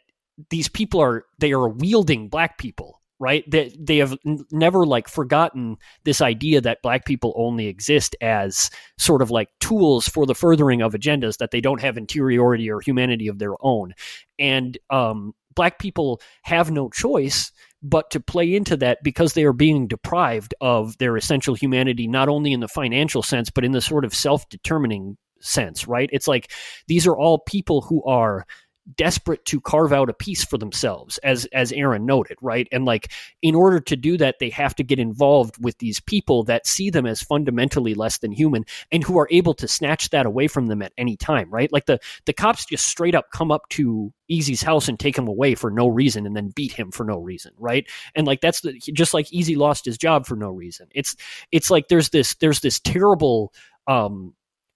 these 0.49 0.67
people 0.67 0.99
are 0.99 1.23
they 1.39 1.53
are 1.53 1.69
wielding 1.69 2.27
black 2.27 2.57
people 2.57 2.99
right? 3.19 3.49
They, 3.49 3.73
they 3.79 3.97
have 3.97 4.17
never 4.51 4.85
like 4.85 5.07
forgotten 5.07 5.77
this 6.03 6.21
idea 6.21 6.61
that 6.61 6.81
black 6.81 7.05
people 7.05 7.33
only 7.37 7.67
exist 7.67 8.15
as 8.21 8.69
sort 8.97 9.21
of 9.21 9.31
like 9.31 9.49
tools 9.59 10.07
for 10.07 10.25
the 10.25 10.35
furthering 10.35 10.81
of 10.81 10.93
agendas 10.93 11.37
that 11.37 11.51
they 11.51 11.61
don't 11.61 11.81
have 11.81 11.97
interiority 11.97 12.69
or 12.69 12.81
humanity 12.81 13.27
of 13.27 13.39
their 13.39 13.53
own. 13.61 13.93
And 14.37 14.77
um, 14.89 15.33
black 15.55 15.79
people 15.79 16.21
have 16.43 16.71
no 16.71 16.89
choice 16.89 17.51
but 17.81 18.09
to 18.11 18.19
play 18.19 18.53
into 18.53 18.75
that 18.77 18.99
because 19.03 19.33
they 19.33 19.43
are 19.43 19.53
being 19.53 19.87
deprived 19.87 20.53
of 20.59 20.97
their 20.97 21.15
essential 21.15 21.53
humanity 21.53 22.07
not 22.07 22.27
only 22.27 22.51
in 22.51 22.59
the 22.59 22.67
financial 22.67 23.21
sense 23.21 23.49
but 23.49 23.63
in 23.63 23.71
the 23.71 23.81
sort 23.81 24.03
of 24.03 24.13
self-determining 24.13 25.17
sense 25.39 25.87
right? 25.87 26.09
It's 26.11 26.27
like 26.27 26.51
these 26.87 27.07
are 27.07 27.15
all 27.15 27.39
people 27.39 27.81
who 27.81 28.03
are 28.03 28.45
desperate 28.95 29.43
to 29.45 29.59
carve 29.59 29.91
out 29.91 30.09
a 30.09 30.13
piece 30.13 30.43
for 30.43 30.57
themselves 30.57 31.17
as 31.19 31.45
as 31.53 31.71
Aaron 31.71 32.05
noted 32.05 32.37
right? 32.41 32.67
And 32.71 32.85
like 32.85 33.11
in 33.41 33.55
order 33.55 33.79
to 33.79 33.95
do 33.95 34.17
that 34.17 34.35
they 34.39 34.49
have 34.51 34.75
to 34.75 34.83
get 34.83 34.99
involved 34.99 35.55
with 35.63 35.77
these 35.79 35.99
people 35.99 36.43
that 36.43 36.67
see 36.67 36.91
them 36.91 37.05
as 37.05 37.21
fundamentally 37.21 37.95
less 37.95 38.19
than 38.19 38.31
human 38.31 38.63
and 38.91 39.03
who 39.03 39.17
are 39.17 39.27
able 39.31 39.55
to 39.55 39.67
snatch 39.67 40.11
that 40.11 40.27
away 40.27 40.47
from 40.47 40.67
them 40.67 40.81
at 40.81 40.93
any 40.97 41.17
time 41.17 41.49
right? 41.49 41.71
Like 41.71 41.85
the 41.85 41.99
the 42.25 42.33
cops 42.33 42.65
just 42.65 42.87
straight 42.87 43.15
up 43.15 43.31
come 43.31 43.51
up 43.51 43.67
to 43.69 44.13
Easy's 44.27 44.61
house 44.61 44.87
and 44.87 44.99
take 44.99 45.17
him 45.17 45.27
away 45.27 45.55
for 45.55 45.71
no 45.71 45.87
reason 45.87 46.25
and 46.27 46.35
then 46.35 46.49
beat 46.55 46.71
him 46.71 46.91
for 46.91 47.03
no 47.03 47.17
reason 47.17 47.53
right? 47.57 47.89
And 48.13 48.27
like 48.27 48.41
that's 48.41 48.61
the, 48.61 48.73
just 48.93 49.13
like 49.13 49.31
Easy 49.33 49.55
lost 49.55 49.85
his 49.85 49.97
job 49.97 50.27
for 50.27 50.35
no 50.35 50.49
reason. 50.51 50.87
It's 50.93 51.15
it's 51.51 51.71
like 51.71 51.87
there's 51.87 52.09
this 52.09 52.35
there's 52.35 52.59
this 52.59 52.79
terrible 52.79 53.51
um 53.87 54.33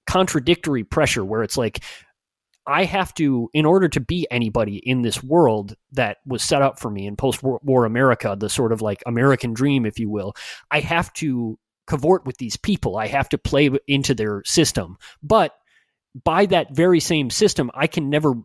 contradictory 0.10 0.84
pressure 0.84 1.24
where 1.24 1.44
it's 1.44 1.56
like 1.56 1.84
I 2.70 2.86
have 2.86 3.14
to, 3.16 3.50
in 3.52 3.66
order 3.66 3.90
to 3.90 4.00
be 4.00 4.28
anybody 4.30 4.78
in 4.78 5.02
this 5.02 5.24
world 5.24 5.76
that 5.94 6.18
was 6.26 6.44
set 6.44 6.62
up 6.62 6.80
for 6.80 6.92
me 6.92 7.08
in 7.08 7.16
post 7.16 7.42
war 7.42 7.86
America, 7.86 8.36
the 8.40 8.48
sort 8.48 8.72
of 8.72 8.82
like 8.82 9.02
American 9.08 9.54
dream, 9.54 9.88
if 9.88 9.98
you 9.98 10.10
will, 10.10 10.36
I 10.70 10.80
have 10.82 11.12
to 11.14 11.58
cavort 11.88 12.26
with 12.26 12.38
these 12.38 12.58
people. 12.58 12.96
I 12.96 13.08
have 13.08 13.28
to 13.30 13.40
play 13.40 13.72
into 13.88 14.14
their 14.14 14.44
system. 14.46 14.98
But 15.24 15.54
by 16.24 16.46
that 16.46 16.76
very 16.76 17.00
same 17.00 17.32
system, 17.32 17.72
I 17.74 17.88
can 17.88 18.12
never 18.12 18.36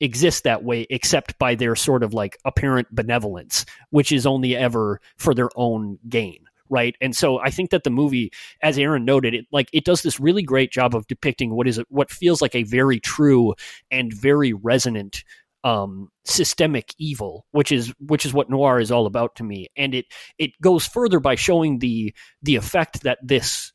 exist 0.00 0.44
that 0.44 0.64
way 0.64 0.86
except 0.88 1.38
by 1.38 1.54
their 1.54 1.76
sort 1.76 2.02
of 2.02 2.14
like 2.14 2.38
apparent 2.44 2.88
benevolence, 2.90 3.66
which 3.90 4.12
is 4.12 4.24
only 4.24 4.56
ever 4.56 5.00
for 5.18 5.34
their 5.34 5.50
own 5.56 5.98
gain 6.08 6.46
right? 6.74 6.96
And 7.00 7.14
so 7.14 7.38
I 7.38 7.50
think 7.50 7.70
that 7.70 7.84
the 7.84 7.90
movie, 7.90 8.32
as 8.60 8.76
Aaron 8.76 9.04
noted, 9.04 9.32
it 9.32 9.46
like 9.52 9.68
it 9.72 9.84
does 9.84 10.02
this 10.02 10.18
really 10.18 10.42
great 10.42 10.72
job 10.72 10.94
of 10.94 11.06
depicting 11.06 11.54
what 11.54 11.68
is 11.68 11.80
what 11.88 12.10
feels 12.10 12.42
like 12.42 12.56
a 12.56 12.64
very 12.64 12.98
true 12.98 13.54
and 13.92 14.12
very 14.12 14.52
resonant 14.52 15.22
um, 15.62 16.08
systemic 16.24 16.92
evil, 16.98 17.46
which 17.52 17.70
is 17.70 17.94
which 18.00 18.26
is 18.26 18.34
what 18.34 18.50
noir 18.50 18.80
is 18.80 18.90
all 18.90 19.06
about 19.06 19.36
to 19.36 19.44
me. 19.44 19.68
And 19.76 19.94
it 19.94 20.06
it 20.36 20.50
goes 20.60 20.84
further 20.86 21.20
by 21.20 21.36
showing 21.36 21.78
the 21.78 22.12
the 22.42 22.56
effect 22.56 23.04
that 23.04 23.18
this 23.22 23.72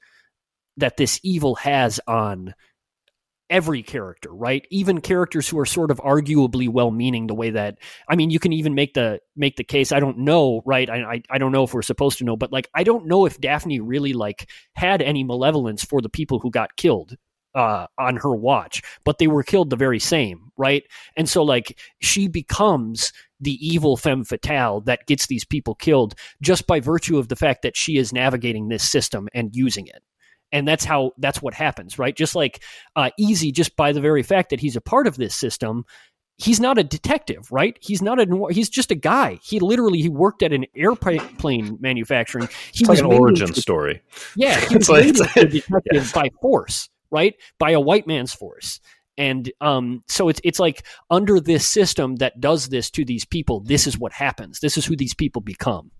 that 0.75 0.97
this 0.97 1.19
evil 1.23 1.55
has 1.55 2.01
on 2.05 2.53
every 3.49 3.83
character, 3.83 4.33
right? 4.33 4.65
Even 4.69 5.01
characters 5.01 5.47
who 5.47 5.59
are 5.59 5.65
sort 5.65 5.91
of 5.91 5.97
arguably 5.99 6.69
well-meaning. 6.69 7.27
The 7.27 7.35
way 7.35 7.51
that 7.51 7.77
I 8.07 8.15
mean, 8.15 8.29
you 8.29 8.39
can 8.39 8.53
even 8.53 8.75
make 8.75 8.93
the 8.93 9.19
make 9.35 9.55
the 9.55 9.63
case. 9.63 9.91
I 9.91 9.99
don't 9.99 10.19
know, 10.19 10.62
right? 10.65 10.89
I, 10.89 10.97
I 10.97 11.21
I 11.29 11.38
don't 11.38 11.51
know 11.51 11.63
if 11.63 11.73
we're 11.73 11.81
supposed 11.81 12.19
to 12.19 12.25
know, 12.25 12.38
but 12.38 12.51
like 12.51 12.69
I 12.73 12.83
don't 12.83 13.07
know 13.07 13.25
if 13.25 13.39
Daphne 13.39 13.79
really 13.79 14.13
like 14.13 14.49
had 14.73 15.01
any 15.01 15.23
malevolence 15.23 15.83
for 15.83 16.01
the 16.01 16.09
people 16.09 16.39
who 16.39 16.51
got 16.51 16.75
killed 16.75 17.15
uh, 17.55 17.88
on 17.97 18.17
her 18.17 18.35
watch, 18.35 18.81
but 19.03 19.17
they 19.17 19.27
were 19.27 19.43
killed 19.43 19.69
the 19.69 19.75
very 19.75 19.99
same, 19.99 20.51
right? 20.57 20.83
And 21.15 21.27
so, 21.27 21.43
like, 21.43 21.79
she 21.99 22.27
becomes 22.27 23.12
the 23.39 23.57
evil 23.65 23.97
femme 23.97 24.23
fatale 24.23 24.81
that 24.81 25.07
gets 25.07 25.27
these 25.27 25.45
people 25.45 25.75
killed 25.75 26.13
just 26.41 26.67
by 26.67 26.79
virtue 26.79 27.17
of 27.17 27.27
the 27.27 27.35
fact 27.35 27.62
that 27.63 27.77
she 27.77 27.97
is 27.97 28.13
navigating 28.13 28.67
this 28.67 28.89
system 28.89 29.29
and 29.33 29.55
using 29.55 29.88
it 29.88 30.03
and 30.51 30.67
that's 30.67 30.85
how 30.85 31.12
that's 31.17 31.41
what 31.41 31.53
happens 31.53 31.99
right? 31.99 32.15
Just 32.15 32.35
like 32.35 32.63
uh, 32.95 33.09
easy 33.17 33.51
just 33.51 33.75
by 33.75 33.91
the 33.91 34.01
very 34.01 34.23
fact 34.23 34.49
that 34.49 34.59
he's 34.59 34.75
a 34.75 34.81
part 34.81 35.07
of 35.07 35.17
this 35.17 35.35
system 35.35 35.85
he's 36.38 36.59
not 36.59 36.77
a 36.77 36.83
detective 36.83 37.51
right? 37.51 37.77
He's 37.81 38.01
not 38.01 38.19
a 38.19 38.47
he's 38.51 38.69
just 38.69 38.91
a 38.91 38.95
guy. 38.95 39.39
He 39.43 39.59
literally 39.59 40.01
he 40.01 40.09
worked 40.09 40.41
at 40.41 40.53
an 40.53 40.65
airplane 40.75 41.77
manufacturing. 41.79 42.47
He 42.71 42.81
it's 42.83 42.89
was 42.89 43.01
like 43.01 43.12
an 43.12 43.17
origin 43.17 43.53
story. 43.53 44.01
Yeah 44.35 44.59
he 44.69 44.75
was 44.75 44.89
like, 44.89 45.05
a 45.05 45.12
detective 45.45 45.83
yeah. 45.93 46.05
by 46.13 46.29
force 46.41 46.89
right? 47.12 47.35
By 47.57 47.71
a 47.71 47.79
white 47.79 48.07
man's 48.07 48.33
force. 48.33 48.79
And 49.17 49.51
um, 49.59 50.03
so 50.07 50.29
it's 50.29 50.39
it's 50.43 50.59
like 50.59 50.85
under 51.09 51.39
this 51.39 51.67
system 51.67 52.17
that 52.17 52.39
does 52.39 52.69
this 52.69 52.89
to 52.91 53.03
these 53.03 53.25
people 53.25 53.59
this 53.59 53.85
is 53.85 53.97
what 53.97 54.13
happens. 54.13 54.59
This 54.59 54.77
is 54.77 54.85
who 54.85 54.95
these 54.95 55.13
people 55.13 55.41
become 55.41 55.91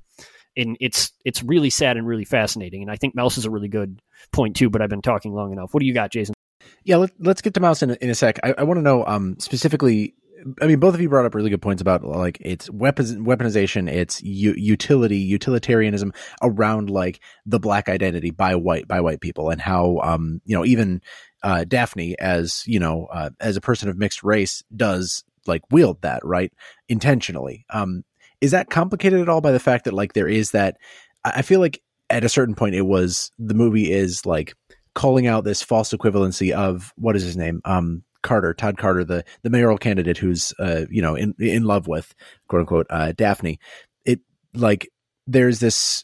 and 0.58 0.78
it's 0.80 1.12
it's 1.26 1.44
really 1.44 1.70
sad 1.70 1.98
and 1.98 2.08
really 2.08 2.26
fascinating. 2.26 2.82
And 2.82 2.92
I 2.92 2.96
think 2.96 3.16
Mouse 3.16 3.38
is 3.38 3.46
a 3.46 3.50
really 3.50 3.68
good 3.68 4.02
point 4.32 4.56
too. 4.56 4.70
But 4.70 4.82
I've 4.82 4.90
been 4.90 5.02
talking 5.02 5.34
long 5.34 5.52
enough. 5.52 5.74
What 5.74 5.82
do 5.82 5.86
you 5.86 5.94
got, 5.94 6.12
Jason? 6.12 6.36
Yeah, 6.84 6.98
let, 6.98 7.12
us 7.26 7.42
get 7.42 7.54
to 7.56 7.60
Mouse 7.60 7.82
in 7.84 7.92
a, 7.92 7.98
in 8.02 8.10
a 8.10 8.16
sec. 8.16 8.40
I, 8.44 8.56
I 8.58 8.64
want 8.64 8.78
to 8.78 8.82
know 8.82 9.06
um, 9.06 9.38
specifically. 9.40 10.16
I 10.62 10.68
mean, 10.68 10.80
both 10.80 10.94
of 10.94 11.02
you 11.02 11.10
brought 11.10 11.26
up 11.26 11.36
really 11.36 11.50
good 11.50 11.62
points 11.62 11.82
about 11.82 12.06
like 12.06 12.38
it's 12.40 12.70
weaponization, 12.70 13.92
it's 13.92 14.24
u- 14.24 14.56
utility, 14.56 15.18
utilitarianism 15.18 16.14
around 16.42 16.90
like 16.90 17.20
the 17.46 17.60
black 17.60 17.90
identity 17.90 18.32
by 18.32 18.56
white 18.56 18.88
by 18.88 19.02
white 19.02 19.20
people, 19.20 19.50
and 19.50 19.60
how 19.60 20.00
um 20.02 20.42
you 20.46 20.56
know 20.56 20.66
even 20.66 21.02
uh, 21.44 21.66
Daphne 21.66 22.18
as 22.20 22.64
you 22.66 22.80
know 22.80 23.08
uh, 23.12 23.32
as 23.42 23.58
a 23.58 23.62
person 23.62 23.90
of 23.90 23.98
mixed 23.98 24.24
race 24.24 24.64
does 24.74 25.26
like 25.46 25.62
wield 25.72 26.02
that 26.04 26.24
right 26.24 26.54
intentionally. 26.88 27.66
Um, 27.70 28.04
is 28.42 28.52
that 28.52 28.70
complicated 28.70 29.22
at 29.22 29.30
all 29.30 29.42
by 29.42 29.52
the 29.52 29.60
fact 29.60 29.86
that 29.86 29.94
like 29.94 30.14
there 30.14 30.28
is 30.28 30.52
that 30.52 30.78
I 31.24 31.42
feel 31.42 31.60
like 31.60 31.82
at 32.10 32.24
a 32.24 32.30
certain 32.30 32.56
point 32.56 32.76
it 32.76 32.84
was 32.84 33.32
the 33.38 33.54
movie 33.54 33.92
is 33.92 34.26
like 34.26 34.54
calling 34.96 35.28
out 35.28 35.44
this 35.44 35.62
false 35.62 35.94
equivalency 35.94 36.52
of 36.52 36.94
what 36.96 37.16
is 37.16 37.24
his 37.24 37.38
name? 37.38 37.62
Um 37.66 38.04
Carter, 38.22 38.54
Todd 38.54 38.78
Carter, 38.78 39.04
the 39.04 39.24
the 39.44 39.50
mayoral 39.50 39.78
candidate 39.78 40.18
who's 40.18 40.54
uh, 40.60 40.86
you 40.90 41.02
know, 41.02 41.16
in 41.16 41.34
in 41.40 41.64
love 41.64 41.88
with 41.88 42.14
quote 42.48 42.62
unquote 42.62 42.88
uh 42.90 43.14
Daphne. 43.14 43.60
It 44.06 44.20
like 44.54 44.90
there's 45.26 45.60
this 45.60 46.04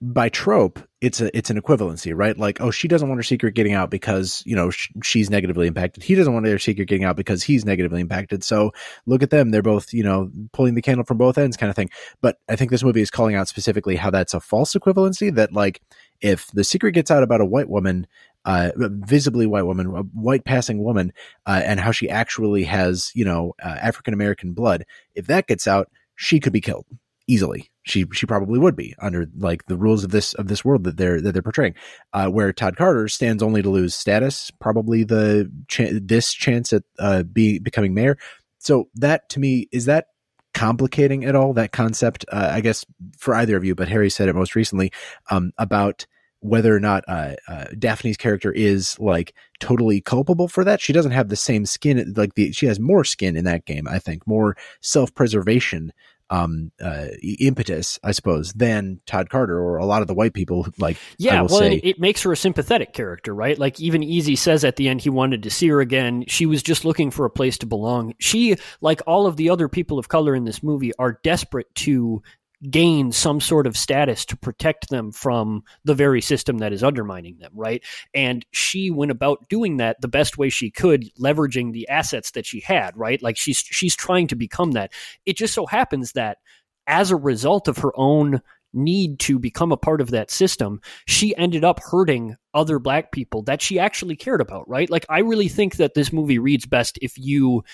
by 0.00 0.28
trope, 0.28 0.78
it's 1.06 1.20
a 1.20 1.36
it's 1.36 1.50
an 1.50 1.60
equivalency, 1.60 2.12
right? 2.14 2.36
Like, 2.36 2.60
oh, 2.60 2.72
she 2.72 2.88
doesn't 2.88 3.08
want 3.08 3.20
her 3.20 3.22
secret 3.22 3.54
getting 3.54 3.74
out 3.74 3.90
because 3.90 4.42
you 4.44 4.56
know 4.56 4.70
sh- 4.70 4.90
she's 5.04 5.30
negatively 5.30 5.68
impacted. 5.68 6.02
He 6.02 6.16
doesn't 6.16 6.32
want 6.32 6.44
their 6.44 6.58
secret 6.58 6.86
getting 6.86 7.04
out 7.04 7.16
because 7.16 7.44
he's 7.44 7.64
negatively 7.64 8.00
impacted. 8.00 8.42
So 8.42 8.72
look 9.06 9.22
at 9.22 9.30
them; 9.30 9.50
they're 9.50 9.62
both 9.62 9.94
you 9.94 10.02
know 10.02 10.32
pulling 10.52 10.74
the 10.74 10.82
candle 10.82 11.04
from 11.04 11.18
both 11.18 11.38
ends, 11.38 11.56
kind 11.56 11.70
of 11.70 11.76
thing. 11.76 11.90
But 12.20 12.38
I 12.48 12.56
think 12.56 12.72
this 12.72 12.82
movie 12.82 13.02
is 13.02 13.10
calling 13.10 13.36
out 13.36 13.46
specifically 13.46 13.94
how 13.94 14.10
that's 14.10 14.34
a 14.34 14.40
false 14.40 14.74
equivalency. 14.74 15.32
That 15.32 15.52
like 15.52 15.80
if 16.20 16.48
the 16.48 16.64
secret 16.64 16.92
gets 16.92 17.12
out 17.12 17.22
about 17.22 17.40
a 17.40 17.46
white 17.46 17.68
woman, 17.68 18.08
uh, 18.44 18.72
visibly 18.76 19.46
white 19.46 19.66
woman, 19.66 19.86
a 19.86 20.02
white 20.02 20.44
passing 20.44 20.82
woman, 20.82 21.12
uh, 21.46 21.62
and 21.64 21.78
how 21.78 21.92
she 21.92 22.10
actually 22.10 22.64
has, 22.64 23.12
you 23.14 23.24
know, 23.24 23.54
uh, 23.62 23.76
African 23.80 24.12
American 24.12 24.54
blood. 24.54 24.84
If 25.14 25.28
that 25.28 25.46
gets 25.46 25.68
out, 25.68 25.88
she 26.16 26.40
could 26.40 26.52
be 26.52 26.60
killed 26.60 26.86
easily. 27.26 27.70
She 27.84 28.06
she 28.12 28.26
probably 28.26 28.58
would 28.58 28.76
be 28.76 28.94
under 29.00 29.26
like 29.36 29.66
the 29.66 29.76
rules 29.76 30.04
of 30.04 30.10
this 30.10 30.34
of 30.34 30.48
this 30.48 30.64
world 30.64 30.84
that 30.84 30.96
they're 30.96 31.20
that 31.20 31.32
they're 31.32 31.42
portraying. 31.42 31.74
Uh, 32.12 32.28
where 32.28 32.52
Todd 32.52 32.76
Carter 32.76 33.08
stands 33.08 33.42
only 33.42 33.62
to 33.62 33.70
lose 33.70 33.94
status, 33.94 34.50
probably 34.60 35.04
the 35.04 35.50
ch- 35.68 35.92
this 35.92 36.32
chance 36.32 36.72
at 36.72 36.82
uh, 36.98 37.22
be 37.22 37.58
becoming 37.58 37.94
mayor. 37.94 38.18
So 38.58 38.88
that 38.96 39.28
to 39.30 39.40
me 39.40 39.68
is 39.72 39.84
that 39.86 40.06
complicating 40.54 41.24
at 41.24 41.36
all 41.36 41.52
that 41.52 41.72
concept. 41.72 42.24
Uh, 42.32 42.50
I 42.52 42.60
guess 42.60 42.84
for 43.18 43.34
either 43.34 43.56
of 43.56 43.64
you, 43.64 43.74
but 43.74 43.88
Harry 43.88 44.10
said 44.10 44.28
it 44.28 44.34
most 44.34 44.54
recently 44.54 44.90
um, 45.30 45.52
about 45.58 46.06
whether 46.40 46.74
or 46.74 46.80
not 46.80 47.04
uh, 47.08 47.34
uh, 47.48 47.64
Daphne's 47.78 48.16
character 48.16 48.52
is 48.52 48.98
like 49.00 49.34
totally 49.58 50.00
culpable 50.00 50.48
for 50.48 50.64
that. 50.64 50.80
She 50.80 50.92
doesn't 50.92 51.12
have 51.12 51.28
the 51.28 51.36
same 51.36 51.66
skin, 51.66 52.14
like 52.16 52.34
the 52.34 52.52
she 52.52 52.66
has 52.66 52.78
more 52.78 53.04
skin 53.04 53.36
in 53.36 53.44
that 53.44 53.64
game. 53.64 53.86
I 53.88 53.98
think 53.98 54.26
more 54.26 54.56
self 54.80 55.14
preservation 55.14 55.92
um 56.30 56.72
uh 56.82 57.06
impetus 57.38 58.00
i 58.02 58.10
suppose 58.10 58.52
than 58.54 59.00
todd 59.06 59.30
carter 59.30 59.60
or 59.60 59.76
a 59.76 59.86
lot 59.86 60.02
of 60.02 60.08
the 60.08 60.14
white 60.14 60.34
people 60.34 60.66
like 60.78 60.96
yeah 61.18 61.42
well 61.42 61.60
say, 61.60 61.74
it 61.76 62.00
makes 62.00 62.22
her 62.22 62.32
a 62.32 62.36
sympathetic 62.36 62.92
character 62.92 63.34
right? 63.36 63.58
Like 63.58 63.78
even 63.80 64.02
easy 64.02 64.34
says 64.34 64.64
at 64.64 64.76
the 64.76 64.88
end 64.88 65.02
he 65.02 65.10
wanted 65.10 65.44
to 65.44 65.50
see 65.50 65.68
her 65.68 65.80
again. 65.80 66.24
She 66.26 66.46
was 66.46 66.62
just 66.62 66.84
looking 66.84 67.10
for 67.10 67.24
a 67.24 67.30
place 67.30 67.58
to 67.58 67.66
belong. 67.66 68.14
She 68.18 68.56
like 68.80 69.02
all 69.06 69.26
of 69.26 69.36
the 69.36 69.50
other 69.50 69.68
people 69.68 69.98
of 69.98 70.08
color 70.08 70.34
in 70.34 70.44
this 70.44 70.62
movie 70.62 70.92
are 70.98 71.20
desperate 71.22 71.72
to 71.76 72.22
gain 72.70 73.12
some 73.12 73.40
sort 73.40 73.66
of 73.66 73.76
status 73.76 74.24
to 74.24 74.36
protect 74.36 74.88
them 74.88 75.12
from 75.12 75.62
the 75.84 75.94
very 75.94 76.20
system 76.20 76.58
that 76.58 76.72
is 76.72 76.82
undermining 76.82 77.36
them, 77.38 77.52
right? 77.54 77.82
And 78.14 78.46
she 78.50 78.90
went 78.90 79.10
about 79.10 79.48
doing 79.48 79.76
that 79.76 80.00
the 80.00 80.08
best 80.08 80.38
way 80.38 80.48
she 80.48 80.70
could, 80.70 81.04
leveraging 81.18 81.72
the 81.72 81.88
assets 81.88 82.30
that 82.32 82.46
she 82.46 82.60
had, 82.60 82.96
right? 82.96 83.22
Like 83.22 83.36
she's 83.36 83.58
she's 83.58 83.94
trying 83.94 84.26
to 84.28 84.36
become 84.36 84.72
that. 84.72 84.92
It 85.26 85.36
just 85.36 85.54
so 85.54 85.66
happens 85.66 86.12
that 86.12 86.38
as 86.86 87.10
a 87.10 87.16
result 87.16 87.68
of 87.68 87.78
her 87.78 87.92
own 87.94 88.40
need 88.72 89.18
to 89.18 89.38
become 89.38 89.72
a 89.72 89.76
part 89.76 90.00
of 90.00 90.10
that 90.10 90.30
system, 90.30 90.80
she 91.06 91.36
ended 91.36 91.64
up 91.64 91.80
hurting 91.80 92.36
other 92.54 92.78
black 92.78 93.12
people 93.12 93.42
that 93.42 93.62
she 93.62 93.78
actually 93.78 94.16
cared 94.16 94.40
about, 94.40 94.68
right? 94.68 94.90
Like 94.90 95.06
I 95.08 95.20
really 95.20 95.48
think 95.48 95.76
that 95.76 95.94
this 95.94 96.12
movie 96.12 96.38
reads 96.38 96.66
best 96.66 96.98
if 97.02 97.18
you 97.18 97.64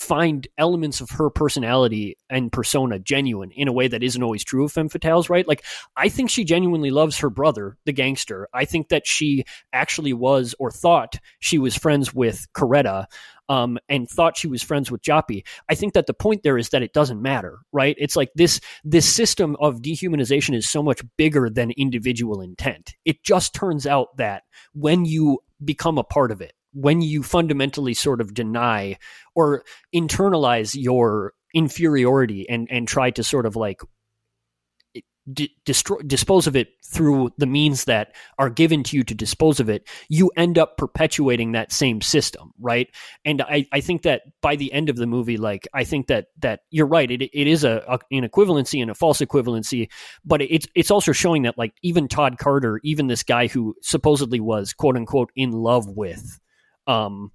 find 0.00 0.48
elements 0.56 1.02
of 1.02 1.10
her 1.10 1.28
personality 1.28 2.16
and 2.30 2.50
persona 2.50 2.98
genuine 2.98 3.50
in 3.50 3.68
a 3.68 3.72
way 3.72 3.86
that 3.86 4.02
isn't 4.02 4.22
always 4.22 4.42
true 4.42 4.64
of 4.64 4.72
femme 4.72 4.88
fatales, 4.88 5.28
right? 5.28 5.46
Like, 5.46 5.62
I 5.94 6.08
think 6.08 6.30
she 6.30 6.42
genuinely 6.42 6.90
loves 6.90 7.18
her 7.18 7.28
brother, 7.28 7.76
the 7.84 7.92
gangster. 7.92 8.48
I 8.54 8.64
think 8.64 8.88
that 8.88 9.06
she 9.06 9.44
actually 9.74 10.14
was 10.14 10.54
or 10.58 10.70
thought 10.70 11.16
she 11.40 11.58
was 11.58 11.76
friends 11.76 12.14
with 12.14 12.46
Coretta. 12.54 13.04
Um, 13.50 13.80
and 13.88 14.08
thought 14.08 14.36
she 14.36 14.46
was 14.46 14.62
friends 14.62 14.92
with 14.92 15.02
Joppy. 15.02 15.42
I 15.68 15.74
think 15.74 15.94
that 15.94 16.06
the 16.06 16.14
point 16.14 16.44
there 16.44 16.56
is 16.56 16.68
that 16.68 16.84
it 16.84 16.92
doesn't 16.92 17.20
matter, 17.20 17.58
right? 17.72 17.96
It's 17.98 18.14
like 18.14 18.30
this 18.36 18.60
this 18.84 19.12
system 19.12 19.56
of 19.58 19.82
dehumanization 19.82 20.54
is 20.54 20.70
so 20.70 20.84
much 20.84 21.02
bigger 21.16 21.50
than 21.50 21.72
individual 21.72 22.42
intent. 22.42 22.94
It 23.04 23.24
just 23.24 23.52
turns 23.52 23.88
out 23.88 24.16
that 24.18 24.44
when 24.72 25.04
you 25.04 25.40
become 25.64 25.98
a 25.98 26.04
part 26.04 26.30
of 26.30 26.40
it, 26.40 26.52
when 26.72 27.00
you 27.00 27.22
fundamentally 27.22 27.94
sort 27.94 28.20
of 28.20 28.34
deny 28.34 28.96
or 29.34 29.64
internalize 29.94 30.80
your 30.80 31.32
inferiority 31.54 32.48
and 32.48 32.68
and 32.70 32.86
try 32.86 33.10
to 33.10 33.24
sort 33.24 33.46
of 33.46 33.56
like 33.56 33.80
d- 35.32 35.54
destroy 35.64 35.98
dispose 36.06 36.46
of 36.46 36.56
it 36.56 36.68
through 36.84 37.30
the 37.38 37.46
means 37.46 37.84
that 37.84 38.14
are 38.38 38.50
given 38.50 38.82
to 38.82 38.96
you 38.96 39.04
to 39.04 39.14
dispose 39.14 39.60
of 39.60 39.68
it 39.68 39.88
you 40.08 40.30
end 40.36 40.58
up 40.58 40.76
perpetuating 40.76 41.52
that 41.52 41.72
same 41.72 42.00
system 42.00 42.52
right? 42.60 42.88
And 43.24 43.42
i 43.42 43.66
i 43.72 43.80
think 43.80 44.02
that 44.02 44.22
by 44.40 44.56
the 44.56 44.72
end 44.72 44.88
of 44.88 44.96
the 44.96 45.06
movie 45.06 45.36
like 45.36 45.68
i 45.74 45.84
think 45.84 46.06
that 46.08 46.26
that 46.40 46.60
you're 46.70 46.86
right 46.86 47.10
it, 47.10 47.22
it 47.22 47.46
is 47.46 47.64
a, 47.64 47.82
a 47.88 47.98
an 48.16 48.28
equivalency 48.28 48.80
and 48.80 48.90
a 48.90 48.94
false 48.94 49.18
equivalency 49.20 49.88
but 50.24 50.42
it's 50.42 50.66
it's 50.74 50.90
also 50.90 51.12
showing 51.12 51.42
that 51.42 51.58
like 51.58 51.74
even 51.82 52.08
todd 52.08 52.38
carter 52.38 52.80
even 52.82 53.06
this 53.06 53.22
guy 53.22 53.46
who 53.46 53.74
supposedly 53.82 54.40
was 54.40 54.72
quote 54.72 54.96
unquote 54.96 55.30
in 55.36 55.52
love 55.52 55.88
with 55.88 56.40
um, 56.90 57.30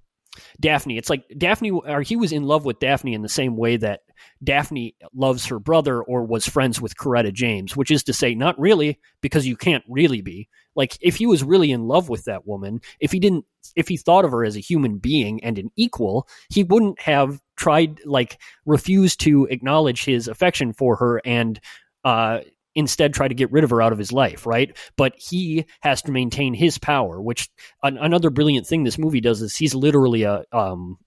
Daphne. 0.59 0.97
It's 0.97 1.09
like 1.09 1.23
Daphne, 1.37 1.71
or 1.71 2.01
he 2.01 2.15
was 2.15 2.31
in 2.31 2.43
love 2.43 2.65
with 2.65 2.79
Daphne 2.79 3.13
in 3.13 3.21
the 3.21 3.29
same 3.29 3.55
way 3.55 3.77
that 3.77 4.01
Daphne 4.43 4.95
loves 5.13 5.45
her 5.45 5.59
brother 5.59 6.01
or 6.01 6.25
was 6.25 6.47
friends 6.47 6.81
with 6.81 6.97
Coretta 6.97 7.33
James, 7.33 7.75
which 7.75 7.91
is 7.91 8.03
to 8.03 8.13
say, 8.13 8.35
not 8.35 8.59
really, 8.59 8.99
because 9.21 9.47
you 9.47 9.55
can't 9.55 9.83
really 9.87 10.21
be. 10.21 10.49
Like, 10.75 10.97
if 10.99 11.15
he 11.15 11.25
was 11.25 11.43
really 11.43 11.71
in 11.71 11.87
love 11.87 12.09
with 12.09 12.25
that 12.25 12.45
woman, 12.45 12.81
if 12.99 13.13
he 13.13 13.19
didn't, 13.19 13.45
if 13.77 13.87
he 13.87 13.95
thought 13.95 14.25
of 14.25 14.31
her 14.31 14.43
as 14.43 14.57
a 14.57 14.61
human 14.61 14.97
being 14.97 15.41
and 15.43 15.57
an 15.57 15.71
equal, 15.77 16.27
he 16.49 16.63
wouldn't 16.63 16.99
have 16.99 17.41
tried, 17.55 18.01
like, 18.05 18.37
refused 18.65 19.21
to 19.21 19.45
acknowledge 19.45 20.03
his 20.03 20.27
affection 20.27 20.73
for 20.73 20.97
her 20.97 21.21
and, 21.23 21.61
uh, 22.03 22.39
instead 22.75 23.13
try 23.13 23.27
to 23.27 23.33
get 23.33 23.51
rid 23.51 23.63
of 23.63 23.69
her 23.69 23.81
out 23.81 23.93
of 23.93 23.97
his 23.97 24.11
life, 24.11 24.45
right? 24.45 24.77
But 24.97 25.13
he 25.17 25.65
has 25.81 26.01
to 26.03 26.11
maintain 26.11 26.53
his 26.53 26.77
power, 26.77 27.21
which 27.21 27.49
an, 27.81 27.97
another 27.97 28.29
brilliant 28.29 28.67
thing 28.67 28.83
this 28.83 28.97
movie 28.97 29.21
does 29.21 29.41
is 29.41 29.55
he's 29.55 29.73
literally 29.73 30.23
a 30.23 30.43
um, 30.51 30.97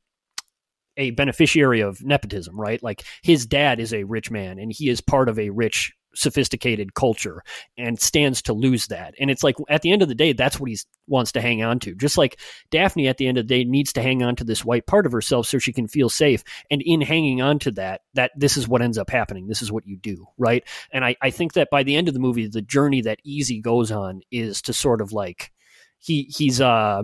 a 0.97 1.11
beneficiary 1.13 1.81
of 1.81 2.05
nepotism, 2.05 2.61
right? 2.61 2.83
Like 2.83 3.05
his 3.23 3.47
dad 3.47 3.81
is 3.81 3.95
a 3.95 4.05
rich 4.05 4.31
man 4.31 4.59
and 4.59 4.73
he 4.73 4.89
is 4.89 5.01
part 5.01 5.29
of 5.29 5.39
a 5.39 5.51
rich 5.51 5.93
sophisticated 6.15 6.95
culture 6.95 7.43
and 7.77 8.01
stands 8.01 8.43
to 8.43 8.53
lose 8.53 8.87
that. 8.89 9.15
And 9.21 9.31
it's 9.31 9.43
like 9.43 9.57
at 9.69 9.83
the 9.83 9.93
end 9.93 10.03
of 10.03 10.09
the 10.09 10.15
day, 10.15 10.33
that's 10.33 10.59
what 10.59 10.71
he 10.71 10.79
wants 11.07 11.33
to 11.33 11.41
hang 11.41 11.63
on 11.63 11.79
to. 11.81 11.95
Just 11.95 12.19
like 12.19 12.39
Daphne 12.71 13.09
at 13.09 13.19
the 13.19 13.27
end 13.27 13.39
of 13.39 13.47
the 13.47 13.55
day 13.55 13.65
needs 13.65 13.93
to 13.95 14.03
hang 14.03 14.23
on 14.23 14.37
to 14.37 14.45
this 14.45 14.65
white 14.65 14.87
part 14.87 15.07
of 15.07 15.13
herself 15.13 15.47
so 15.47 15.59
she 15.59 15.73
can 15.73 15.89
feel 15.89 16.09
safe. 16.09 16.43
And 16.71 16.83
in 16.85 17.01
hanging 17.01 17.41
on 17.41 17.59
to 17.61 17.71
that, 17.73 18.03
that 18.15 18.33
this 18.37 18.57
is 18.57 18.69
what 18.69 18.83
ends 18.83 18.99
up 18.99 19.11
happening. 19.11 19.47
This 19.47 19.63
is 19.63 19.73
what 19.73 19.87
you 19.87 19.97
do, 19.97 20.27
right? 20.39 20.65
And 20.93 21.05
I, 21.05 21.17
I 21.23 21.31
think 21.31 21.55
that 21.55 21.69
by 21.71 21.83
the 21.83 21.97
end 21.97 22.09
of 22.09 22.15
the 22.15 22.21
movie, 22.21 22.49
the 22.49 22.63
journey 22.63 23.03
that 23.03 23.21
Easy 23.25 23.61
goes 23.61 23.91
on 23.91 24.23
is 24.31 24.63
to 24.63 24.73
sort 24.73 25.01
of 25.01 25.13
like 25.13 25.53
he 25.99 26.31
he's 26.35 26.61
uh 26.61 27.03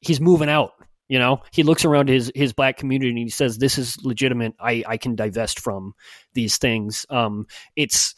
he's 0.00 0.20
moving 0.20 0.48
out 0.48 0.72
you 1.12 1.18
know, 1.18 1.42
he 1.50 1.62
looks 1.62 1.84
around 1.84 2.08
his 2.08 2.32
his 2.34 2.54
black 2.54 2.78
community 2.78 3.10
and 3.10 3.18
he 3.18 3.28
says, 3.28 3.58
"This 3.58 3.76
is 3.76 4.02
legitimate. 4.02 4.54
I 4.58 4.82
I 4.86 4.96
can 4.96 5.14
divest 5.14 5.60
from 5.60 5.92
these 6.32 6.56
things." 6.56 7.04
Um, 7.10 7.48
it's 7.76 8.14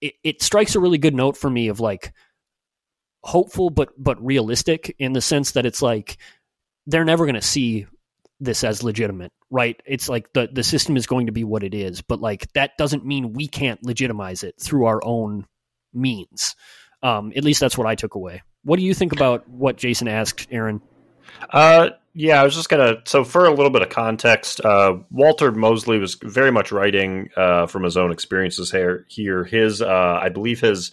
it, 0.00 0.14
it 0.22 0.40
strikes 0.40 0.76
a 0.76 0.80
really 0.80 0.98
good 0.98 1.16
note 1.16 1.36
for 1.36 1.50
me 1.50 1.66
of 1.66 1.80
like 1.80 2.12
hopeful 3.24 3.70
but 3.70 3.88
but 3.98 4.24
realistic 4.24 4.94
in 5.00 5.14
the 5.14 5.20
sense 5.20 5.50
that 5.50 5.66
it's 5.66 5.82
like 5.82 6.18
they're 6.86 7.04
never 7.04 7.24
going 7.24 7.34
to 7.34 7.42
see 7.42 7.86
this 8.38 8.62
as 8.62 8.84
legitimate 8.84 9.32
right 9.50 9.82
it's 9.84 10.08
like 10.08 10.32
the 10.32 10.48
the 10.52 10.62
system 10.62 10.96
is 10.96 11.08
going 11.08 11.26
to 11.26 11.32
be 11.32 11.42
what 11.42 11.64
it 11.64 11.74
is 11.74 12.02
but 12.02 12.20
like 12.20 12.52
that 12.52 12.70
doesn't 12.78 13.04
mean 13.04 13.32
we 13.32 13.48
can't 13.48 13.82
legitimize 13.82 14.44
it 14.44 14.54
through 14.60 14.86
our 14.86 15.04
own 15.04 15.44
means 15.92 16.54
um 17.02 17.32
at 17.34 17.42
least 17.42 17.58
that's 17.58 17.76
what 17.76 17.88
i 17.88 17.96
took 17.96 18.14
away 18.14 18.40
what 18.62 18.78
do 18.78 18.84
you 18.84 18.94
think 18.94 19.12
about 19.12 19.48
what 19.48 19.76
jason 19.76 20.06
asked 20.06 20.46
aaron 20.52 20.80
uh 21.50 21.90
yeah, 22.14 22.40
I 22.40 22.44
was 22.44 22.54
just 22.54 22.68
gonna. 22.68 22.96
So, 23.04 23.24
for 23.24 23.44
a 23.44 23.50
little 23.50 23.70
bit 23.70 23.82
of 23.82 23.90
context, 23.90 24.60
uh, 24.64 24.98
Walter 25.10 25.52
Mosley 25.52 25.98
was 25.98 26.14
very 26.14 26.50
much 26.50 26.72
writing 26.72 27.30
uh, 27.36 27.66
from 27.66 27.84
his 27.84 27.96
own 27.96 28.12
experiences 28.12 28.70
here. 28.70 29.06
Here, 29.08 29.44
his, 29.44 29.82
uh, 29.82 30.18
I 30.20 30.28
believe, 30.28 30.60
his 30.60 30.90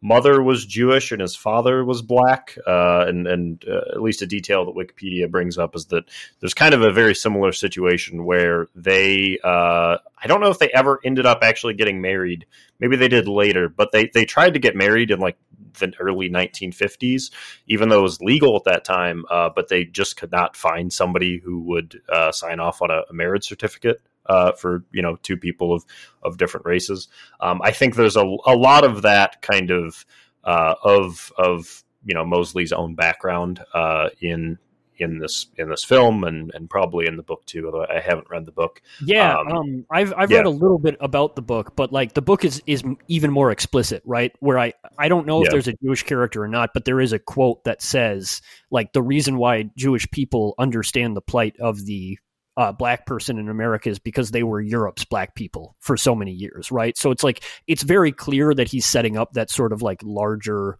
mother 0.00 0.42
was 0.42 0.64
Jewish 0.64 1.10
and 1.10 1.20
his 1.20 1.34
father 1.34 1.84
was 1.84 2.02
black. 2.02 2.56
Uh, 2.66 3.04
and 3.08 3.26
and 3.26 3.64
uh, 3.68 3.94
at 3.94 4.02
least 4.02 4.22
a 4.22 4.26
detail 4.26 4.64
that 4.66 4.74
Wikipedia 4.74 5.30
brings 5.30 5.58
up 5.58 5.74
is 5.74 5.86
that 5.86 6.04
there's 6.40 6.54
kind 6.54 6.74
of 6.74 6.82
a 6.82 6.92
very 6.92 7.14
similar 7.14 7.52
situation 7.52 8.24
where 8.24 8.68
they, 8.74 9.38
uh, 9.42 9.98
I 10.22 10.26
don't 10.26 10.40
know 10.40 10.50
if 10.50 10.58
they 10.58 10.70
ever 10.70 11.00
ended 11.04 11.26
up 11.26 11.40
actually 11.42 11.74
getting 11.74 12.00
married. 12.00 12.46
Maybe 12.78 12.96
they 12.96 13.08
did 13.08 13.26
later, 13.26 13.68
but 13.68 13.90
they 13.92 14.08
they 14.08 14.24
tried 14.24 14.54
to 14.54 14.60
get 14.60 14.76
married 14.76 15.10
in 15.10 15.18
like 15.18 15.36
the 15.74 15.92
early 16.00 16.28
1950s, 16.28 17.30
even 17.66 17.88
though 17.88 18.00
it 18.00 18.02
was 18.02 18.20
legal 18.20 18.56
at 18.56 18.64
that 18.64 18.84
time. 18.84 19.24
Uh, 19.30 19.50
but 19.54 19.68
they 19.68 19.84
just 19.84 20.16
could 20.16 20.32
not 20.32 20.56
find 20.56 20.92
somebody 20.92 21.38
who 21.38 21.60
would 21.60 22.00
uh, 22.08 22.32
sign 22.32 22.60
off 22.60 22.82
on 22.82 22.90
a, 22.90 23.02
a 23.10 23.12
marriage 23.12 23.44
certificate 23.46 24.00
uh, 24.26 24.52
for 24.52 24.84
you 24.92 25.02
know 25.02 25.16
two 25.22 25.36
people 25.36 25.74
of 25.74 25.84
of 26.22 26.36
different 26.36 26.66
races. 26.66 27.08
Um, 27.40 27.60
I 27.62 27.72
think 27.72 27.96
there's 27.96 28.16
a, 28.16 28.24
a 28.46 28.56
lot 28.56 28.84
of 28.84 29.02
that 29.02 29.42
kind 29.42 29.70
of 29.70 30.04
uh, 30.44 30.74
of 30.82 31.32
of 31.38 31.84
you 32.04 32.14
know 32.14 32.24
Mosley's 32.24 32.72
own 32.72 32.94
background 32.94 33.64
uh, 33.74 34.10
in 34.20 34.58
in 35.00 35.18
this 35.18 35.46
in 35.56 35.68
this 35.68 35.84
film 35.84 36.24
and 36.24 36.50
and 36.54 36.68
probably 36.68 37.06
in 37.06 37.16
the 37.16 37.22
book 37.22 37.44
too. 37.46 37.66
Although 37.66 37.86
I 37.88 38.00
haven't 38.00 38.28
read 38.30 38.46
the 38.46 38.52
book. 38.52 38.82
Yeah, 39.04 39.38
Um, 39.38 39.48
um, 39.48 39.86
I've 39.90 40.12
I've 40.16 40.30
yeah. 40.30 40.38
read 40.38 40.46
a 40.46 40.50
little 40.50 40.78
bit 40.78 40.96
about 41.00 41.36
the 41.36 41.42
book, 41.42 41.74
but 41.76 41.92
like 41.92 42.14
the 42.14 42.22
book 42.22 42.44
is 42.44 42.62
is 42.66 42.82
even 43.08 43.30
more 43.30 43.50
explicit, 43.50 44.02
right? 44.04 44.32
Where 44.40 44.58
I 44.58 44.72
I 44.98 45.08
don't 45.08 45.26
know 45.26 45.40
if 45.40 45.46
Yeah. 45.46 45.50
there's 45.52 45.68
a 45.68 45.74
Jewish 45.82 46.02
character 46.02 46.42
or 46.42 46.48
not, 46.48 46.70
but 46.74 46.84
there 46.84 47.00
is 47.00 47.12
a 47.12 47.18
quote 47.18 47.64
that 47.64 47.82
says 47.82 48.40
like 48.70 48.92
the 48.92 49.02
reason 49.02 49.36
why 49.38 49.70
Jewish 49.76 50.10
people 50.10 50.54
understand 50.58 51.16
the 51.16 51.20
plight 51.22 51.56
of 51.60 51.84
the 51.84 52.18
uh, 52.56 52.72
black 52.72 53.06
person 53.06 53.38
in 53.38 53.48
America 53.48 53.88
is 53.88 54.00
because 54.00 54.32
they 54.32 54.42
were 54.42 54.60
Europe's 54.60 55.04
black 55.04 55.36
people 55.36 55.76
for 55.78 55.96
so 55.96 56.12
many 56.12 56.32
years, 56.32 56.72
right? 56.72 56.98
So 56.98 57.12
it's 57.12 57.22
like 57.22 57.44
it's 57.68 57.84
very 57.84 58.10
clear 58.10 58.52
that 58.52 58.66
he's 58.66 58.84
setting 58.84 59.16
up 59.16 59.34
that 59.34 59.48
sort 59.48 59.72
of 59.72 59.80
like 59.80 60.00
larger 60.02 60.76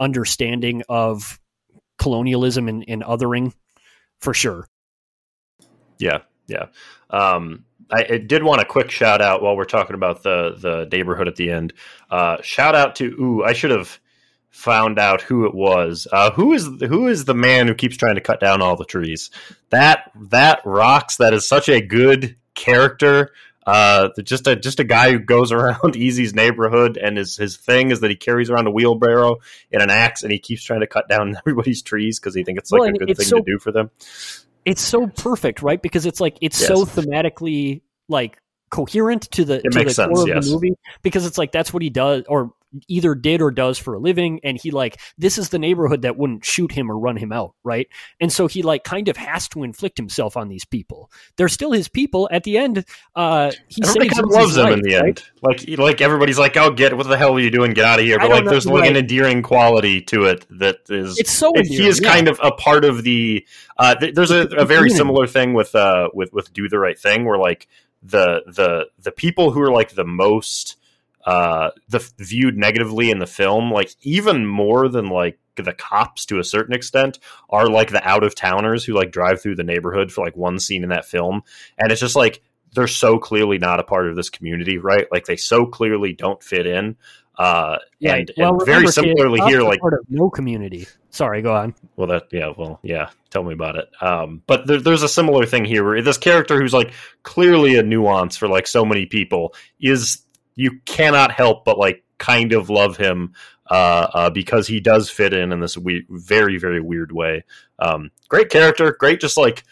understanding 0.00 0.82
of 0.88 1.38
colonialism 2.02 2.68
and, 2.68 2.84
and 2.88 3.02
othering 3.02 3.52
for 4.20 4.34
sure. 4.34 4.68
Yeah, 5.98 6.22
yeah. 6.46 6.66
Um, 7.10 7.64
I, 7.90 8.06
I 8.10 8.18
did 8.18 8.42
want 8.42 8.60
a 8.60 8.64
quick 8.64 8.90
shout 8.90 9.20
out 9.20 9.42
while 9.42 9.56
we're 9.56 9.64
talking 9.64 9.94
about 9.94 10.22
the 10.22 10.56
the 10.58 10.88
neighborhood 10.90 11.28
at 11.28 11.36
the 11.36 11.50
end. 11.50 11.72
Uh, 12.10 12.38
shout 12.42 12.74
out 12.74 12.96
to 12.96 13.04
ooh, 13.20 13.44
I 13.44 13.52
should 13.52 13.70
have 13.70 14.00
found 14.50 14.98
out 14.98 15.22
who 15.22 15.46
it 15.46 15.54
was. 15.54 16.06
Uh, 16.10 16.30
who 16.30 16.52
is 16.52 16.68
who 16.88 17.08
is 17.08 17.24
the 17.24 17.34
man 17.34 17.68
who 17.68 17.74
keeps 17.74 17.96
trying 17.96 18.16
to 18.16 18.20
cut 18.20 18.40
down 18.40 18.62
all 18.62 18.76
the 18.76 18.84
trees? 18.84 19.30
That 19.70 20.10
that 20.30 20.60
rocks. 20.64 21.16
That 21.16 21.34
is 21.34 21.46
such 21.46 21.68
a 21.68 21.80
good 21.80 22.36
character. 22.54 23.32
Uh, 23.64 24.08
just 24.22 24.46
a 24.48 24.56
just 24.56 24.80
a 24.80 24.84
guy 24.84 25.12
who 25.12 25.18
goes 25.20 25.52
around 25.52 25.94
Easy's 25.96 26.34
neighborhood, 26.34 26.96
and 26.96 27.16
his 27.16 27.36
his 27.36 27.56
thing 27.56 27.90
is 27.90 28.00
that 28.00 28.10
he 28.10 28.16
carries 28.16 28.50
around 28.50 28.66
a 28.66 28.70
wheelbarrow 28.70 29.38
and 29.72 29.82
an 29.82 29.90
axe, 29.90 30.22
and 30.24 30.32
he 30.32 30.38
keeps 30.38 30.64
trying 30.64 30.80
to 30.80 30.86
cut 30.86 31.08
down 31.08 31.36
everybody's 31.46 31.82
trees 31.82 32.18
because 32.18 32.34
he 32.34 32.42
thinks 32.44 32.62
it's 32.62 32.72
like 32.72 32.80
Well, 32.80 32.88
a 32.90 33.06
good 33.06 33.16
thing 33.16 33.26
so- 33.26 33.36
to 33.38 33.42
do 33.44 33.58
for 33.58 33.70
them. 33.72 33.90
it's 34.64 34.82
so 34.82 35.06
perfect, 35.06 35.62
right? 35.62 35.80
Because 35.80 36.06
it's 36.06 36.20
like 36.20 36.38
it's 36.40 36.56
so 36.58 36.84
thematically 36.84 37.82
like 38.08 38.38
coherent 38.70 39.30
to 39.32 39.44
the 39.44 39.54
It 39.64 39.70
to 39.70 39.78
makes 39.78 39.96
the 39.96 40.06
core 40.08 40.16
sense, 40.16 40.22
of 40.22 40.28
yes. 40.28 40.46
the 40.46 40.52
movie. 40.54 40.74
Because 41.02 41.26
it's 41.26 41.38
like 41.38 41.52
that's 41.52 41.72
what 41.72 41.82
he 41.82 41.90
does, 41.90 42.24
or 42.28 42.52
either 42.88 43.14
did 43.14 43.42
or 43.42 43.50
does 43.50 43.78
for 43.78 43.94
a 43.94 43.98
living, 43.98 44.40
and 44.44 44.58
he 44.60 44.70
like 44.70 45.00
this 45.18 45.38
is 45.38 45.50
the 45.50 45.58
neighborhood 45.58 46.02
that 46.02 46.16
wouldn't 46.16 46.44
shoot 46.44 46.72
him 46.72 46.90
or 46.90 46.98
run 46.98 47.16
him 47.16 47.32
out, 47.32 47.54
right? 47.64 47.88
And 48.20 48.32
so 48.32 48.46
he 48.46 48.62
like 48.62 48.84
kind 48.84 49.08
of 49.08 49.16
has 49.16 49.48
to 49.48 49.62
inflict 49.62 49.98
himself 49.98 50.36
on 50.36 50.48
these 50.48 50.64
people. 50.64 51.10
They're 51.36 51.48
still 51.48 51.72
his 51.72 51.88
people. 51.88 52.28
At 52.32 52.44
the 52.44 52.58
end, 52.58 52.84
uh, 53.14 53.52
he 53.68 53.82
Everybody 53.82 54.08
kind 54.08 54.24
of 54.24 54.30
loves 54.30 54.56
him 54.56 54.64
life, 54.64 54.72
in 54.74 54.82
the 54.82 54.94
right? 54.94 55.04
end. 55.04 55.22
Like, 55.42 55.78
like 55.78 56.00
everybody's 56.00 56.38
like, 56.38 56.56
"Oh, 56.56 56.70
get 56.70 56.96
what 56.96 57.08
the 57.08 57.16
hell 57.16 57.34
are 57.34 57.40
you 57.40 57.50
doing? 57.50 57.72
Get 57.72 57.84
out 57.84 57.98
of 57.98 58.04
here!" 58.04 58.18
But 58.18 58.30
like, 58.30 58.44
know, 58.44 58.50
there's 58.50 58.66
like 58.66 58.88
an 58.88 58.96
endearing 58.96 59.42
quality 59.42 60.00
to 60.02 60.24
it 60.24 60.46
that 60.58 60.78
is. 60.88 61.18
It's 61.18 61.32
so 61.32 61.52
and 61.54 61.66
he 61.66 61.86
is 61.86 62.00
yeah. 62.00 62.12
kind 62.12 62.28
of 62.28 62.40
a 62.42 62.52
part 62.52 62.84
of 62.84 63.02
the. 63.02 63.46
Uh, 63.76 63.94
th- 63.94 64.14
there's 64.14 64.30
a, 64.30 64.46
a 64.56 64.64
very 64.64 64.90
similar 64.90 65.26
thing 65.26 65.54
with 65.54 65.74
uh 65.74 66.08
with 66.14 66.32
with 66.32 66.52
do 66.52 66.68
the 66.68 66.78
right 66.78 66.98
thing, 66.98 67.24
where 67.24 67.38
like 67.38 67.68
the 68.02 68.42
the 68.46 68.86
the 68.98 69.12
people 69.12 69.50
who 69.52 69.60
are 69.60 69.70
like 69.70 69.94
the 69.94 70.04
most 70.04 70.76
uh 71.26 71.70
the 71.88 71.98
viewed 72.18 72.56
negatively 72.56 73.10
in 73.10 73.18
the 73.18 73.26
film, 73.26 73.70
like 73.70 73.90
even 74.02 74.46
more 74.46 74.88
than 74.88 75.06
like 75.06 75.38
the 75.56 75.72
cops 75.74 76.24
to 76.26 76.38
a 76.38 76.44
certain 76.44 76.74
extent 76.74 77.18
are 77.50 77.68
like 77.68 77.90
the 77.90 78.02
out 78.08 78.24
of 78.24 78.34
towners 78.34 78.84
who 78.84 78.94
like 78.94 79.12
drive 79.12 79.40
through 79.40 79.54
the 79.54 79.62
neighborhood 79.62 80.10
for 80.10 80.24
like 80.24 80.36
one 80.36 80.58
scene 80.58 80.82
in 80.82 80.88
that 80.88 81.04
film 81.04 81.42
and 81.78 81.92
it's 81.92 82.00
just 82.00 82.16
like 82.16 82.40
they're 82.74 82.86
so 82.86 83.18
clearly 83.18 83.58
not 83.58 83.78
a 83.78 83.82
part 83.84 84.08
of 84.08 84.16
this 84.16 84.30
community 84.30 84.78
right 84.78 85.06
like 85.12 85.26
they 85.26 85.36
so 85.36 85.66
clearly 85.66 86.14
don't 86.14 86.42
fit 86.42 86.66
in 86.66 86.96
uh 87.36 87.76
Right. 88.02 88.20
and, 88.20 88.32
Well, 88.38 88.54
and 88.54 88.64
very 88.66 88.86
similarly 88.86 89.40
here 89.42 89.62
like 89.62 89.80
part 89.80 89.92
of 89.92 90.00
no 90.08 90.30
community. 90.30 90.86
Sorry, 91.10 91.42
go 91.42 91.54
on. 91.54 91.74
well 91.96 92.06
that 92.08 92.28
yeah 92.32 92.52
well 92.56 92.80
yeah 92.82 93.10
tell 93.28 93.42
me 93.44 93.52
about 93.52 93.76
it 93.76 93.90
um 94.00 94.40
but 94.46 94.66
there, 94.66 94.80
there's 94.80 95.02
a 95.02 95.08
similar 95.08 95.44
thing 95.44 95.66
here 95.66 95.84
where 95.84 96.00
this 96.00 96.16
character 96.16 96.58
who's 96.58 96.72
like 96.72 96.92
clearly 97.24 97.76
a 97.76 97.82
nuance 97.82 98.38
for 98.38 98.48
like 98.48 98.66
so 98.66 98.86
many 98.86 99.04
people 99.04 99.54
is 99.78 100.24
you 100.54 100.80
cannot 100.84 101.30
help 101.32 101.64
but 101.64 101.78
like 101.78 102.02
kind 102.18 102.52
of 102.52 102.70
love 102.70 102.96
him 102.96 103.32
uh, 103.70 104.06
uh 104.14 104.30
because 104.30 104.66
he 104.66 104.80
does 104.80 105.08
fit 105.10 105.32
in 105.32 105.52
in 105.52 105.60
this 105.60 105.76
we- 105.78 106.06
very 106.10 106.58
very 106.58 106.80
weird 106.80 107.10
way 107.12 107.42
um 107.78 108.10
great 108.28 108.50
character 108.50 108.92
great 108.92 109.20
just 109.20 109.36
like 109.36 109.64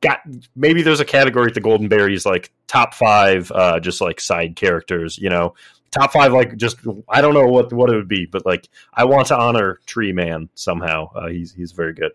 got 0.00 0.20
maybe 0.54 0.82
there's 0.82 1.00
a 1.00 1.04
category 1.04 1.46
at 1.48 1.54
the 1.54 1.60
golden 1.60 1.88
berries 1.88 2.26
like 2.26 2.52
top 2.66 2.94
five 2.94 3.50
uh 3.52 3.80
just 3.80 4.00
like 4.00 4.20
side 4.20 4.54
characters 4.56 5.18
you 5.18 5.30
know 5.30 5.54
top 5.90 6.12
five 6.12 6.32
like 6.32 6.56
just 6.56 6.76
i 7.08 7.20
don't 7.20 7.34
know 7.34 7.46
what 7.46 7.72
what 7.72 7.90
it 7.90 7.94
would 7.96 8.08
be 8.08 8.26
but 8.26 8.44
like 8.44 8.68
i 8.94 9.04
want 9.04 9.26
to 9.28 9.36
honor 9.38 9.78
tree 9.86 10.12
man 10.12 10.48
somehow 10.54 11.10
uh, 11.14 11.28
he's 11.28 11.52
he's 11.54 11.72
very 11.72 11.92
good 11.92 12.12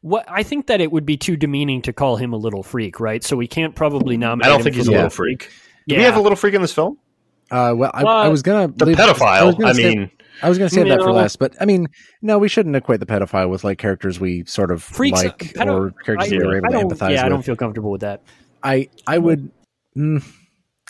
What 0.00 0.24
I 0.28 0.42
think 0.42 0.66
that 0.66 0.80
it 0.80 0.90
would 0.90 1.06
be 1.06 1.16
too 1.16 1.36
demeaning 1.36 1.82
to 1.82 1.92
call 1.92 2.16
him 2.16 2.32
a 2.32 2.36
little 2.36 2.64
freak, 2.64 2.98
right? 2.98 3.22
So 3.22 3.36
we 3.36 3.46
can't 3.46 3.74
probably 3.74 4.16
nominate. 4.16 4.46
i 4.46 4.48
don't 4.52 4.62
think 4.62 4.74
he's 4.74 4.88
a 4.88 4.90
little 4.90 5.04
Yeah. 5.04 5.08
freak 5.10 5.50
Yeah. 5.86 5.96
do 5.96 6.00
we 6.00 6.04
have 6.04 6.16
a 6.16 6.20
little 6.20 6.36
freak 6.36 6.54
in 6.54 6.62
this 6.62 6.72
film 6.74 6.98
Uh, 7.50 7.74
well, 7.76 7.90
I, 7.92 8.04
Well, 8.04 8.16
I 8.16 8.28
was 8.28 8.42
gonna 8.42 8.68
the 8.68 8.86
leave- 8.86 8.98
I 9.00 9.06
was 9.10 9.18
pedophile 9.18 9.52
gonna 9.58 9.66
i, 9.68 9.72
say- 9.72 9.94
mean 9.94 10.10
I 10.42 10.48
was 10.48 10.58
going 10.58 10.68
to 10.70 10.74
save 10.74 10.88
that 10.88 10.98
for 10.98 11.06
No. 11.08 11.12
last, 11.12 11.38
but 11.38 11.54
I 11.60 11.66
mean, 11.66 11.86
no, 12.20 12.36
we 12.38 12.48
shouldn't 12.48 12.74
equate 12.74 12.98
the 12.98 13.06
pedophile 13.06 13.48
with 13.48 13.62
like 13.62 13.78
characters 13.78 14.18
we 14.18 14.44
sort 14.46 14.72
of 14.72 14.82
Freaks- 14.82 15.22
like 15.22 15.38
pedo- 15.38 15.72
or 15.72 15.90
characters 16.04 16.32
I, 16.32 16.36
we 16.36 16.44
were 16.44 16.56
able 16.56 16.68
to 16.68 16.72
don't, 16.72 16.90
empathize 16.90 17.12
yeah, 17.12 17.24
I 17.24 17.28
don't 17.28 17.42
feel 17.42 17.54
comfortable 17.54 17.92
with 17.92 18.00
that. 18.00 18.22
I 18.62 18.88
I 19.06 19.18
would. 19.18 19.52
Mm, 19.96 20.24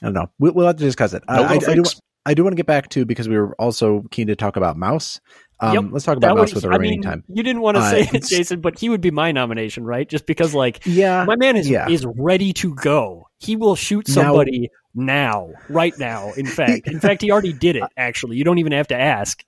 I 0.00 0.06
don't 0.06 0.14
know. 0.14 0.26
We'll, 0.38 0.52
we'll 0.54 0.66
have 0.68 0.76
to 0.76 0.84
discuss 0.84 1.12
it. 1.12 1.22
no 1.28 1.34
I, 1.42 1.54
I 1.54 1.74
do. 1.74 1.82
I 2.24 2.32
do 2.34 2.44
want 2.44 2.52
to 2.52 2.56
get 2.56 2.66
back 2.66 2.88
to 2.90 3.04
because 3.04 3.28
we 3.28 3.36
were 3.36 3.54
also 3.60 4.04
keen 4.10 4.28
to 4.28 4.36
talk 4.36 4.56
about 4.56 4.78
Mouse. 4.78 5.20
Um, 5.60 5.74
Yep, 5.74 5.84
let's 5.92 6.04
talk 6.06 6.20
That 6.20 6.28
about 6.28 6.38
Mouse 6.38 6.48
would- 6.50 6.54
with 6.54 6.62
the 6.62 6.68
I 6.70 6.76
remaining 6.76 7.00
mean, 7.00 7.10
time. 7.10 7.24
You 7.28 7.42
didn't 7.42 7.60
want 7.62 7.76
to 7.76 7.82
Uh, 7.82 7.90
say 7.90 8.08
it, 8.10 8.24
Jason, 8.28 8.60
but 8.60 8.78
he 8.78 8.88
would 8.88 9.00
be 9.02 9.10
my 9.10 9.32
nomination, 9.32 9.84
right? 9.84 10.08
Just 10.08 10.24
because, 10.26 10.54
like, 10.54 10.80
Yeah, 10.86 11.24
my 11.24 11.36
man 11.36 11.56
is 11.56 11.68
yeah. 11.68 11.88
is 11.90 12.06
ready 12.16 12.52
to 12.54 12.74
go. 12.76 13.26
He 13.38 13.56
will 13.56 13.74
shoot 13.74 14.08
Now- 14.08 14.14
somebody 14.14 14.70
now, 14.94 15.50
right 15.68 15.96
now. 15.98 16.32
In 16.32 16.46
fact, 16.46 16.86
in 16.88 17.00
fact, 17.00 17.22
he 17.22 17.30
already 17.30 17.52
did 17.52 17.76
it. 17.76 17.84
Actually, 17.96 18.36
you 18.36 18.44
don't 18.44 18.58
even 18.58 18.72
have 18.72 18.88
to 18.88 18.98
ask. 18.98 19.44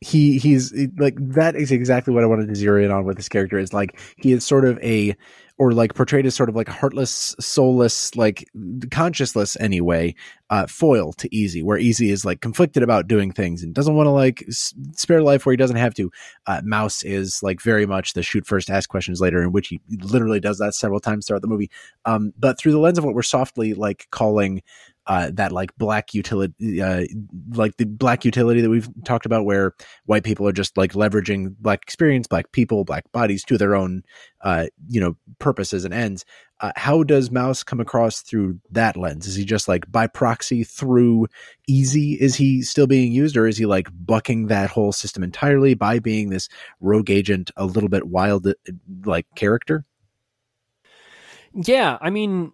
he 0.00 0.38
he's 0.38 0.72
like 0.96 1.14
that 1.18 1.54
is 1.54 1.70
exactly 1.70 2.14
what 2.14 2.22
I 2.24 2.26
wanted 2.26 2.48
to 2.48 2.54
zero 2.54 2.82
in 2.82 2.90
on 2.90 3.04
with 3.04 3.16
this 3.18 3.28
character 3.28 3.58
is 3.58 3.72
like 3.74 4.00
he 4.16 4.32
is 4.32 4.44
sort 4.46 4.64
of 4.64 4.78
a 4.82 5.14
or 5.60 5.72
like 5.72 5.92
portrayed 5.92 6.24
as 6.24 6.34
sort 6.34 6.48
of 6.48 6.56
like 6.56 6.68
heartless, 6.68 7.36
soulless, 7.38 8.16
like 8.16 8.48
conscienceless 8.86 9.58
anyway, 9.60 10.14
uh, 10.48 10.66
foil 10.66 11.12
to 11.12 11.28
Easy, 11.36 11.62
where 11.62 11.76
Easy 11.76 12.10
is 12.10 12.24
like 12.24 12.40
conflicted 12.40 12.82
about 12.82 13.06
doing 13.06 13.30
things 13.30 13.62
and 13.62 13.74
doesn't 13.74 13.94
want 13.94 14.06
to 14.06 14.10
like 14.10 14.42
s- 14.48 14.72
spare 14.96 15.22
life 15.22 15.44
where 15.44 15.52
he 15.52 15.58
doesn't 15.58 15.76
have 15.76 15.92
to. 15.92 16.10
Uh, 16.46 16.62
Mouse 16.64 17.02
is 17.02 17.42
like 17.42 17.60
very 17.60 17.84
much 17.84 18.14
the 18.14 18.22
shoot 18.22 18.46
first, 18.46 18.70
ask 18.70 18.88
questions 18.88 19.20
later, 19.20 19.42
in 19.42 19.52
which 19.52 19.68
he 19.68 19.82
literally 19.90 20.40
does 20.40 20.56
that 20.56 20.72
several 20.72 20.98
times 20.98 21.26
throughout 21.26 21.42
the 21.42 21.48
movie. 21.48 21.70
Um, 22.06 22.32
but 22.38 22.58
through 22.58 22.72
the 22.72 22.78
lens 22.78 22.96
of 22.96 23.04
what 23.04 23.14
we're 23.14 23.20
softly 23.20 23.74
like 23.74 24.06
calling 24.10 24.62
uh, 25.10 25.28
that 25.34 25.50
like 25.50 25.76
black 25.76 26.14
utility, 26.14 26.80
uh, 26.80 27.04
like 27.54 27.76
the 27.78 27.84
black 27.84 28.24
utility 28.24 28.60
that 28.60 28.70
we've 28.70 28.88
talked 29.04 29.26
about, 29.26 29.44
where 29.44 29.74
white 30.06 30.22
people 30.22 30.46
are 30.46 30.52
just 30.52 30.76
like 30.76 30.92
leveraging 30.92 31.52
black 31.58 31.82
experience, 31.82 32.28
black 32.28 32.52
people, 32.52 32.84
black 32.84 33.10
bodies 33.10 33.42
to 33.42 33.58
their 33.58 33.74
own, 33.74 34.04
uh, 34.42 34.66
you 34.88 35.00
know, 35.00 35.16
purposes 35.40 35.84
and 35.84 35.92
ends. 35.92 36.24
Uh, 36.60 36.70
how 36.76 37.02
does 37.02 37.28
Mouse 37.28 37.64
come 37.64 37.80
across 37.80 38.20
through 38.20 38.60
that 38.70 38.96
lens? 38.96 39.26
Is 39.26 39.34
he 39.34 39.44
just 39.44 39.66
like 39.66 39.90
by 39.90 40.06
proxy 40.06 40.62
through 40.62 41.26
easy? 41.66 42.12
Is 42.12 42.36
he 42.36 42.62
still 42.62 42.86
being 42.86 43.10
used, 43.10 43.36
or 43.36 43.48
is 43.48 43.58
he 43.58 43.66
like 43.66 43.88
bucking 43.92 44.46
that 44.46 44.70
whole 44.70 44.92
system 44.92 45.24
entirely 45.24 45.74
by 45.74 45.98
being 45.98 46.30
this 46.30 46.48
rogue 46.78 47.10
agent, 47.10 47.50
a 47.56 47.64
little 47.64 47.88
bit 47.88 48.06
wild, 48.06 48.46
uh, 48.46 48.54
like 49.04 49.26
character? 49.34 49.84
Yeah, 51.52 51.98
I 52.00 52.10
mean, 52.10 52.52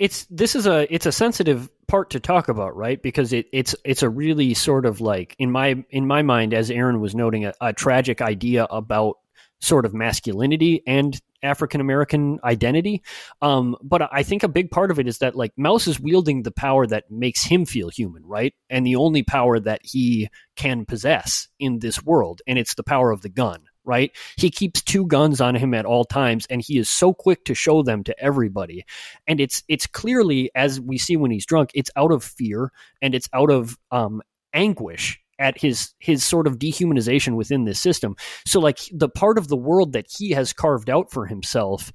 it's 0.00 0.24
this 0.30 0.56
is 0.56 0.66
a 0.66 0.92
it's 0.92 1.04
a 1.04 1.12
sensitive 1.12 1.68
part 1.86 2.10
to 2.10 2.20
talk 2.20 2.48
about, 2.48 2.74
right? 2.74 3.00
Because 3.00 3.34
it, 3.34 3.46
it's 3.52 3.76
it's 3.84 4.02
a 4.02 4.08
really 4.08 4.54
sort 4.54 4.86
of 4.86 5.02
like 5.02 5.36
in 5.38 5.50
my 5.50 5.84
in 5.90 6.06
my 6.06 6.22
mind, 6.22 6.54
as 6.54 6.70
Aaron 6.70 7.00
was 7.00 7.14
noting, 7.14 7.44
a, 7.44 7.52
a 7.60 7.74
tragic 7.74 8.22
idea 8.22 8.64
about 8.64 9.16
sort 9.60 9.84
of 9.84 9.92
masculinity 9.92 10.82
and 10.86 11.20
African 11.42 11.82
American 11.82 12.40
identity. 12.42 13.02
Um, 13.42 13.76
but 13.82 14.08
I 14.10 14.22
think 14.22 14.42
a 14.42 14.48
big 14.48 14.70
part 14.70 14.90
of 14.90 14.98
it 14.98 15.06
is 15.06 15.18
that 15.18 15.36
like 15.36 15.52
Mouse 15.58 15.86
is 15.86 16.00
wielding 16.00 16.44
the 16.44 16.50
power 16.50 16.86
that 16.86 17.10
makes 17.10 17.44
him 17.44 17.66
feel 17.66 17.90
human, 17.90 18.24
right? 18.24 18.54
And 18.70 18.86
the 18.86 18.96
only 18.96 19.22
power 19.22 19.60
that 19.60 19.82
he 19.84 20.30
can 20.56 20.86
possess 20.86 21.46
in 21.58 21.78
this 21.78 22.02
world, 22.02 22.40
and 22.46 22.58
it's 22.58 22.74
the 22.74 22.82
power 22.82 23.10
of 23.10 23.20
the 23.20 23.28
gun, 23.28 23.64
right? 23.90 24.16
He 24.36 24.50
keeps 24.50 24.80
two 24.80 25.04
guns 25.06 25.40
on 25.40 25.56
him 25.56 25.74
at 25.74 25.84
all 25.84 26.04
times, 26.04 26.46
and 26.48 26.62
he 26.62 26.78
is 26.78 26.88
so 26.88 27.12
quick 27.12 27.44
to 27.46 27.54
show 27.54 27.82
them 27.82 28.04
to 28.04 28.18
everybody. 28.22 28.84
And 29.26 29.40
it's 29.40 29.64
it's 29.66 29.88
clearly, 29.88 30.48
as 30.54 30.80
we 30.80 30.96
see 30.96 31.16
when 31.16 31.32
he's 31.32 31.44
drunk, 31.44 31.70
it's 31.74 31.90
out 31.96 32.12
of 32.12 32.22
fear 32.22 32.70
and 33.02 33.16
it's 33.16 33.28
out 33.32 33.50
of 33.50 33.76
um, 33.90 34.22
anguish 34.54 35.20
at 35.40 35.58
his 35.58 35.92
his 35.98 36.24
sort 36.24 36.46
of 36.46 36.58
dehumanization 36.58 37.34
within 37.34 37.64
this 37.64 37.80
system. 37.80 38.14
So 38.46 38.60
like 38.60 38.78
the 38.92 39.08
part 39.08 39.38
of 39.38 39.48
the 39.48 39.56
world 39.56 39.92
that 39.94 40.06
he 40.08 40.30
has 40.30 40.52
carved 40.52 40.88
out 40.88 41.10
for 41.10 41.26
himself 41.26 41.92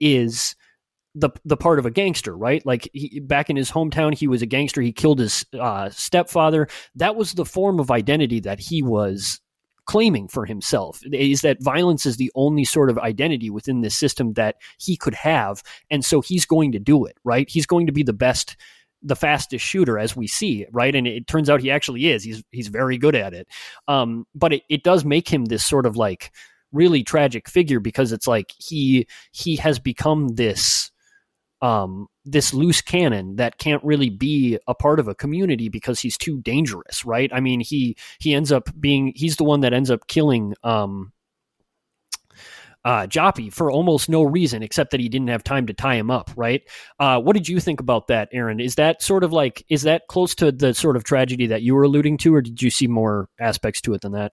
is 0.00 0.54
the 1.14 1.30
the 1.46 1.56
part 1.56 1.78
of 1.78 1.86
a 1.86 1.90
gangster, 1.90 2.36
right? 2.36 2.64
Like 2.66 2.90
he, 2.92 3.20
back 3.20 3.48
in 3.48 3.56
his 3.56 3.70
hometown, 3.70 4.12
he 4.12 4.28
was 4.28 4.42
a 4.42 4.46
gangster. 4.46 4.82
He 4.82 4.92
killed 4.92 5.20
his 5.20 5.46
uh, 5.58 5.88
stepfather. 5.88 6.68
That 6.96 7.16
was 7.16 7.32
the 7.32 7.46
form 7.46 7.80
of 7.80 7.90
identity 7.90 8.40
that 8.40 8.60
he 8.60 8.82
was 8.82 9.40
claiming 9.88 10.28
for 10.28 10.44
himself 10.44 11.00
is 11.12 11.40
that 11.40 11.62
violence 11.62 12.04
is 12.04 12.18
the 12.18 12.30
only 12.34 12.62
sort 12.62 12.90
of 12.90 12.98
identity 12.98 13.48
within 13.48 13.80
this 13.80 13.96
system 13.96 14.34
that 14.34 14.56
he 14.78 14.98
could 14.98 15.14
have 15.14 15.62
and 15.90 16.04
so 16.04 16.20
he's 16.20 16.44
going 16.44 16.70
to 16.70 16.78
do 16.78 17.06
it 17.06 17.16
right? 17.24 17.48
He's 17.48 17.66
going 17.66 17.86
to 17.86 17.92
be 17.92 18.02
the 18.02 18.12
best 18.12 18.54
the 19.02 19.16
fastest 19.16 19.64
shooter 19.64 19.98
as 19.98 20.14
we 20.14 20.26
see 20.26 20.66
right? 20.72 20.94
And 20.94 21.06
it 21.06 21.26
turns 21.26 21.48
out 21.48 21.62
he 21.62 21.70
actually 21.70 22.06
is. 22.06 22.22
He's 22.22 22.44
he's 22.50 22.68
very 22.68 22.98
good 22.98 23.14
at 23.14 23.32
it. 23.32 23.48
Um, 23.88 24.26
but 24.34 24.52
it, 24.52 24.62
it 24.68 24.82
does 24.82 25.06
make 25.06 25.26
him 25.26 25.46
this 25.46 25.64
sort 25.64 25.86
of 25.86 25.96
like 25.96 26.32
really 26.70 27.02
tragic 27.02 27.48
figure 27.48 27.80
because 27.80 28.12
it's 28.12 28.26
like 28.26 28.52
he 28.58 29.08
he 29.32 29.56
has 29.56 29.78
become 29.78 30.28
this 30.28 30.90
um, 31.60 32.06
this 32.24 32.54
loose 32.54 32.80
cannon 32.80 33.36
that 33.36 33.58
can't 33.58 33.82
really 33.82 34.10
be 34.10 34.58
a 34.66 34.74
part 34.74 35.00
of 35.00 35.08
a 35.08 35.14
community 35.14 35.68
because 35.68 36.00
he's 36.00 36.16
too 36.16 36.40
dangerous, 36.40 37.04
right? 37.04 37.30
I 37.32 37.40
mean, 37.40 37.60
he 37.60 37.96
he 38.20 38.34
ends 38.34 38.52
up 38.52 38.68
being 38.78 39.12
he's 39.16 39.36
the 39.36 39.44
one 39.44 39.60
that 39.60 39.72
ends 39.72 39.90
up 39.90 40.06
killing 40.06 40.54
um, 40.62 41.12
uh, 42.84 43.06
Joppy 43.06 43.52
for 43.52 43.70
almost 43.70 44.08
no 44.08 44.22
reason 44.22 44.62
except 44.62 44.92
that 44.92 45.00
he 45.00 45.08
didn't 45.08 45.28
have 45.28 45.44
time 45.44 45.66
to 45.66 45.74
tie 45.74 45.96
him 45.96 46.10
up, 46.10 46.30
right? 46.36 46.62
Uh, 46.98 47.20
what 47.20 47.34
did 47.34 47.48
you 47.48 47.60
think 47.60 47.80
about 47.80 48.06
that, 48.06 48.28
Aaron? 48.32 48.60
Is 48.60 48.76
that 48.76 49.02
sort 49.02 49.24
of 49.24 49.32
like 49.32 49.64
is 49.68 49.82
that 49.82 50.06
close 50.08 50.34
to 50.36 50.52
the 50.52 50.72
sort 50.74 50.96
of 50.96 51.04
tragedy 51.04 51.48
that 51.48 51.62
you 51.62 51.74
were 51.74 51.82
alluding 51.82 52.18
to, 52.18 52.34
or 52.34 52.42
did 52.42 52.62
you 52.62 52.70
see 52.70 52.86
more 52.86 53.28
aspects 53.40 53.80
to 53.82 53.94
it 53.94 54.00
than 54.02 54.12
that? 54.12 54.32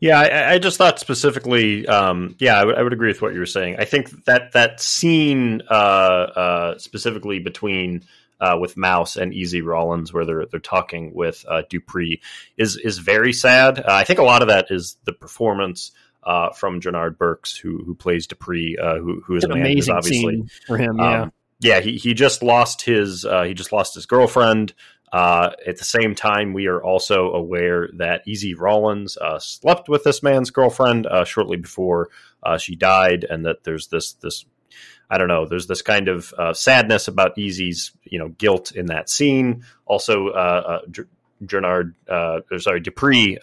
Yeah, 0.00 0.18
I, 0.18 0.54
I, 0.54 0.58
just 0.58 0.78
thought 0.78 0.98
specifically. 0.98 1.86
Um, 1.86 2.36
yeah, 2.38 2.56
I, 2.56 2.60
w- 2.60 2.78
I 2.78 2.82
would 2.82 2.92
agree 2.92 3.08
with 3.08 3.22
what 3.22 3.32
you 3.32 3.40
were 3.40 3.46
saying. 3.46 3.76
I 3.78 3.84
think 3.84 4.24
that 4.24 4.52
that 4.52 4.80
scene 4.80 5.62
uh, 5.70 5.74
uh, 5.74 6.78
specifically 6.78 7.38
between 7.38 8.04
uh, 8.40 8.56
with 8.60 8.76
Mouse 8.76 9.16
and 9.16 9.34
Easy 9.34 9.62
Rawlins, 9.62 10.12
where 10.12 10.24
they're 10.24 10.46
they're 10.46 10.60
talking 10.60 11.14
with 11.14 11.44
uh, 11.48 11.62
Dupree, 11.68 12.20
is 12.56 12.76
is 12.76 12.98
very 12.98 13.32
sad. 13.32 13.78
Uh, 13.78 13.84
I 13.88 14.04
think 14.04 14.18
a 14.18 14.24
lot 14.24 14.42
of 14.42 14.48
that 14.48 14.66
is 14.70 14.96
the 15.04 15.12
performance. 15.12 15.92
Uh, 16.22 16.50
from 16.50 16.82
Jernard 16.82 17.16
Burks, 17.16 17.56
who 17.56 17.82
who 17.82 17.94
plays 17.94 18.26
Dupree, 18.26 18.76
who 18.78 19.22
who 19.24 19.36
is 19.36 19.44
an 19.44 19.52
amazing 19.52 19.94
obviously 19.94 20.44
for 20.66 20.76
him. 20.76 20.98
Yeah, 20.98 21.22
um, 21.22 21.32
yeah. 21.60 21.80
He 21.80 21.96
he 21.96 22.12
just 22.12 22.42
lost 22.42 22.82
his 22.82 23.22
he 23.22 23.54
just 23.54 23.72
lost 23.72 23.94
his 23.94 24.04
girlfriend. 24.04 24.74
Uh, 25.12 25.50
at 25.66 25.76
the 25.76 25.84
same 25.84 26.14
time, 26.14 26.52
we 26.52 26.66
are 26.66 26.82
also 26.82 27.32
aware 27.32 27.88
that 27.96 28.22
Easy 28.26 28.54
Rawlins 28.54 29.16
uh, 29.16 29.38
slept 29.38 29.88
with 29.88 30.04
this 30.04 30.22
man's 30.22 30.50
girlfriend 30.50 31.06
uh, 31.06 31.24
shortly 31.24 31.56
before 31.56 32.10
uh, 32.42 32.58
she 32.58 32.76
died, 32.76 33.24
and 33.28 33.44
that 33.44 33.64
there's 33.64 33.88
this 33.88 34.12
this 34.14 34.44
I 35.10 35.18
don't 35.18 35.28
know. 35.28 35.46
There's 35.46 35.66
this 35.66 35.82
kind 35.82 36.06
of 36.06 36.32
uh, 36.38 36.54
sadness 36.54 37.08
about 37.08 37.36
Easy's 37.36 37.92
you 38.04 38.20
know 38.20 38.28
guilt 38.28 38.72
in 38.72 38.86
that 38.86 39.10
scene. 39.10 39.64
Also, 39.84 40.28
uh, 40.28 40.82
Jernard, 41.44 41.94
sorry, 42.58 42.80
Dupree 42.80 43.38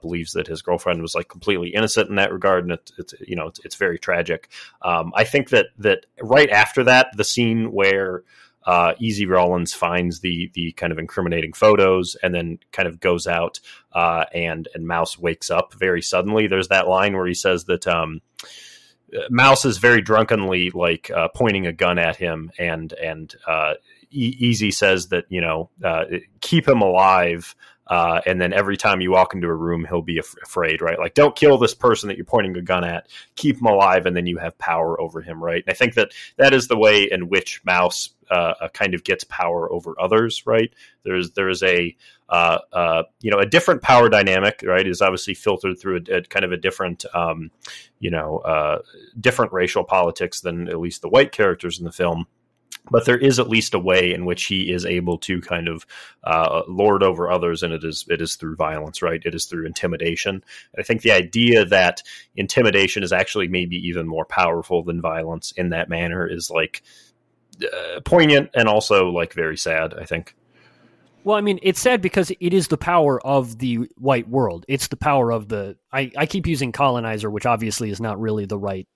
believes 0.00 0.34
that 0.34 0.46
his 0.46 0.62
girlfriend 0.62 1.02
was 1.02 1.16
like 1.16 1.28
completely 1.28 1.70
innocent 1.70 2.10
in 2.10 2.16
that 2.16 2.32
regard, 2.32 2.62
and 2.62 2.72
it's, 2.74 2.92
it's 2.96 3.14
you 3.26 3.34
know 3.34 3.48
it's, 3.48 3.58
it's 3.64 3.74
very 3.74 3.98
tragic. 3.98 4.48
Um, 4.82 5.12
I 5.16 5.24
think 5.24 5.48
that 5.50 5.66
that 5.78 6.06
right 6.22 6.50
after 6.50 6.84
that, 6.84 7.08
the 7.16 7.24
scene 7.24 7.72
where 7.72 8.22
uh, 8.68 8.92
Easy 8.98 9.24
Rawlins 9.24 9.72
finds 9.72 10.20
the 10.20 10.50
the 10.52 10.72
kind 10.72 10.92
of 10.92 10.98
incriminating 10.98 11.54
photos 11.54 12.16
and 12.22 12.34
then 12.34 12.58
kind 12.70 12.86
of 12.86 13.00
goes 13.00 13.26
out 13.26 13.60
uh, 13.94 14.26
and 14.34 14.68
and 14.74 14.86
Mouse 14.86 15.18
wakes 15.18 15.50
up 15.50 15.72
very 15.72 16.02
suddenly. 16.02 16.48
There's 16.48 16.68
that 16.68 16.86
line 16.86 17.16
where 17.16 17.26
he 17.26 17.32
says 17.32 17.64
that 17.64 17.86
um, 17.86 18.20
Mouse 19.30 19.64
is 19.64 19.78
very 19.78 20.02
drunkenly 20.02 20.68
like 20.68 21.10
uh, 21.10 21.28
pointing 21.28 21.66
a 21.66 21.72
gun 21.72 21.98
at 21.98 22.16
him 22.16 22.52
and 22.58 22.92
and 22.92 23.34
uh, 23.46 23.74
e- 24.10 24.36
Easy 24.38 24.70
says 24.70 25.08
that 25.08 25.24
you 25.30 25.40
know 25.40 25.70
uh, 25.82 26.04
keep 26.42 26.68
him 26.68 26.82
alive 26.82 27.56
uh, 27.88 28.20
and 28.26 28.40
then 28.40 28.52
every 28.52 28.76
time 28.76 29.00
you 29.00 29.10
walk 29.10 29.34
into 29.34 29.46
a 29.46 29.54
room, 29.54 29.86
he'll 29.88 30.02
be 30.02 30.18
af- 30.18 30.34
afraid, 30.42 30.82
right? 30.82 30.98
Like, 30.98 31.14
don't 31.14 31.34
kill 31.34 31.56
this 31.56 31.74
person 31.74 32.08
that 32.08 32.16
you're 32.16 32.26
pointing 32.26 32.56
a 32.56 32.62
gun 32.62 32.84
at. 32.84 33.08
Keep 33.34 33.60
him 33.60 33.66
alive, 33.66 34.04
and 34.04 34.14
then 34.14 34.26
you 34.26 34.36
have 34.36 34.58
power 34.58 35.00
over 35.00 35.22
him, 35.22 35.42
right? 35.42 35.64
And 35.66 35.72
I 35.72 35.74
think 35.74 35.94
that 35.94 36.12
that 36.36 36.52
is 36.52 36.68
the 36.68 36.76
way 36.76 37.04
in 37.10 37.28
which 37.28 37.62
Mouse 37.64 38.10
uh, 38.30 38.52
uh 38.60 38.68
kind 38.68 38.92
of 38.92 39.04
gets 39.04 39.24
power 39.24 39.72
over 39.72 39.94
others, 39.98 40.46
right? 40.46 40.70
There's 41.02 41.30
there 41.30 41.48
is 41.48 41.62
a 41.62 41.96
uh, 42.28 42.58
uh, 42.74 43.02
you 43.20 43.30
know 43.30 43.38
a 43.38 43.46
different 43.46 43.80
power 43.80 44.10
dynamic, 44.10 44.62
right? 44.64 44.86
Is 44.86 45.00
obviously 45.00 45.32
filtered 45.32 45.80
through 45.80 46.02
a, 46.10 46.16
a 46.16 46.22
kind 46.22 46.44
of 46.44 46.52
a 46.52 46.58
different 46.58 47.06
um, 47.14 47.50
you 48.00 48.10
know 48.10 48.38
uh, 48.38 48.80
different 49.18 49.52
racial 49.52 49.82
politics 49.82 50.42
than 50.42 50.68
at 50.68 50.78
least 50.78 51.00
the 51.00 51.08
white 51.08 51.32
characters 51.32 51.78
in 51.78 51.86
the 51.86 51.92
film 51.92 52.26
but 52.90 53.04
there 53.04 53.18
is 53.18 53.38
at 53.38 53.48
least 53.48 53.74
a 53.74 53.78
way 53.78 54.12
in 54.12 54.24
which 54.24 54.44
he 54.44 54.72
is 54.72 54.84
able 54.84 55.18
to 55.18 55.40
kind 55.40 55.68
of 55.68 55.86
uh, 56.24 56.62
lord 56.68 57.02
over 57.02 57.30
others, 57.30 57.62
and 57.62 57.72
it 57.72 57.84
is 57.84 58.04
it 58.08 58.20
is 58.20 58.36
through 58.36 58.56
violence, 58.56 59.02
right? 59.02 59.22
It 59.24 59.34
is 59.34 59.46
through 59.46 59.66
intimidation. 59.66 60.34
And 60.36 60.80
I 60.80 60.82
think 60.82 61.02
the 61.02 61.12
idea 61.12 61.64
that 61.64 62.02
intimidation 62.36 63.02
is 63.02 63.12
actually 63.12 63.48
maybe 63.48 63.76
even 63.88 64.06
more 64.06 64.24
powerful 64.24 64.82
than 64.82 65.00
violence 65.00 65.52
in 65.52 65.70
that 65.70 65.88
manner 65.88 66.26
is 66.26 66.50
like 66.50 66.82
uh, 67.62 68.00
poignant 68.04 68.50
and 68.54 68.68
also 68.68 69.08
like 69.08 69.32
very 69.32 69.56
sad. 69.56 69.94
I 69.94 70.04
think. 70.04 70.34
Well, 71.24 71.36
I 71.36 71.40
mean, 71.40 71.58
it's 71.62 71.80
sad 71.80 72.00
because 72.00 72.30
it 72.30 72.54
is 72.54 72.68
the 72.68 72.78
power 72.78 73.20
of 73.20 73.58
the 73.58 73.90
white 73.98 74.28
world. 74.28 74.64
It's 74.68 74.88
the 74.88 74.96
power 74.96 75.30
of 75.30 75.48
the. 75.48 75.76
I, 75.92 76.10
I 76.16 76.26
keep 76.26 76.46
using 76.46 76.72
colonizer, 76.72 77.28
which 77.28 77.44
obviously 77.44 77.90
is 77.90 78.00
not 78.00 78.18
really 78.20 78.46
the 78.46 78.58
right 78.58 78.88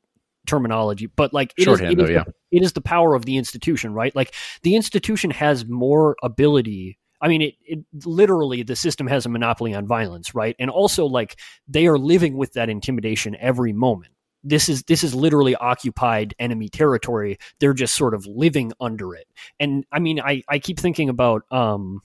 terminology, 0.46 1.06
but 1.06 1.32
like 1.32 1.52
it, 1.56 1.68
is, 1.68 1.80
it, 1.80 1.96
though, 1.96 2.04
is 2.04 2.10
yeah. 2.10 2.24
the, 2.24 2.34
it 2.52 2.62
is 2.62 2.74
the 2.74 2.80
power 2.80 3.14
of 3.14 3.24
the 3.24 3.36
institution, 3.36 3.94
right? 3.94 4.14
Like 4.14 4.34
the 4.62 4.76
institution 4.76 5.30
has 5.30 5.66
more 5.66 6.16
ability. 6.22 6.98
I 7.20 7.28
mean, 7.28 7.42
it, 7.42 7.54
it 7.64 7.78
literally 8.04 8.62
the 8.62 8.76
system 8.76 9.06
has 9.06 9.26
a 9.26 9.30
monopoly 9.30 9.74
on 9.74 9.86
violence, 9.86 10.34
right? 10.34 10.54
And 10.58 10.70
also, 10.70 11.06
like 11.06 11.40
they 11.66 11.86
are 11.86 11.98
living 11.98 12.36
with 12.36 12.52
that 12.52 12.68
intimidation 12.68 13.36
every 13.40 13.72
moment. 13.72 14.12
This 14.44 14.68
is 14.68 14.82
this 14.84 15.04
is 15.04 15.14
literally 15.14 15.54
occupied 15.54 16.34
enemy 16.38 16.68
territory. 16.68 17.38
They're 17.60 17.74
just 17.74 17.94
sort 17.94 18.12
of 18.12 18.26
living 18.26 18.72
under 18.80 19.14
it. 19.14 19.26
And 19.58 19.84
I 19.90 20.00
mean, 20.00 20.20
I 20.20 20.42
I 20.48 20.58
keep 20.58 20.78
thinking 20.78 21.08
about 21.08 21.44
um 21.52 22.02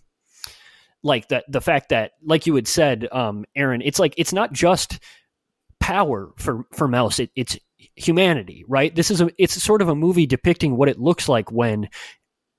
like 1.04 1.28
that 1.30 1.46
the 1.48 1.62
fact 1.62 1.90
that 1.90 2.12
like 2.24 2.46
you 2.46 2.56
had 2.56 2.68
said 2.68 3.08
um 3.12 3.44
Aaron, 3.56 3.82
it's 3.82 4.00
like 4.00 4.14
it's 4.18 4.34
not 4.34 4.54
just 4.54 5.00
power 5.80 6.32
for 6.38 6.66
for 6.74 6.88
Mouse. 6.88 7.20
It, 7.20 7.32
it's 7.36 7.58
humanity, 7.96 8.64
right? 8.68 8.94
This 8.94 9.12
is 9.12 9.22
a 9.22 9.30
it's 9.38 9.62
sort 9.62 9.82
of 9.82 9.90
a 9.90 9.96
movie 9.96 10.26
depicting 10.26 10.78
what 10.78 10.90
it 10.90 11.00
looks 11.00 11.28
like 11.30 11.52
when 11.52 11.90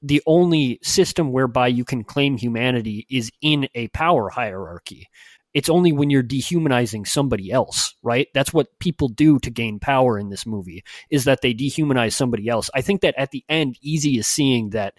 the 0.03 0.23
only 0.27 0.79
system 0.83 1.33
whereby 1.33 1.69
you 1.69 1.85
can 1.85 2.05
claim 2.05 2.37
humanity 2.37 3.07
is 3.11 3.31
in 3.43 3.69
a 3.75 3.89
power 3.89 4.29
hierarchy. 4.29 5.09
It's 5.55 5.69
only 5.69 5.93
when 5.93 6.11
you're 6.11 6.23
dehumanizing 6.23 7.05
somebody 7.05 7.51
else, 7.51 7.95
right? 8.03 8.29
That's 8.35 8.53
what 8.53 8.79
people 8.79 9.09
do 9.09 9.39
to 9.41 9.51
gain 9.51 9.81
power 9.81 10.19
in 10.19 10.29
this 10.29 10.47
movie 10.47 10.85
is 11.11 11.25
that 11.25 11.41
they 11.41 11.55
dehumanize 11.55 12.13
somebody 12.13 12.49
else. 12.49 12.71
I 12.75 12.83
think 12.83 13.01
that 13.01 13.15
at 13.19 13.31
the 13.31 13.45
end 13.49 13.77
Easy 13.81 14.19
is 14.19 14.27
seeing 14.27 14.71
that 14.71 14.95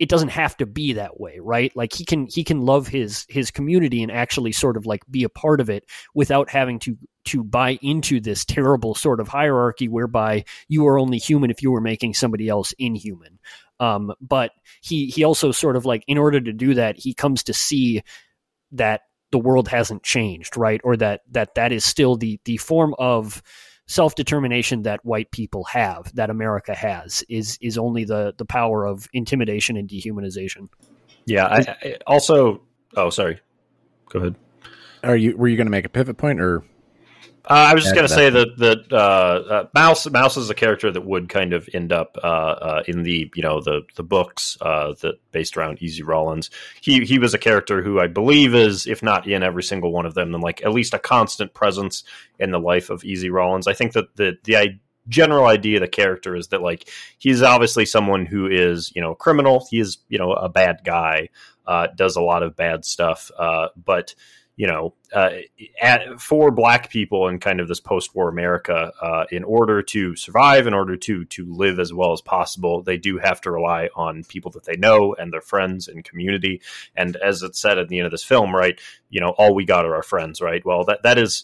it 0.00 0.08
doesn't 0.08 0.30
have 0.30 0.56
to 0.56 0.66
be 0.66 0.94
that 0.94 1.20
way 1.20 1.38
right? 1.40 1.76
Like 1.76 1.92
he 1.92 2.04
can 2.04 2.26
he 2.26 2.42
can 2.42 2.62
love 2.62 2.88
his 2.88 3.26
his 3.28 3.50
community 3.50 4.02
and 4.02 4.10
actually 4.10 4.50
sort 4.50 4.76
of 4.76 4.86
like 4.86 5.02
be 5.10 5.22
a 5.22 5.28
part 5.28 5.60
of 5.60 5.70
it 5.70 5.84
without 6.14 6.50
having 6.50 6.78
to 6.80 6.96
to 7.26 7.44
buy 7.44 7.78
into 7.82 8.18
this 8.18 8.44
terrible 8.46 8.94
sort 8.94 9.20
of 9.20 9.28
hierarchy 9.28 9.86
whereby 9.86 10.44
you 10.68 10.86
are 10.86 10.98
only 10.98 11.18
human 11.18 11.50
if 11.50 11.62
you 11.62 11.70
were 11.70 11.82
making 11.82 12.14
somebody 12.14 12.48
else 12.48 12.72
inhuman. 12.78 13.38
Um, 13.78 14.12
but 14.20 14.52
he 14.80 15.06
he 15.06 15.22
also 15.22 15.52
sort 15.52 15.76
of 15.76 15.84
like 15.84 16.02
in 16.08 16.18
order 16.18 16.40
to 16.40 16.52
do 16.52 16.74
that 16.74 16.98
he 16.98 17.12
comes 17.12 17.42
to 17.44 17.52
see 17.52 18.02
that 18.72 19.02
the 19.32 19.38
world 19.38 19.68
hasn't 19.68 20.02
changed 20.02 20.56
right? 20.56 20.80
Or 20.82 20.96
that 20.96 21.20
that 21.30 21.54
that 21.56 21.72
is 21.72 21.84
still 21.84 22.16
the 22.16 22.40
the 22.46 22.56
form 22.56 22.94
of 22.98 23.42
self 23.90 24.14
determination 24.14 24.82
that 24.82 25.04
white 25.04 25.30
people 25.32 25.64
have, 25.64 26.14
that 26.14 26.30
America 26.30 26.74
has, 26.74 27.24
is 27.28 27.58
is 27.60 27.76
only 27.76 28.04
the 28.04 28.32
the 28.38 28.44
power 28.44 28.86
of 28.86 29.08
intimidation 29.12 29.76
and 29.76 29.88
dehumanization. 29.88 30.68
Yeah. 31.26 31.46
I, 31.46 31.76
I 31.82 31.96
also. 32.06 32.62
Oh, 32.96 33.10
sorry. 33.10 33.40
Go 34.08 34.20
ahead. 34.20 34.36
Are 35.02 35.16
you 35.16 35.36
were 35.36 35.48
you 35.48 35.56
going 35.56 35.66
to 35.66 35.72
make 35.72 35.84
a 35.84 35.90
pivot 35.90 36.16
point 36.16 36.40
or? 36.40 36.62
Uh, 37.44 37.68
I 37.70 37.74
was 37.74 37.84
just 37.84 37.94
going 37.94 38.06
to 38.06 38.12
say 38.12 38.28
that 38.28 38.58
that 38.58 38.92
uh, 38.92 38.96
uh, 38.96 39.66
Mouse 39.72 40.08
Mouse 40.10 40.36
is 40.36 40.50
a 40.50 40.54
character 40.54 40.90
that 40.90 41.04
would 41.04 41.28
kind 41.28 41.52
of 41.52 41.68
end 41.72 41.92
up 41.92 42.18
uh, 42.22 42.26
uh, 42.26 42.82
in 42.86 43.02
the 43.02 43.30
you 43.34 43.42
know 43.42 43.60
the 43.60 43.82
the 43.96 44.02
books 44.02 44.58
uh, 44.60 44.94
that 45.00 45.14
based 45.32 45.56
around 45.56 45.82
Easy 45.82 46.02
Rawlins. 46.02 46.50
He 46.80 47.04
he 47.04 47.18
was 47.18 47.32
a 47.32 47.38
character 47.38 47.82
who 47.82 47.98
I 47.98 48.08
believe 48.08 48.54
is 48.54 48.86
if 48.86 49.02
not 49.02 49.26
in 49.26 49.42
every 49.42 49.62
single 49.62 49.90
one 49.90 50.06
of 50.06 50.14
them, 50.14 50.32
then 50.32 50.40
like 50.42 50.62
at 50.62 50.72
least 50.72 50.92
a 50.92 50.98
constant 50.98 51.54
presence 51.54 52.04
in 52.38 52.50
the 52.50 52.60
life 52.60 52.90
of 52.90 53.04
Easy 53.04 53.30
Rawlins. 53.30 53.66
I 53.66 53.72
think 53.72 53.92
that 53.92 54.16
the 54.16 54.36
the 54.44 54.78
general 55.08 55.46
idea 55.46 55.78
of 55.78 55.80
the 55.80 55.88
character 55.88 56.36
is 56.36 56.48
that 56.48 56.60
like 56.60 56.88
he's 57.18 57.42
obviously 57.42 57.86
someone 57.86 58.26
who 58.26 58.46
is 58.48 58.92
you 58.94 59.00
know 59.00 59.12
a 59.12 59.16
criminal. 59.16 59.66
He 59.70 59.80
is 59.80 59.98
you 60.08 60.18
know 60.18 60.32
a 60.32 60.50
bad 60.50 60.80
guy, 60.84 61.30
does 61.96 62.16
a 62.16 62.22
lot 62.22 62.42
of 62.42 62.54
bad 62.54 62.84
stuff, 62.84 63.30
but 63.82 64.14
you 64.60 64.66
know, 64.66 64.92
uh, 65.14 65.30
at, 65.80 66.20
for 66.20 66.50
black 66.50 66.90
people 66.90 67.28
in 67.28 67.38
kind 67.38 67.60
of 67.60 67.66
this 67.66 67.80
post-war 67.80 68.28
America, 68.28 68.92
uh, 69.00 69.24
in 69.32 69.42
order 69.42 69.80
to 69.82 70.14
survive, 70.16 70.66
in 70.66 70.74
order 70.74 70.98
to 70.98 71.24
to 71.24 71.50
live 71.50 71.80
as 71.80 71.94
well 71.94 72.12
as 72.12 72.20
possible, 72.20 72.82
they 72.82 72.98
do 72.98 73.16
have 73.16 73.40
to 73.40 73.50
rely 73.50 73.88
on 73.96 74.22
people 74.24 74.50
that 74.50 74.64
they 74.64 74.76
know 74.76 75.14
and 75.14 75.32
their 75.32 75.40
friends 75.40 75.88
and 75.88 76.04
community. 76.04 76.60
And 76.94 77.16
as 77.16 77.42
it 77.42 77.56
said 77.56 77.78
at 77.78 77.88
the 77.88 78.00
end 78.00 78.04
of 78.04 78.10
this 78.12 78.22
film, 78.22 78.54
right, 78.54 78.78
you 79.08 79.22
know, 79.22 79.30
all 79.30 79.54
we 79.54 79.64
got 79.64 79.86
are 79.86 79.94
our 79.94 80.02
friends, 80.02 80.42
right? 80.42 80.62
Well, 80.62 80.84
that 80.84 81.04
that 81.04 81.16
is 81.16 81.42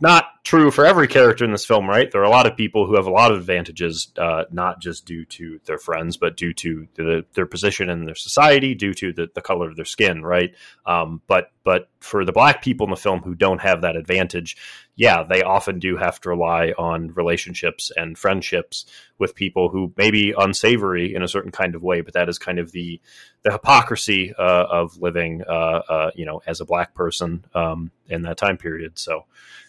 not 0.00 0.37
true 0.44 0.70
for 0.70 0.86
every 0.86 1.08
character 1.08 1.44
in 1.44 1.52
this 1.52 1.66
film, 1.66 1.88
right? 1.88 2.10
There 2.10 2.20
are 2.20 2.24
a 2.24 2.30
lot 2.30 2.46
of 2.46 2.56
people 2.56 2.86
who 2.86 2.94
have 2.94 3.06
a 3.06 3.10
lot 3.10 3.32
of 3.32 3.38
advantages, 3.38 4.08
uh, 4.16 4.44
not 4.50 4.80
just 4.80 5.04
due 5.04 5.24
to 5.26 5.60
their 5.66 5.78
friends, 5.78 6.16
but 6.16 6.36
due 6.36 6.54
to 6.54 6.88
the, 6.94 7.24
their 7.34 7.46
position 7.46 7.90
in 7.90 8.06
their 8.06 8.14
society, 8.14 8.74
due 8.74 8.94
to 8.94 9.12
the, 9.12 9.28
the 9.34 9.42
color 9.42 9.68
of 9.68 9.76
their 9.76 9.84
skin, 9.84 10.22
right? 10.22 10.54
Um, 10.86 11.20
but 11.26 11.50
but 11.64 11.90
for 12.00 12.24
the 12.24 12.32
black 12.32 12.62
people 12.62 12.86
in 12.86 12.90
the 12.90 12.96
film 12.96 13.20
who 13.20 13.34
don't 13.34 13.60
have 13.60 13.82
that 13.82 13.94
advantage, 13.94 14.56
yeah, 14.96 15.22
they 15.22 15.42
often 15.42 15.78
do 15.78 15.98
have 15.98 16.18
to 16.22 16.30
rely 16.30 16.72
on 16.78 17.12
relationships 17.12 17.92
and 17.94 18.16
friendships 18.16 18.86
with 19.18 19.34
people 19.34 19.68
who 19.68 19.92
may 19.98 20.10
be 20.10 20.32
unsavory 20.36 21.14
in 21.14 21.22
a 21.22 21.28
certain 21.28 21.52
kind 21.52 21.74
of 21.74 21.82
way. 21.82 22.00
But 22.00 22.14
that 22.14 22.28
is 22.28 22.38
kind 22.38 22.58
of 22.58 22.72
the 22.72 23.00
the 23.42 23.52
hypocrisy 23.52 24.32
uh, 24.38 24.66
of 24.70 24.96
living, 24.96 25.42
uh, 25.46 25.82
uh 25.88 26.10
you 26.14 26.24
know, 26.24 26.40
as 26.46 26.60
a 26.60 26.64
black 26.64 26.94
person 26.94 27.44
um, 27.54 27.90
in 28.08 28.22
that 28.22 28.38
time 28.38 28.56
period. 28.56 28.98
So, 28.98 29.26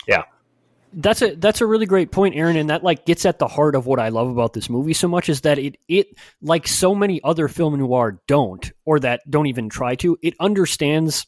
yeah. 0.07 0.23
That's 0.91 1.21
a 1.21 1.35
that's 1.35 1.61
a 1.61 1.65
really 1.65 1.85
great 1.85 2.11
point, 2.11 2.35
Aaron, 2.35 2.55
and 2.55 2.69
that 2.69 2.83
like 2.83 3.05
gets 3.05 3.25
at 3.25 3.39
the 3.39 3.47
heart 3.47 3.75
of 3.75 3.85
what 3.85 3.99
I 3.99 4.09
love 4.09 4.29
about 4.29 4.53
this 4.53 4.69
movie 4.69 4.93
so 4.93 5.07
much 5.07 5.29
is 5.29 5.41
that 5.41 5.59
it 5.59 5.77
it 5.87 6.07
like 6.41 6.67
so 6.67 6.95
many 6.95 7.21
other 7.23 7.47
film 7.47 7.77
noir 7.77 8.19
don't 8.27 8.71
or 8.85 8.99
that 9.01 9.21
don't 9.29 9.47
even 9.47 9.69
try 9.69 9.95
to. 9.95 10.17
It 10.21 10.33
understands 10.39 11.27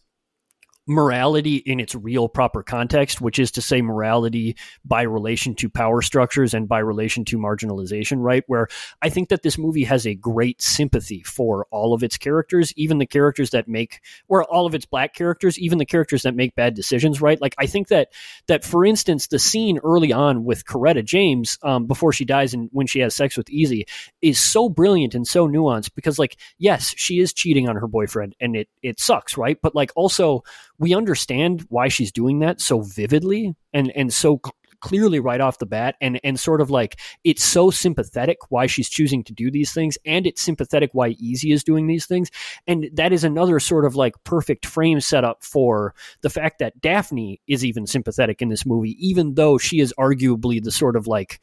morality 0.91 1.55
in 1.57 1.79
its 1.79 1.95
real 1.95 2.27
proper 2.27 2.61
context, 2.61 3.21
which 3.21 3.39
is 3.39 3.51
to 3.51 3.61
say 3.61 3.81
morality 3.81 4.55
by 4.85 5.01
relation 5.01 5.55
to 5.55 5.69
power 5.69 6.01
structures 6.01 6.53
and 6.53 6.67
by 6.67 6.79
relation 6.79 7.25
to 7.25 7.37
marginalization, 7.37 8.17
right? 8.19 8.43
Where 8.47 8.67
I 9.01 9.09
think 9.09 9.29
that 9.29 9.41
this 9.41 9.57
movie 9.57 9.85
has 9.85 10.05
a 10.05 10.13
great 10.13 10.61
sympathy 10.61 11.23
for 11.23 11.65
all 11.71 11.93
of 11.93 12.03
its 12.03 12.17
characters, 12.17 12.73
even 12.75 12.97
the 12.97 13.05
characters 13.05 13.51
that 13.51 13.67
make 13.67 14.01
or 14.27 14.43
all 14.43 14.65
of 14.65 14.75
its 14.75 14.85
black 14.85 15.15
characters, 15.15 15.57
even 15.57 15.77
the 15.77 15.85
characters 15.85 16.23
that 16.23 16.35
make 16.35 16.55
bad 16.55 16.75
decisions, 16.75 17.21
right? 17.21 17.41
Like 17.41 17.55
I 17.57 17.65
think 17.65 17.87
that 17.87 18.09
that 18.47 18.63
for 18.63 18.85
instance, 18.85 19.27
the 19.27 19.39
scene 19.39 19.79
early 19.83 20.11
on 20.11 20.43
with 20.43 20.65
Coretta 20.65 21.03
James, 21.03 21.57
um, 21.63 21.85
before 21.87 22.11
she 22.11 22.25
dies 22.25 22.53
and 22.53 22.69
when 22.73 22.87
she 22.87 22.99
has 22.99 23.15
sex 23.15 23.37
with 23.37 23.49
Easy 23.49 23.85
is 24.21 24.39
so 24.39 24.67
brilliant 24.67 25.15
and 25.15 25.25
so 25.25 25.47
nuanced 25.47 25.95
because 25.95 26.19
like, 26.19 26.37
yes, 26.57 26.93
she 26.97 27.19
is 27.19 27.33
cheating 27.33 27.69
on 27.69 27.77
her 27.77 27.87
boyfriend 27.87 28.35
and 28.41 28.55
it 28.55 28.67
it 28.83 28.99
sucks, 28.99 29.37
right? 29.37 29.57
But 29.61 29.73
like 29.73 29.91
also 29.95 30.43
we 30.81 30.95
understand 30.95 31.63
why 31.69 31.87
she's 31.87 32.11
doing 32.11 32.39
that 32.39 32.59
so 32.59 32.81
vividly 32.81 33.55
and 33.71 33.91
and 33.95 34.11
so 34.11 34.41
clearly 34.81 35.19
right 35.19 35.39
off 35.39 35.59
the 35.59 35.65
bat 35.65 35.95
and 36.01 36.19
and 36.23 36.39
sort 36.39 36.59
of 36.59 36.71
like 36.71 36.99
it's 37.23 37.43
so 37.43 37.69
sympathetic 37.69 38.37
why 38.49 38.65
she's 38.65 38.89
choosing 38.89 39.23
to 39.23 39.31
do 39.31 39.51
these 39.51 39.71
things 39.71 39.95
and 40.05 40.25
it's 40.25 40.41
sympathetic 40.41 40.89
why 40.93 41.09
easy 41.19 41.51
is 41.51 41.63
doing 41.63 41.85
these 41.85 42.07
things. 42.07 42.31
And 42.65 42.89
that 42.93 43.13
is 43.13 43.23
another 43.23 43.59
sort 43.59 43.85
of 43.85 43.95
like 43.95 44.15
perfect 44.23 44.65
frame 44.65 44.99
setup 44.99 45.43
for 45.43 45.93
the 46.21 46.31
fact 46.31 46.57
that 46.59 46.81
daphne 46.81 47.39
is 47.47 47.63
even 47.63 47.85
sympathetic 47.85 48.41
in 48.41 48.49
this 48.49 48.65
movie 48.65 48.97
even 48.99 49.35
though 49.35 49.59
she 49.59 49.79
is 49.79 49.93
arguably 49.99 50.61
the 50.61 50.71
sort 50.71 50.95
of 50.95 51.05
like 51.05 51.39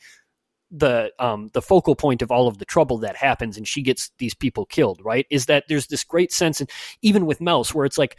the 0.70 1.10
um 1.18 1.48
the 1.54 1.62
focal 1.62 1.94
point 1.94 2.20
of 2.20 2.30
all 2.30 2.46
of 2.46 2.58
the 2.58 2.64
trouble 2.64 2.98
that 2.98 3.16
happens 3.16 3.56
and 3.56 3.66
she 3.66 3.82
gets 3.82 4.10
these 4.18 4.34
people 4.34 4.66
killed 4.66 5.00
right? 5.04 5.26
Is 5.30 5.46
that 5.46 5.64
there's 5.68 5.86
this 5.86 6.04
great 6.04 6.32
sense 6.32 6.60
and 6.60 6.68
even 7.02 7.24
with 7.24 7.40
mouse 7.40 7.72
where 7.72 7.86
it's 7.86 7.98
like 7.98 8.18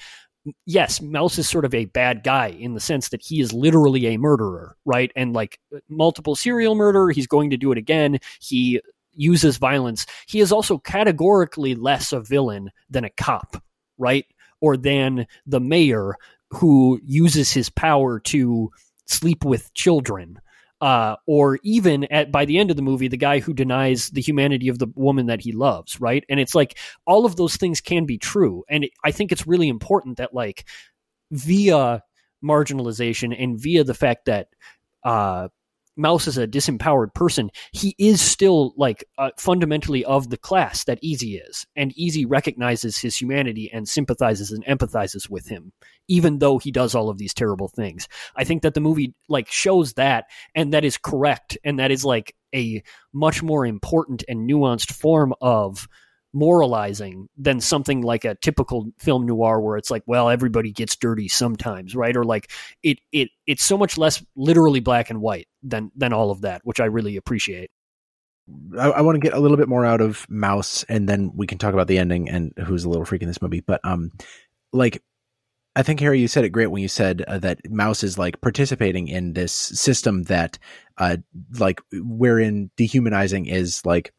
yes, 0.65 1.01
Mouse 1.01 1.37
is 1.37 1.47
sort 1.47 1.65
of 1.65 1.73
a 1.73 1.85
bad 1.85 2.23
guy 2.23 2.47
in 2.47 2.73
the 2.73 2.79
sense 2.79 3.09
that 3.09 3.21
he 3.23 3.41
is 3.41 3.53
literally 3.53 4.07
a 4.07 4.17
murderer, 4.17 4.75
right? 4.85 5.11
And 5.15 5.33
like 5.33 5.59
multiple 5.89 6.35
serial 6.35 6.75
murder, 6.75 7.09
he's 7.09 7.27
going 7.27 7.49
to 7.49 7.57
do 7.57 7.71
it 7.71 7.77
again. 7.77 8.19
He 8.39 8.81
uses 9.13 9.57
violence. 9.57 10.05
He 10.27 10.39
is 10.39 10.51
also 10.51 10.77
categorically 10.77 11.75
less 11.75 12.13
a 12.13 12.21
villain 12.21 12.71
than 12.89 13.03
a 13.03 13.09
cop, 13.09 13.61
right? 13.97 14.25
Or 14.61 14.77
than 14.77 15.27
the 15.45 15.59
mayor 15.59 16.15
who 16.51 16.99
uses 17.03 17.51
his 17.51 17.69
power 17.69 18.19
to 18.19 18.71
sleep 19.05 19.43
with 19.43 19.73
children 19.73 20.39
uh, 20.81 21.15
or 21.25 21.59
even 21.63 22.05
at 22.05 22.31
by 22.31 22.45
the 22.45 22.57
end 22.57 22.69
of 22.69 22.75
the 22.75 22.81
movie, 22.81 23.07
the 23.07 23.17
guy 23.17 23.39
who 23.39 23.53
denies 23.53 24.09
the 24.09 24.21
humanity 24.21 24.69
of 24.69 24.79
the 24.79 24.87
woman 24.95 25.25
that 25.27 25.41
he 25.41 25.51
loves, 25.51 25.99
right? 25.99 26.23
And 26.29 26.39
it's 26.39 26.55
like 26.55 26.77
all 27.05 27.25
of 27.25 27.35
those 27.35 27.57
things 27.57 27.81
can 27.81 28.05
be 28.05 28.17
true, 28.17 28.63
and 28.69 28.85
it, 28.85 28.91
I 29.03 29.11
think 29.11 29.31
it's 29.31 29.47
really 29.47 29.67
important 29.67 30.17
that 30.17 30.33
like 30.33 30.65
via 31.31 32.03
marginalization 32.43 33.35
and 33.37 33.59
via 33.59 33.83
the 33.83 33.93
fact 33.93 34.25
that 34.25 34.47
uh, 35.03 35.49
Mouse 35.99 36.27
is 36.27 36.37
a 36.37 36.47
disempowered 36.47 37.13
person, 37.13 37.51
he 37.73 37.93
is 37.97 38.21
still 38.21 38.73
like 38.77 39.03
uh, 39.17 39.31
fundamentally 39.37 40.05
of 40.05 40.29
the 40.29 40.37
class 40.37 40.85
that 40.85 40.99
Easy 41.01 41.35
is, 41.35 41.67
and 41.75 41.91
Easy 41.97 42.25
recognizes 42.25 42.97
his 42.97 43.17
humanity 43.17 43.69
and 43.71 43.87
sympathizes 43.87 44.51
and 44.51 44.65
empathizes 44.65 45.29
with 45.29 45.47
him, 45.47 45.73
even 46.07 46.39
though 46.39 46.57
he 46.57 46.71
does 46.71 46.95
all 46.95 47.09
of 47.09 47.17
these 47.17 47.33
terrible 47.33 47.67
things. 47.67 48.07
I 48.35 48.45
think 48.45 48.61
that 48.61 48.73
the 48.73 48.81
movie 48.81 49.13
like 49.27 49.51
shows 49.51 49.93
that, 49.93 50.25
and 50.55 50.73
that 50.73 50.85
is 50.85 50.97
correct, 50.97 51.57
and 51.63 51.79
that 51.79 51.91
is 51.91 52.05
like 52.05 52.33
a 52.55 52.81
much 53.13 53.43
more 53.43 53.65
important 53.65 54.23
and 54.27 54.49
nuanced 54.49 54.93
form 54.93 55.33
of 55.41 55.87
moralizing 56.33 57.27
than 57.37 57.59
something 57.59 58.01
like 58.01 58.25
a 58.25 58.35
typical 58.35 58.91
film 58.99 59.25
noir 59.25 59.59
where 59.59 59.77
it's 59.77 59.89
like 59.89 60.03
well 60.05 60.29
everybody 60.29 60.71
gets 60.71 60.95
dirty 60.95 61.27
sometimes 61.27 61.95
right? 61.95 62.15
Or 62.15 62.23
like 62.23 62.51
it 62.83 62.99
it 63.11 63.29
it's 63.47 63.63
so 63.63 63.77
much 63.77 63.97
less 63.97 64.23
literally 64.35 64.79
black 64.79 65.09
and 65.09 65.21
white 65.21 65.47
than 65.63 65.91
than 65.95 66.13
all 66.13 66.31
of 66.31 66.41
that 66.41 66.61
which 66.63 66.79
i 66.79 66.85
really 66.85 67.17
appreciate. 67.17 67.69
I, 68.77 68.89
I 68.89 69.01
want 69.01 69.15
to 69.15 69.19
get 69.19 69.33
a 69.33 69.39
little 69.39 69.57
bit 69.57 69.69
more 69.69 69.85
out 69.85 70.01
of 70.01 70.25
mouse 70.29 70.83
and 70.89 71.07
then 71.07 71.31
we 71.35 71.47
can 71.47 71.57
talk 71.57 71.73
about 71.73 71.87
the 71.87 71.97
ending 71.97 72.29
and 72.29 72.53
who's 72.65 72.83
a 72.83 72.89
little 72.89 73.05
freak 73.05 73.21
in 73.21 73.27
this 73.27 73.41
movie. 73.41 73.61
But 73.61 73.81
um 73.83 74.11
like 74.71 75.01
I 75.75 75.83
think 75.83 75.99
Harry, 75.99 76.19
you 76.19 76.27
said 76.27 76.43
it 76.43 76.49
great 76.49 76.67
when 76.67 76.81
you 76.81 76.87
said 76.87 77.23
uh, 77.27 77.37
that 77.39 77.59
Mouse 77.69 78.03
is 78.03 78.17
like 78.17 78.41
participating 78.41 79.07
in 79.07 79.33
this 79.33 79.53
system 79.53 80.23
that, 80.23 80.57
uh, 80.97 81.17
like 81.57 81.79
wherein 81.93 82.71
dehumanizing 82.75 83.45
is 83.45 83.85
like 83.85 84.11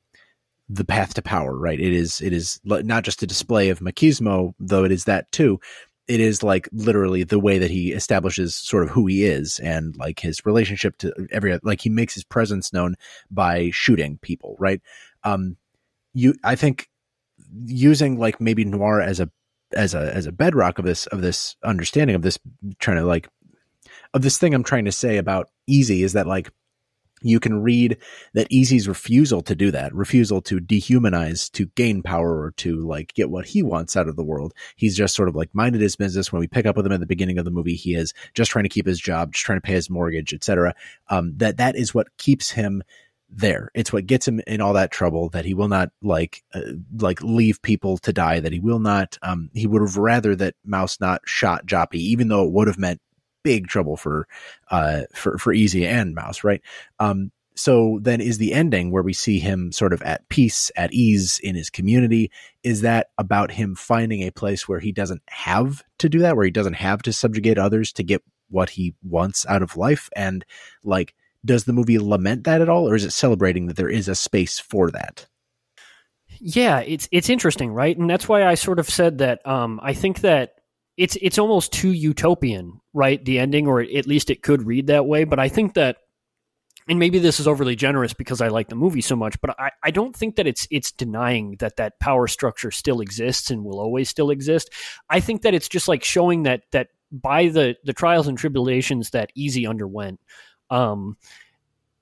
the 0.72 0.84
path 0.84 1.14
to 1.14 1.22
power, 1.22 1.56
right? 1.56 1.80
It 1.80 1.92
is 1.92 2.20
it 2.20 2.32
is 2.32 2.60
not 2.64 3.02
just 3.02 3.22
a 3.22 3.26
display 3.26 3.70
of 3.70 3.80
machismo, 3.80 4.54
though 4.60 4.84
it 4.84 4.92
is 4.92 5.04
that 5.04 5.30
too. 5.32 5.58
It 6.06 6.20
is 6.20 6.42
like 6.42 6.68
literally 6.72 7.24
the 7.24 7.40
way 7.40 7.58
that 7.58 7.70
he 7.70 7.92
establishes 7.92 8.54
sort 8.54 8.84
of 8.84 8.90
who 8.90 9.06
he 9.06 9.24
is 9.24 9.58
and 9.60 9.96
like 9.96 10.20
his 10.20 10.46
relationship 10.46 10.96
to 10.98 11.12
every 11.32 11.58
like 11.64 11.80
he 11.80 11.90
makes 11.90 12.14
his 12.14 12.24
presence 12.24 12.72
known 12.72 12.94
by 13.30 13.70
shooting 13.72 14.18
people, 14.22 14.54
right? 14.60 14.80
Um 15.24 15.56
you 16.14 16.34
I 16.44 16.54
think 16.54 16.88
using 17.64 18.18
like 18.18 18.40
maybe 18.40 18.64
noir 18.64 19.00
as 19.00 19.18
a 19.18 19.28
as 19.72 19.94
a 19.94 20.14
as 20.14 20.26
a 20.26 20.32
bedrock 20.32 20.78
of 20.78 20.84
this 20.84 21.06
of 21.08 21.20
this 21.20 21.56
understanding 21.64 22.14
of 22.14 22.22
this 22.22 22.38
trying 22.78 22.98
to 22.98 23.04
like 23.04 23.28
of 24.14 24.22
this 24.22 24.38
thing 24.38 24.54
I'm 24.54 24.64
trying 24.64 24.84
to 24.84 24.92
say 24.92 25.16
about 25.16 25.50
easy 25.66 26.04
is 26.04 26.12
that 26.12 26.28
like 26.28 26.50
you 27.22 27.40
can 27.40 27.62
read 27.62 27.96
that 28.34 28.50
Easy's 28.50 28.88
refusal 28.88 29.42
to 29.42 29.54
do 29.54 29.70
that, 29.70 29.94
refusal 29.94 30.40
to 30.42 30.60
dehumanize, 30.60 31.50
to 31.52 31.66
gain 31.74 32.02
power 32.02 32.40
or 32.40 32.52
to 32.52 32.80
like 32.86 33.14
get 33.14 33.30
what 33.30 33.46
he 33.46 33.62
wants 33.62 33.96
out 33.96 34.08
of 34.08 34.16
the 34.16 34.24
world. 34.24 34.54
He's 34.76 34.96
just 34.96 35.14
sort 35.14 35.28
of 35.28 35.36
like 35.36 35.50
minded 35.52 35.80
his 35.80 35.96
business. 35.96 36.32
When 36.32 36.40
we 36.40 36.46
pick 36.46 36.66
up 36.66 36.76
with 36.76 36.86
him 36.86 36.92
at 36.92 37.00
the 37.00 37.06
beginning 37.06 37.38
of 37.38 37.44
the 37.44 37.50
movie, 37.50 37.74
he 37.74 37.94
is 37.94 38.14
just 38.34 38.50
trying 38.50 38.64
to 38.64 38.70
keep 38.70 38.86
his 38.86 39.00
job, 39.00 39.32
just 39.32 39.44
trying 39.44 39.58
to 39.58 39.66
pay 39.66 39.74
his 39.74 39.90
mortgage, 39.90 40.32
etc. 40.32 40.74
Um, 41.08 41.32
that 41.36 41.56
that 41.58 41.76
is 41.76 41.94
what 41.94 42.16
keeps 42.16 42.50
him 42.50 42.82
there. 43.32 43.70
It's 43.74 43.92
what 43.92 44.06
gets 44.06 44.26
him 44.26 44.40
in 44.46 44.60
all 44.60 44.72
that 44.72 44.90
trouble 44.90 45.28
that 45.30 45.44
he 45.44 45.54
will 45.54 45.68
not 45.68 45.90
like 46.02 46.42
uh, 46.52 46.60
like 46.98 47.22
leave 47.22 47.62
people 47.62 47.98
to 47.98 48.12
die. 48.12 48.40
That 48.40 48.52
he 48.52 48.60
will 48.60 48.80
not. 48.80 49.18
Um, 49.22 49.50
he 49.54 49.66
would 49.66 49.82
have 49.82 49.96
rather 49.96 50.34
that 50.36 50.54
Mouse 50.64 51.00
not 51.00 51.22
shot 51.26 51.66
Joppy, 51.66 51.96
even 51.96 52.28
though 52.28 52.44
it 52.44 52.52
would 52.52 52.66
have 52.66 52.78
meant 52.78 53.00
big 53.42 53.66
trouble 53.66 53.96
for 53.96 54.26
uh 54.70 55.02
for 55.14 55.38
for 55.38 55.52
Easy 55.52 55.86
and 55.86 56.14
Mouse, 56.14 56.44
right? 56.44 56.62
Um 56.98 57.32
so 57.60 57.98
then 58.00 58.22
is 58.22 58.38
the 58.38 58.54
ending 58.54 58.90
where 58.90 59.02
we 59.02 59.12
see 59.12 59.38
him 59.38 59.70
sort 59.70 59.92
of 59.92 60.00
at 60.02 60.26
peace, 60.30 60.70
at 60.76 60.94
ease 60.94 61.38
in 61.42 61.54
his 61.54 61.68
community. 61.68 62.30
Is 62.62 62.80
that 62.80 63.08
about 63.18 63.50
him 63.50 63.74
finding 63.74 64.22
a 64.22 64.30
place 64.30 64.66
where 64.66 64.80
he 64.80 64.92
doesn't 64.92 65.22
have 65.28 65.82
to 65.98 66.08
do 66.08 66.20
that, 66.20 66.36
where 66.36 66.46
he 66.46 66.50
doesn't 66.50 66.74
have 66.74 67.02
to 67.02 67.12
subjugate 67.12 67.58
others 67.58 67.92
to 67.94 68.02
get 68.02 68.22
what 68.48 68.70
he 68.70 68.94
wants 69.02 69.44
out 69.46 69.62
of 69.62 69.76
life? 69.76 70.08
And 70.16 70.42
like, 70.84 71.14
does 71.44 71.64
the 71.64 71.74
movie 71.74 71.98
lament 71.98 72.44
that 72.44 72.62
at 72.62 72.68
all, 72.68 72.88
or 72.88 72.94
is 72.94 73.04
it 73.04 73.12
celebrating 73.12 73.66
that 73.66 73.76
there 73.76 73.90
is 73.90 74.08
a 74.08 74.14
space 74.14 74.58
for 74.58 74.90
that? 74.92 75.26
Yeah, 76.38 76.78
it's 76.80 77.08
it's 77.12 77.28
interesting, 77.28 77.72
right? 77.72 77.96
And 77.96 78.08
that's 78.08 78.28
why 78.28 78.46
I 78.46 78.54
sort 78.54 78.78
of 78.78 78.88
said 78.88 79.18
that 79.18 79.46
um, 79.46 79.80
I 79.82 79.92
think 79.92 80.20
that 80.20 80.59
it's 81.00 81.16
it's 81.22 81.38
almost 81.38 81.72
too 81.72 81.92
utopian, 81.92 82.78
right? 82.92 83.24
The 83.24 83.38
ending, 83.38 83.66
or 83.66 83.80
at 83.80 84.06
least 84.06 84.28
it 84.28 84.42
could 84.42 84.66
read 84.66 84.88
that 84.88 85.06
way. 85.06 85.24
But 85.24 85.38
I 85.38 85.48
think 85.48 85.72
that, 85.72 85.96
and 86.88 86.98
maybe 86.98 87.18
this 87.18 87.40
is 87.40 87.48
overly 87.48 87.74
generous 87.74 88.12
because 88.12 88.42
I 88.42 88.48
like 88.48 88.68
the 88.68 88.74
movie 88.74 89.00
so 89.00 89.16
much, 89.16 89.40
but 89.40 89.58
I, 89.58 89.70
I 89.82 89.92
don't 89.92 90.14
think 90.14 90.36
that 90.36 90.46
it's 90.46 90.68
it's 90.70 90.92
denying 90.92 91.56
that 91.60 91.76
that 91.76 91.98
power 92.00 92.26
structure 92.28 92.70
still 92.70 93.00
exists 93.00 93.50
and 93.50 93.64
will 93.64 93.80
always 93.80 94.10
still 94.10 94.28
exist. 94.28 94.74
I 95.08 95.20
think 95.20 95.40
that 95.40 95.54
it's 95.54 95.70
just 95.70 95.88
like 95.88 96.04
showing 96.04 96.42
that 96.42 96.64
that 96.72 96.88
by 97.10 97.48
the 97.48 97.76
the 97.82 97.94
trials 97.94 98.28
and 98.28 98.36
tribulations 98.36 99.08
that 99.10 99.32
Easy 99.34 99.66
underwent, 99.66 100.20
um, 100.68 101.16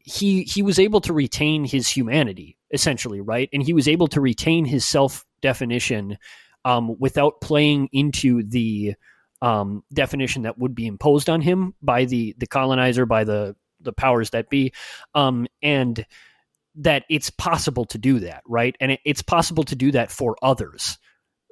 he 0.00 0.42
he 0.42 0.60
was 0.60 0.80
able 0.80 1.02
to 1.02 1.12
retain 1.12 1.64
his 1.64 1.86
humanity 1.86 2.58
essentially, 2.72 3.20
right? 3.20 3.48
And 3.52 3.62
he 3.62 3.72
was 3.72 3.86
able 3.86 4.08
to 4.08 4.20
retain 4.20 4.64
his 4.64 4.84
self 4.84 5.24
definition 5.40 6.18
um, 6.64 6.98
without 6.98 7.40
playing 7.40 7.88
into 7.92 8.42
the 8.42 8.94
um, 9.40 9.84
definition 9.92 10.42
that 10.42 10.58
would 10.58 10.74
be 10.74 10.86
imposed 10.86 11.30
on 11.30 11.40
him 11.40 11.74
by 11.82 12.04
the 12.04 12.34
the 12.38 12.46
colonizer, 12.46 13.06
by 13.06 13.24
the 13.24 13.54
the 13.80 13.92
powers 13.92 14.30
that 14.30 14.50
be, 14.50 14.72
um, 15.14 15.46
and 15.62 16.04
that 16.76 17.04
it's 17.08 17.30
possible 17.30 17.84
to 17.86 17.98
do 17.98 18.20
that, 18.20 18.42
right? 18.46 18.76
And 18.80 18.92
it, 18.92 19.00
it's 19.04 19.22
possible 19.22 19.64
to 19.64 19.76
do 19.76 19.92
that 19.92 20.10
for 20.10 20.36
others, 20.42 20.98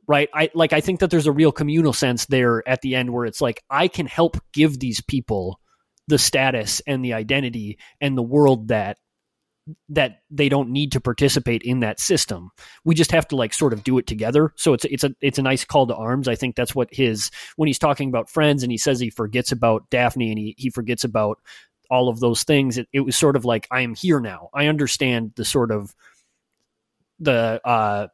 right? 0.08 0.28
I 0.34 0.50
like 0.54 0.72
I 0.72 0.80
think 0.80 1.00
that 1.00 1.10
there's 1.10 1.26
a 1.26 1.32
real 1.32 1.52
communal 1.52 1.92
sense 1.92 2.26
there 2.26 2.66
at 2.68 2.80
the 2.82 2.94
end 2.94 3.12
where 3.12 3.26
it's 3.26 3.40
like 3.40 3.62
I 3.70 3.88
can 3.88 4.06
help 4.06 4.36
give 4.52 4.78
these 4.78 5.00
people 5.00 5.60
the 6.08 6.18
status 6.18 6.80
and 6.86 7.04
the 7.04 7.14
identity 7.14 7.78
and 8.00 8.16
the 8.16 8.22
world 8.22 8.68
that 8.68 8.98
that 9.88 10.20
they 10.30 10.48
don't 10.48 10.70
need 10.70 10.92
to 10.92 11.00
participate 11.00 11.62
in 11.62 11.80
that 11.80 11.98
system. 11.98 12.50
We 12.84 12.94
just 12.94 13.10
have 13.12 13.26
to 13.28 13.36
like 13.36 13.52
sort 13.52 13.72
of 13.72 13.82
do 13.82 13.98
it 13.98 14.06
together. 14.06 14.52
So 14.56 14.74
it's 14.74 14.84
it's 14.84 15.04
a 15.04 15.14
it's 15.20 15.38
a 15.38 15.42
nice 15.42 15.64
call 15.64 15.86
to 15.88 15.94
arms. 15.96 16.28
I 16.28 16.36
think 16.36 16.54
that's 16.56 16.74
what 16.74 16.88
his 16.92 17.30
when 17.56 17.66
he's 17.66 17.78
talking 17.78 18.08
about 18.08 18.30
friends 18.30 18.62
and 18.62 18.70
he 18.70 18.78
says 18.78 19.00
he 19.00 19.10
forgets 19.10 19.52
about 19.52 19.90
Daphne 19.90 20.30
and 20.30 20.38
he 20.38 20.54
he 20.56 20.70
forgets 20.70 21.04
about 21.04 21.38
all 21.90 22.08
of 22.08 22.20
those 22.20 22.44
things. 22.44 22.78
It, 22.78 22.88
it 22.92 23.00
was 23.00 23.16
sort 23.16 23.36
of 23.36 23.44
like 23.44 23.66
I 23.70 23.80
am 23.80 23.94
here 23.94 24.20
now. 24.20 24.50
I 24.54 24.66
understand 24.66 25.32
the 25.36 25.44
sort 25.44 25.70
of 25.72 25.94
the 27.18 27.60
uh 27.64 28.06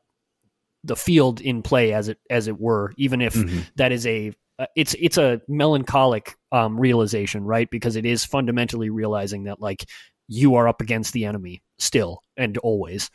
the 0.84 0.96
field 0.96 1.40
in 1.40 1.62
play 1.62 1.92
as 1.92 2.08
it 2.08 2.18
as 2.30 2.48
it 2.48 2.58
were, 2.58 2.92
even 2.96 3.20
if 3.20 3.34
Mm-hmm. 3.34 3.60
that 3.76 3.92
is 3.92 4.06
a 4.06 4.32
uh, 4.58 4.66
it's 4.76 4.94
it's 5.00 5.16
a 5.18 5.40
melancholic 5.48 6.36
um, 6.52 6.78
realization, 6.78 7.44
right? 7.44 7.68
Because 7.70 7.96
it 7.96 8.04
is 8.04 8.24
fundamentally 8.24 8.90
realizing 8.90 9.44
that 9.44 9.60
like 9.60 9.88
you 10.28 10.54
are 10.54 10.68
up 10.68 10.80
against 10.80 11.12
the 11.12 11.24
enemy 11.24 11.62
still 11.78 12.22
and 12.36 12.56
always. 12.58 13.10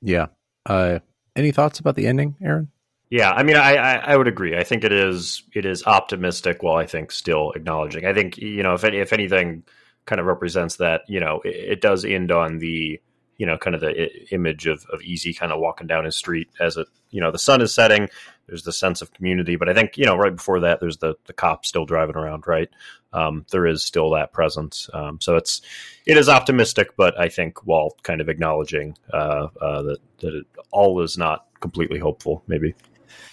Yeah. 0.00 0.26
Uh, 0.66 1.00
any 1.34 1.52
thoughts 1.52 1.80
about 1.80 1.96
the 1.96 2.06
ending, 2.06 2.36
Aaron? 2.42 2.70
Yeah, 3.10 3.30
I 3.30 3.42
mean, 3.42 3.56
I, 3.56 3.76
I, 3.76 3.94
I 3.96 4.16
would 4.16 4.26
agree. 4.26 4.56
I 4.56 4.64
think 4.64 4.84
it 4.84 4.92
is 4.92 5.42
it 5.54 5.66
is 5.66 5.84
optimistic, 5.86 6.62
while 6.62 6.76
I 6.76 6.86
think 6.86 7.12
still 7.12 7.52
acknowledging. 7.52 8.06
I 8.06 8.14
think 8.14 8.38
you 8.38 8.62
know, 8.62 8.72
if 8.72 8.84
any, 8.84 9.00
if 9.00 9.12
anything, 9.12 9.64
kind 10.06 10.18
of 10.18 10.26
represents 10.26 10.76
that. 10.76 11.02
You 11.08 11.20
know, 11.20 11.42
it, 11.44 11.54
it 11.54 11.80
does 11.82 12.06
end 12.06 12.32
on 12.32 12.58
the 12.58 13.00
you 13.36 13.46
know, 13.46 13.58
kind 13.58 13.74
of 13.74 13.80
the 13.80 14.32
image 14.32 14.66
of 14.66 14.86
of 14.92 15.02
Easy 15.02 15.34
kind 15.34 15.52
of 15.52 15.60
walking 15.60 15.86
down 15.86 16.04
his 16.04 16.16
street 16.16 16.48
as 16.60 16.76
it 16.76 16.86
you 17.10 17.20
know 17.20 17.30
the 17.30 17.38
sun 17.38 17.60
is 17.60 17.74
setting. 17.74 18.08
There's 18.46 18.64
the 18.64 18.72
sense 18.72 19.02
of 19.02 19.12
community, 19.12 19.56
but 19.56 19.68
I 19.68 19.74
think 19.74 19.96
you 19.96 20.04
know 20.04 20.16
right 20.16 20.34
before 20.34 20.60
that, 20.60 20.80
there's 20.80 20.98
the 20.98 21.14
the 21.26 21.32
cop 21.32 21.64
still 21.64 21.86
driving 21.86 22.16
around. 22.16 22.46
Right, 22.46 22.68
um, 23.12 23.46
there 23.50 23.66
is 23.66 23.82
still 23.82 24.10
that 24.10 24.32
presence. 24.32 24.88
Um, 24.92 25.20
so 25.20 25.36
it's 25.36 25.62
it 26.06 26.16
is 26.16 26.28
optimistic, 26.28 26.96
but 26.96 27.18
I 27.18 27.28
think 27.28 27.66
while 27.66 27.96
kind 28.02 28.20
of 28.20 28.28
acknowledging 28.28 28.96
uh, 29.12 29.48
uh, 29.60 29.82
that 29.82 29.98
that 30.20 30.34
it 30.34 30.46
all 30.70 31.00
is 31.02 31.16
not 31.16 31.46
completely 31.60 31.98
hopeful, 31.98 32.42
maybe. 32.46 32.74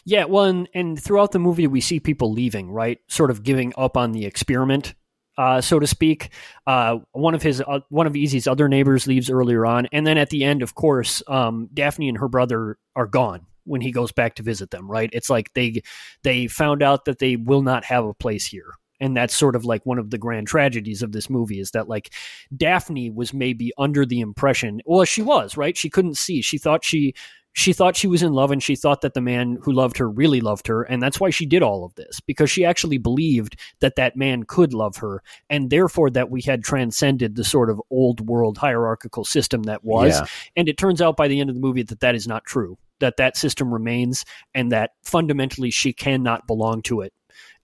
Yeah, 0.05 0.25
well, 0.25 0.45
and, 0.45 0.69
and 0.73 1.01
throughout 1.01 1.31
the 1.31 1.39
movie, 1.39 1.67
we 1.67 1.81
see 1.81 1.99
people 1.99 2.31
leaving, 2.31 2.71
right? 2.71 2.99
Sort 3.07 3.31
of 3.31 3.43
giving 3.43 3.73
up 3.77 3.97
on 3.97 4.11
the 4.11 4.25
experiment, 4.25 4.93
uh, 5.37 5.61
so 5.61 5.79
to 5.79 5.87
speak. 5.87 6.29
Uh, 6.65 6.97
one 7.11 7.35
of 7.35 7.41
his, 7.41 7.61
uh, 7.61 7.79
one 7.89 8.07
of 8.07 8.15
Easy's 8.15 8.47
other 8.47 8.67
neighbors 8.67 9.07
leaves 9.07 9.29
earlier 9.29 9.65
on, 9.65 9.87
and 9.91 10.05
then 10.05 10.17
at 10.17 10.29
the 10.29 10.43
end, 10.43 10.61
of 10.61 10.75
course, 10.75 11.21
um, 11.27 11.69
Daphne 11.73 12.09
and 12.09 12.17
her 12.17 12.27
brother 12.27 12.77
are 12.95 13.07
gone 13.07 13.45
when 13.65 13.81
he 13.81 13.91
goes 13.91 14.11
back 14.11 14.35
to 14.35 14.43
visit 14.43 14.71
them. 14.71 14.89
Right? 14.89 15.09
It's 15.13 15.29
like 15.29 15.53
they 15.53 15.81
they 16.23 16.47
found 16.47 16.83
out 16.83 17.05
that 17.05 17.19
they 17.19 17.35
will 17.35 17.61
not 17.61 17.85
have 17.85 18.05
a 18.05 18.13
place 18.13 18.45
here. 18.45 18.73
And 19.01 19.15
that's 19.15 19.35
sort 19.35 19.55
of 19.55 19.63
like 19.63 19.85
one 19.85 19.97
of 19.97 20.09
the 20.09 20.17
grand 20.17 20.47
tragedies 20.47 21.01
of 21.01 21.13
this 21.13 21.29
movie 21.29 21.61
is 21.61 21.71
that 21.71 21.87
like 21.87 22.13
Daphne 22.55 23.09
was 23.09 23.33
maybe 23.33 23.71
under 23.77 24.05
the 24.05 24.19
impression, 24.19 24.81
well, 24.85 25.05
she 25.05 25.21
was, 25.21 25.55
right? 25.55 25.77
She 25.77 25.89
couldn't 25.89 26.17
see. 26.17 26.41
She 26.41 26.57
thought 26.57 26.83
she 26.83 27.13
she 27.53 27.73
thought 27.73 27.95
she 27.95 28.07
was 28.07 28.21
in 28.21 28.31
love 28.33 28.51
and 28.51 28.61
she 28.61 28.75
thought 28.75 29.01
that 29.01 29.13
the 29.13 29.21
man 29.21 29.57
who 29.63 29.71
loved 29.71 29.97
her 29.97 30.09
really 30.09 30.39
loved 30.39 30.67
her 30.67 30.83
and 30.83 31.01
that's 31.01 31.19
why 31.19 31.29
she 31.29 31.45
did 31.45 31.63
all 31.63 31.83
of 31.83 31.95
this 31.95 32.19
because 32.21 32.49
she 32.49 32.63
actually 32.63 32.97
believed 32.99 33.59
that 33.81 33.95
that 33.95 34.15
man 34.15 34.43
could 34.43 34.71
love 34.73 34.97
her 34.97 35.23
and 35.49 35.69
therefore 35.69 36.09
that 36.11 36.29
we 36.29 36.41
had 36.41 36.63
transcended 36.63 37.35
the 37.35 37.43
sort 37.43 37.71
of 37.71 37.81
old 37.89 38.21
world 38.27 38.57
hierarchical 38.59 39.25
system 39.25 39.63
that 39.63 39.83
was 39.83 40.19
Yeah. 40.19 40.25
and 40.55 40.69
it 40.69 40.77
turns 40.77 41.01
out 41.01 41.17
by 41.17 41.27
the 41.27 41.39
end 41.39 41.49
of 41.49 41.55
the 41.55 41.61
movie 41.61 41.83
that 41.83 42.01
that 42.01 42.13
is 42.15 42.27
not 42.27 42.45
true 42.45 42.77
that 42.99 43.17
that 43.17 43.37
system 43.37 43.73
remains 43.73 44.25
and 44.53 44.71
that 44.71 44.91
fundamentally 45.03 45.71
she 45.71 45.93
cannot 45.93 46.45
belong 46.47 46.81
to 46.81 47.01
it 47.01 47.13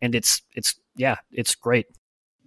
and 0.02 0.16
it's 0.16 0.42
it's 0.54 0.76
yeah 0.96 1.16
it's 1.32 1.56
great 1.56 1.86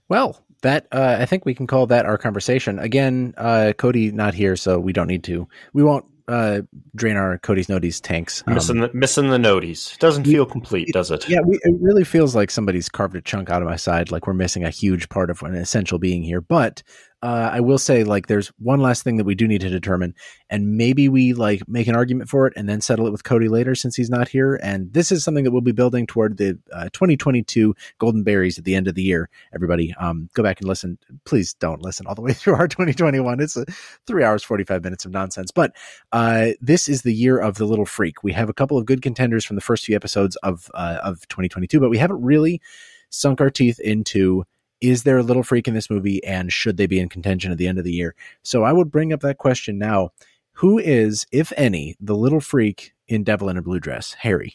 Well, 0.09 0.43
that 0.62 0.86
uh, 0.91 1.16
I 1.20 1.26
think 1.26 1.45
we 1.45 1.55
can 1.55 1.66
call 1.66 1.86
that 1.86 2.05
our 2.07 2.18
conversation. 2.18 2.78
Again, 2.78 3.34
uh, 3.36 3.72
Cody 3.76 4.11
not 4.11 4.34
here, 4.34 4.57
so 4.57 4.78
we 4.78 4.93
don't 4.93 5.07
need 5.07 5.22
to. 5.24 5.47
We 5.72 5.84
won't 5.84 6.05
uh, 6.26 6.62
drain 6.97 7.16
our 7.16 7.39
Cody's 7.39 7.68
Noties 7.68 8.01
tanks. 8.03 8.43
Um, 8.47 8.55
missing 8.55 8.80
the 8.80 8.91
missing 8.93 9.30
the 9.30 9.39
noties. 9.39 9.97
Doesn't 9.99 10.24
feel 10.24 10.47
complete, 10.47 10.89
does 10.93 11.11
it? 11.11 11.28
yeah, 11.28 11.41
we, 11.45 11.57
it 11.62 11.74
really 11.80 12.05
feels 12.05 12.34
like 12.34 12.51
somebody's 12.51 12.89
carved 12.89 13.16
a 13.16 13.20
chunk 13.22 13.51
out 13.51 13.62
of 13.62 13.68
my 13.68 13.76
side. 13.76 14.11
Like 14.11 14.26
we're 14.26 14.34
missing 14.34 14.64
a 14.64 14.70
huge 14.70 15.09
part 15.09 15.30
of 15.30 15.43
an 15.43 15.55
essential 15.55 15.99
being 15.99 16.22
here. 16.22 16.41
But 16.41 16.82
uh, 17.21 17.51
I 17.53 17.61
will 17.61 17.79
say, 17.79 18.05
like, 18.05 18.29
there's 18.29 18.49
one 18.59 18.81
last 18.81 19.03
thing 19.03 19.16
that 19.16 19.25
we 19.25 19.35
do 19.35 19.49
need 19.49 19.61
to 19.62 19.69
determine, 19.69 20.14
and 20.49 20.77
maybe 20.77 21.09
we 21.09 21.33
like 21.33 21.66
make 21.69 21.89
an 21.89 21.97
argument 21.97 22.29
for 22.29 22.47
it 22.47 22.53
and 22.57 22.69
then 22.69 22.81
settle 22.81 23.07
it 23.09 23.11
with 23.11 23.25
Cody 23.25 23.49
later 23.49 23.75
since 23.75 23.97
he's 23.97 24.11
not 24.11 24.29
here. 24.29 24.55
And 24.62 24.93
this 24.93 25.11
is 25.11 25.25
something 25.25 25.43
that 25.43 25.51
we'll 25.51 25.61
be 25.61 25.73
building 25.73 26.07
toward 26.07 26.37
the 26.37 26.59
uh, 26.73 26.91
2022 26.93 27.75
Golden 27.99 28.23
Berries 28.23 28.57
at 28.57 28.64
the 28.64 28.77
end 28.77 28.87
of 28.87 28.95
the 28.95 29.03
year. 29.03 29.29
Everybody, 29.53 29.93
um, 29.99 30.29
go 30.35 30.45
back 30.45 30.61
and 30.61 30.69
listen. 30.69 30.97
Please 31.25 31.55
don't 31.55 31.83
listen 31.83 32.07
all 32.07 32.14
the 32.14 32.23
way 32.23 32.33
through 32.35 32.55
our 32.55 32.69
2021. 32.69 33.41
It's 33.41 33.57
three 34.07 34.23
hours 34.23 34.45
45 34.45 34.85
minutes 34.85 35.05
of 35.05 35.11
nonsense, 35.11 35.51
but 35.51 35.75
uh, 36.12 36.51
this 36.61 36.89
is 36.89 37.03
the 37.03 37.14
year 37.14 37.39
of 37.39 37.57
the 37.57 37.64
little 37.64 37.87
freak. 37.87 38.23
We 38.23 38.33
have 38.33 38.49
a 38.49 38.55
couple 38.55 38.79
of 38.79 38.87
good 38.87 39.03
contenders 39.03 39.45
from 39.45 39.57
the 39.57 39.62
first 39.62 39.85
few 39.85 39.97
episodes 39.97 40.37
of 40.37 40.71
uh, 40.75 40.99
of 41.03 41.27
2022, 41.29 41.81
but 41.81 41.91
we 41.91 41.99
haven't 41.99 42.23
really 42.23 42.61
sunk 43.11 43.41
our 43.41 43.51
teeth 43.51 43.81
into 43.81 44.45
is 44.81 45.03
there 45.03 45.18
a 45.18 45.22
little 45.22 45.43
freak 45.43 45.68
in 45.68 45.74
this 45.74 45.91
movie 45.91 46.22
and 46.24 46.53
should 46.53 46.76
they 46.76 46.87
be 46.87 47.01
in 47.01 47.09
contention 47.09 47.53
at 47.53 47.59
the 47.59 47.66
end 47.66 47.79
of 47.79 47.85
the 47.85 47.93
year? 47.93 48.14
So 48.43 48.62
I 48.64 48.72
would 48.72 48.91
bring 48.91 49.12
up 49.12 49.20
that 49.20 49.39
question 49.39 49.79
now. 49.79 50.11
Who 50.53 50.79
is, 50.79 51.26
if 51.31 51.53
any, 51.57 51.97
the 52.01 52.16
little 52.16 52.41
freak 52.41 52.93
in 53.07 53.22
Devil 53.22 53.49
in 53.49 53.57
a 53.57 53.62
Blue 53.62 53.79
Dress? 53.79 54.14
Harry. 54.14 54.55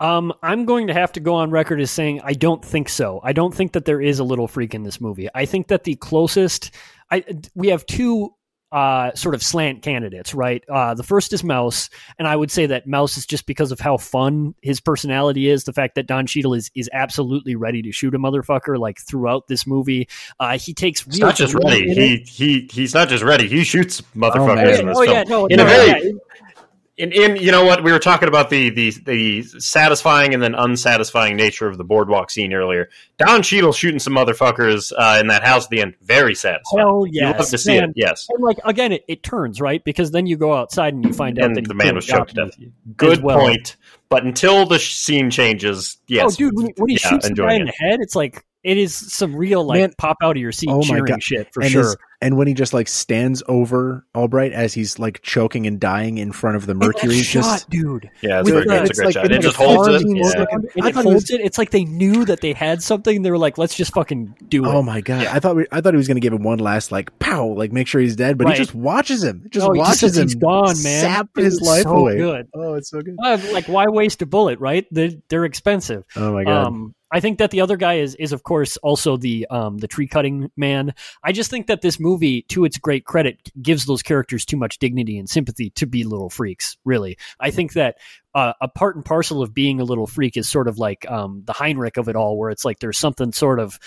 Um, 0.00 0.32
I'm 0.42 0.64
going 0.64 0.88
to 0.88 0.94
have 0.94 1.12
to 1.12 1.20
go 1.20 1.34
on 1.34 1.50
record 1.50 1.80
as 1.80 1.90
saying 1.90 2.20
I 2.24 2.32
don't 2.32 2.64
think 2.64 2.88
so. 2.88 3.20
I 3.22 3.32
don't 3.32 3.54
think 3.54 3.72
that 3.72 3.84
there 3.84 4.00
is 4.00 4.18
a 4.18 4.24
little 4.24 4.48
freak 4.48 4.74
in 4.74 4.82
this 4.82 5.00
movie. 5.00 5.28
I 5.34 5.44
think 5.44 5.68
that 5.68 5.84
the 5.84 5.94
closest, 5.94 6.72
I 7.10 7.24
we 7.54 7.68
have 7.68 7.86
two 7.86 8.34
uh, 8.72 9.14
sort 9.14 9.34
of 9.34 9.42
slant 9.42 9.82
candidates, 9.82 10.34
right? 10.34 10.64
Uh, 10.68 10.94
the 10.94 11.02
first 11.02 11.32
is 11.32 11.44
Mouse, 11.44 11.90
and 12.18 12.26
I 12.26 12.34
would 12.34 12.50
say 12.50 12.66
that 12.66 12.86
Mouse 12.86 13.18
is 13.18 13.26
just 13.26 13.46
because 13.46 13.70
of 13.70 13.78
how 13.78 13.98
fun 13.98 14.54
his 14.62 14.80
personality 14.80 15.48
is. 15.48 15.64
The 15.64 15.72
fact 15.72 15.94
that 15.96 16.06
Don 16.06 16.26
Cheadle 16.26 16.54
is 16.54 16.70
is 16.74 16.88
absolutely 16.92 17.54
ready 17.54 17.82
to 17.82 17.92
shoot 17.92 18.14
a 18.14 18.18
motherfucker 18.18 18.78
like 18.78 18.98
throughout 18.98 19.46
this 19.46 19.66
movie. 19.66 20.08
Uh, 20.40 20.58
he 20.58 20.72
takes 20.72 21.04
He's 21.04 21.18
real 21.18 21.26
not 21.28 21.36
just 21.36 21.54
ready. 21.54 21.94
He 21.94 22.16
he 22.26 22.68
he's 22.72 22.94
not 22.94 23.08
just 23.08 23.22
ready. 23.22 23.46
He 23.46 23.62
shoots 23.62 24.02
man. 24.14 24.30
motherfuckers 24.30 24.80
in 24.80 24.86
this 24.86 24.98
oh 24.98 25.04
film. 25.04 25.16
yeah, 25.16 25.22
no, 25.24 25.46
in 25.46 25.56
no, 25.58 25.64
a 25.64 25.66
very 25.66 26.04
yeah. 26.04 26.12
In, 27.02 27.12
in 27.12 27.36
you 27.36 27.50
know 27.50 27.64
what 27.64 27.82
we 27.82 27.90
were 27.90 27.98
talking 27.98 28.28
about 28.28 28.48
the 28.50 28.70
the 28.70 28.90
the 29.04 29.42
satisfying 29.42 30.34
and 30.34 30.42
then 30.42 30.54
unsatisfying 30.54 31.36
nature 31.36 31.66
of 31.66 31.76
the 31.78 31.84
boardwalk 31.84 32.30
scene 32.30 32.52
earlier. 32.52 32.88
Don 33.18 33.42
Cheadle 33.42 33.72
shooting 33.72 33.98
some 33.98 34.14
motherfuckers 34.14 34.92
uh, 34.96 35.18
in 35.20 35.26
that 35.26 35.42
house 35.44 35.64
at 35.64 35.70
the 35.70 35.80
end, 35.80 35.94
very 36.02 36.34
satisfying. 36.34 36.86
Hell 36.86 37.06
You 37.10 37.22
love 37.26 37.48
to 37.48 37.58
see 37.58 37.78
man. 37.78 37.90
it. 37.90 37.94
Yes, 37.96 38.26
And 38.30 38.42
like 38.42 38.58
again, 38.64 38.92
it, 38.92 39.04
it 39.08 39.22
turns 39.22 39.60
right 39.60 39.82
because 39.84 40.10
then 40.12 40.26
you 40.26 40.36
go 40.36 40.54
outside 40.54 40.94
and 40.94 41.04
you 41.04 41.12
find 41.12 41.38
out 41.40 41.54
that 41.54 41.66
the 41.66 41.74
man 41.74 41.94
was 41.94 42.06
choked 42.06 42.34
to 42.34 42.46
death. 42.46 42.56
Good 42.96 43.22
well. 43.22 43.38
point. 43.38 43.76
But 44.08 44.24
until 44.24 44.66
the 44.66 44.78
sh- 44.78 44.94
scene 44.94 45.30
changes, 45.30 45.96
yes, 46.06 46.34
oh, 46.34 46.36
dude, 46.36 46.54
when 46.54 46.66
he, 46.66 46.72
when 46.76 46.88
he 46.90 46.94
yeah, 47.02 47.08
shoots 47.08 47.28
the 47.28 47.34
guy 47.34 47.44
enjoying 47.44 47.60
in 47.62 47.68
it. 47.68 47.74
the 47.78 47.84
head, 47.88 47.98
it's 48.00 48.14
like 48.14 48.44
it 48.62 48.76
is 48.78 48.94
some 48.94 49.34
real 49.34 49.64
like 49.64 49.80
Man- 49.80 49.92
pop 49.98 50.18
out 50.22 50.36
of 50.36 50.40
your 50.40 50.52
seat 50.52 50.68
Oh 50.70 50.78
my 50.78 50.82
cheering 50.84 51.04
God. 51.06 51.22
shit 51.22 51.48
for 51.52 51.62
and 51.62 51.72
sure. 51.72 51.96
His- 52.22 52.26
and 52.28 52.36
when 52.36 52.46
he 52.48 52.54
just 52.54 52.72
like 52.72 52.88
stands 52.88 53.42
over 53.48 54.06
Albright 54.14 54.52
as 54.52 54.72
he's 54.74 54.98
like 54.98 55.20
choking 55.22 55.66
and 55.66 55.78
dying 55.80 56.18
in 56.18 56.32
front 56.32 56.56
of 56.56 56.66
the 56.66 56.72
And 56.72 56.80
that 56.82 56.86
Mercury, 56.86 57.18
shot, 57.22 57.42
just 57.42 57.70
dude. 57.70 58.10
Yeah, 58.22 58.40
it's, 58.40 58.50
With 58.50 58.54
very 58.54 58.66
the- 58.66 58.82
It's 58.82 58.90
it's 58.90 58.98
a 58.98 59.02
great 59.02 59.06
like 59.06 59.14
shot. 59.14 59.24
in 59.26 59.32
It 59.32 59.42
just 59.42 59.56
holds 59.56 59.88
it. 59.88 60.02
farm, 60.02 60.16
Yeah. 60.16 60.22
And 60.22 60.64
it 60.64 60.72
thought 60.72 60.86
it 60.86 60.94
was- 60.94 61.04
holds 61.04 61.30
it. 61.30 61.40
It's 61.42 61.58
like 61.58 61.70
they 61.70 61.84
knew 61.84 62.24
that 62.24 62.40
they 62.40 62.52
had 62.52 62.82
something. 62.82 63.22
They 63.22 63.30
were 63.30 63.38
like, 63.38 63.58
"Let's 63.58 63.74
just 63.74 63.92
fucking 63.94 64.34
do 64.48 64.64
it." 64.64 64.68
Oh 64.68 64.82
my 64.82 65.00
god! 65.00 65.22
Yeah. 65.24 65.34
I 65.34 65.40
thought 65.40 65.56
we, 65.56 65.66
I 65.72 65.80
thought 65.80 65.92
he 65.94 65.98
was 65.98 66.08
going 66.08 66.16
to 66.16 66.20
give 66.20 66.32
him 66.32 66.42
one 66.42 66.58
last 66.58 66.92
like 66.92 67.18
pow, 67.18 67.46
like 67.48 67.72
make 67.72 67.86
sure 67.86 68.00
he's 68.00 68.16
dead, 68.16 68.38
but 68.38 68.46
Right. 68.46 68.54
he 68.56 68.62
just 68.62 68.74
watches 68.74 69.22
him, 69.24 69.44
just 69.50 69.66
No, 69.66 69.72
he 69.72 69.80
just 69.80 69.88
watches 70.02 70.16
him 70.16 70.24
he's 70.26 70.34
gone, 70.36 70.66
man. 70.82 71.00
sap 71.02 71.28
It 71.36 71.44
his 71.44 71.60
life 71.60 71.82
so 71.82 71.96
away. 71.96 72.16
good. 72.16 72.48
Oh, 72.54 72.74
it's 72.74 72.90
so 72.90 73.00
good. 73.00 73.16
Uh, 73.22 73.38
like, 73.52 73.66
why 73.66 73.86
waste 73.88 74.22
a 74.22 74.26
bullet? 74.26 74.58
Right? 74.60 74.86
They're, 74.90 75.10
they're 75.28 75.44
expensive. 75.44 76.04
Oh 76.16 76.32
my 76.32 76.44
god! 76.44 76.66
Um, 76.66 76.94
I 77.14 77.20
think 77.20 77.38
that 77.40 77.50
the 77.50 77.60
other 77.60 77.76
guy 77.76 77.94
is 77.98 78.14
is 78.14 78.32
of 78.32 78.42
course 78.42 78.78
also 78.78 79.18
the 79.18 79.46
um 79.50 79.76
the 79.76 79.86
tree 79.86 80.06
cutting 80.06 80.50
man. 80.56 80.94
I 81.22 81.32
just 81.32 81.50
think 81.50 81.66
that 81.66 81.82
this 81.82 82.00
movie 82.00 82.11
movie, 82.12 82.42
to 82.42 82.64
its 82.64 82.78
great 82.78 83.04
credit, 83.04 83.50
gives 83.60 83.86
those 83.86 84.02
characters 84.02 84.44
too 84.44 84.56
much 84.56 84.78
dignity 84.78 85.18
and 85.18 85.28
sympathy 85.28 85.70
to 85.70 85.86
be 85.86 86.04
little 86.04 86.30
freaks. 86.30 86.76
Really, 86.84 87.16
I 87.40 87.50
think 87.50 87.72
that 87.72 87.96
uh, 88.34 88.52
a 88.60 88.68
part 88.68 88.96
and 88.96 89.04
parcel 89.04 89.42
of 89.42 89.54
being 89.54 89.80
a 89.80 89.84
little 89.84 90.06
freak 90.06 90.36
is 90.36 90.50
sort 90.50 90.68
of 90.68 90.78
like 90.78 91.10
um, 91.10 91.42
the 91.44 91.52
Heinrich 91.52 91.96
of 91.96 92.08
it 92.08 92.16
all, 92.16 92.36
where 92.36 92.50
it's 92.50 92.64
like 92.64 92.78
there's 92.80 92.98
something 92.98 93.32
sort 93.32 93.58
of 93.58 93.78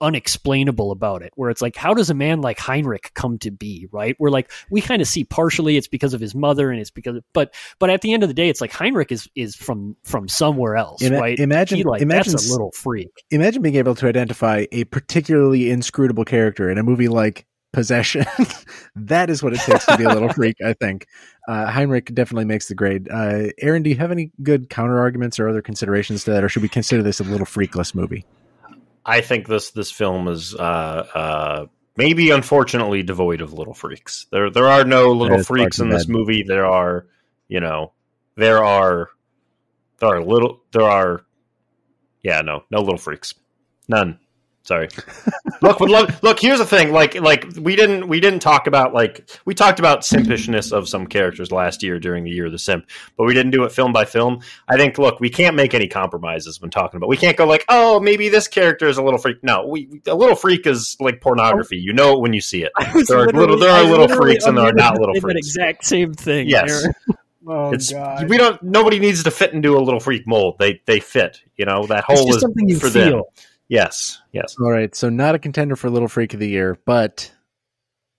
unexplainable 0.00 0.90
about 0.90 1.22
it 1.22 1.32
where 1.36 1.48
it's 1.50 1.62
like 1.62 1.76
how 1.76 1.94
does 1.94 2.10
a 2.10 2.14
man 2.14 2.40
like 2.40 2.58
heinrich 2.58 3.10
come 3.14 3.38
to 3.38 3.50
be 3.50 3.88
right 3.92 4.14
we're 4.18 4.30
like 4.30 4.50
we 4.70 4.80
kind 4.80 5.00
of 5.00 5.08
see 5.08 5.24
partially 5.24 5.76
it's 5.76 5.88
because 5.88 6.12
of 6.12 6.20
his 6.20 6.34
mother 6.34 6.70
and 6.70 6.80
it's 6.80 6.90
because 6.90 7.16
of, 7.16 7.24
but 7.32 7.54
but 7.78 7.88
at 7.88 8.02
the 8.02 8.12
end 8.12 8.22
of 8.22 8.28
the 8.28 8.34
day 8.34 8.48
it's 8.48 8.60
like 8.60 8.72
heinrich 8.72 9.10
is 9.10 9.28
is 9.34 9.54
from 9.54 9.96
from 10.04 10.28
somewhere 10.28 10.76
else 10.76 11.00
Ima- 11.02 11.18
right 11.18 11.38
imagine- 11.38 11.78
He, 11.78 11.84
like 11.84 12.02
imagine 12.02 12.34
a 12.34 12.50
little 12.50 12.72
freak 12.72 13.08
Imagine 13.30 13.62
being 13.62 13.76
able 13.76 13.94
to 13.94 14.06
identify 14.06 14.66
a 14.72 14.84
particularly 14.84 15.70
inscrutable 15.70 16.24
character 16.24 16.70
in 16.70 16.78
a 16.78 16.82
movie 16.82 17.08
like 17.08 17.46
Possession. 17.76 18.24
that 18.96 19.28
is 19.28 19.42
what 19.42 19.52
it 19.52 19.60
takes 19.60 19.84
to 19.84 19.98
be 19.98 20.04
a 20.04 20.08
little 20.08 20.28
freak, 20.32 20.56
I 20.64 20.72
think. 20.72 21.06
Uh, 21.46 21.66
Heinrich 21.66 22.06
definitely 22.14 22.46
makes 22.46 22.68
the 22.68 22.74
grade. 22.74 23.06
Uh, 23.10 23.48
Aaron, 23.60 23.82
do 23.82 23.90
you 23.90 23.96
have 23.96 24.10
any 24.10 24.32
good 24.42 24.70
counter 24.70 24.98
arguments 24.98 25.38
or 25.38 25.46
other 25.46 25.60
considerations 25.60 26.24
to 26.24 26.30
that, 26.30 26.42
or 26.42 26.48
should 26.48 26.62
we 26.62 26.70
consider 26.70 27.02
this 27.02 27.20
a 27.20 27.24
little 27.24 27.44
freakless 27.44 27.94
movie? 27.94 28.24
I 29.06 29.20
think 29.20 29.46
this 29.46 29.70
this 29.70 29.92
film 29.92 30.26
is 30.26 30.54
uh, 30.54 30.58
uh, 31.14 31.66
maybe 31.96 32.30
unfortunately 32.30 33.04
devoid 33.04 33.40
of 33.40 33.52
little 33.52 33.72
freaks. 33.72 34.26
There 34.32 34.50
there 34.50 34.66
are 34.66 34.84
no 34.84 35.12
little 35.12 35.44
freaks 35.44 35.78
in 35.78 35.88
this 35.88 36.06
bad. 36.06 36.12
movie. 36.12 36.42
There 36.42 36.66
are 36.66 37.06
you 37.46 37.60
know 37.60 37.92
there 38.34 38.64
are 38.64 39.08
there 40.00 40.08
are 40.08 40.22
little 40.22 40.60
there 40.72 40.82
are 40.82 41.24
yeah 42.24 42.42
no 42.42 42.64
no 42.70 42.80
little 42.80 42.98
freaks 42.98 43.32
none. 43.88 44.18
Sorry. 44.66 44.88
look, 45.62 45.78
would 45.78 45.90
love, 45.90 46.22
look. 46.24 46.40
Here's 46.40 46.58
the 46.58 46.66
thing. 46.66 46.92
Like, 46.92 47.14
like 47.14 47.46
we 47.60 47.76
didn't, 47.76 48.08
we 48.08 48.18
didn't 48.18 48.40
talk 48.40 48.66
about 48.66 48.92
like 48.92 49.30
we 49.44 49.54
talked 49.54 49.78
about 49.78 50.00
simpishness 50.00 50.72
of 50.72 50.88
some 50.88 51.06
characters 51.06 51.52
last 51.52 51.84
year 51.84 52.00
during 52.00 52.24
the 52.24 52.30
year 52.30 52.46
of 52.46 52.52
the 52.52 52.58
simp, 52.58 52.84
but 53.16 53.26
we 53.26 53.32
didn't 53.34 53.52
do 53.52 53.62
it 53.62 53.70
film 53.70 53.92
by 53.92 54.04
film. 54.04 54.40
I 54.68 54.76
think, 54.76 54.98
look, 54.98 55.20
we 55.20 55.30
can't 55.30 55.54
make 55.54 55.72
any 55.72 55.86
compromises 55.86 56.60
when 56.60 56.70
talking 56.70 56.96
about. 56.98 57.08
We 57.08 57.16
can't 57.16 57.36
go 57.36 57.46
like, 57.46 57.64
oh, 57.68 58.00
maybe 58.00 58.28
this 58.28 58.48
character 58.48 58.88
is 58.88 58.98
a 58.98 59.02
little 59.02 59.18
freak. 59.20 59.42
No, 59.44 59.66
we 59.68 60.02
a 60.06 60.14
little 60.16 60.34
freak 60.36 60.66
is 60.66 60.96
like 60.98 61.20
pornography. 61.20 61.76
You 61.76 61.92
know 61.92 62.14
it 62.14 62.20
when 62.20 62.32
you 62.32 62.40
see 62.40 62.64
it. 62.64 62.72
There 63.06 63.18
are 63.20 63.26
little- 63.28 63.58
there 63.58 63.70
are 63.70 63.84
little 63.84 64.08
freaks 64.08 64.46
and 64.46 64.58
there 64.58 64.64
are 64.64 64.70
unable 64.70 64.82
not 64.82 64.98
little 64.98 65.14
say 65.14 65.20
that 65.20 65.32
freaks. 65.32 65.46
exact 65.46 65.84
same 65.84 66.12
thing 66.12 66.48
Yes. 66.48 66.70
Aaron. 66.82 66.94
Oh, 67.48 67.72
it's 67.72 67.92
we 68.28 68.38
don't. 68.38 68.60
Nobody 68.60 68.98
needs 68.98 69.22
to 69.22 69.30
fit 69.30 69.52
into 69.52 69.76
a 69.76 69.78
little 69.78 70.00
freak 70.00 70.26
mold. 70.26 70.56
They 70.58 70.80
they 70.84 70.98
fit. 70.98 71.40
You 71.56 71.64
know 71.64 71.86
that 71.86 72.04
it's 72.08 72.18
hole 72.20 72.34
is 72.34 72.40
something 72.40 72.68
you 72.68 72.76
for 72.76 72.90
feel 72.90 73.10
them. 73.10 73.22
Yes, 73.68 74.20
yes. 74.32 74.56
All 74.60 74.70
right, 74.70 74.94
so 74.94 75.08
not 75.08 75.34
a 75.34 75.38
contender 75.38 75.76
for 75.76 75.90
Little 75.90 76.08
Freak 76.08 76.34
of 76.34 76.40
the 76.40 76.48
Year, 76.48 76.78
but 76.86 77.32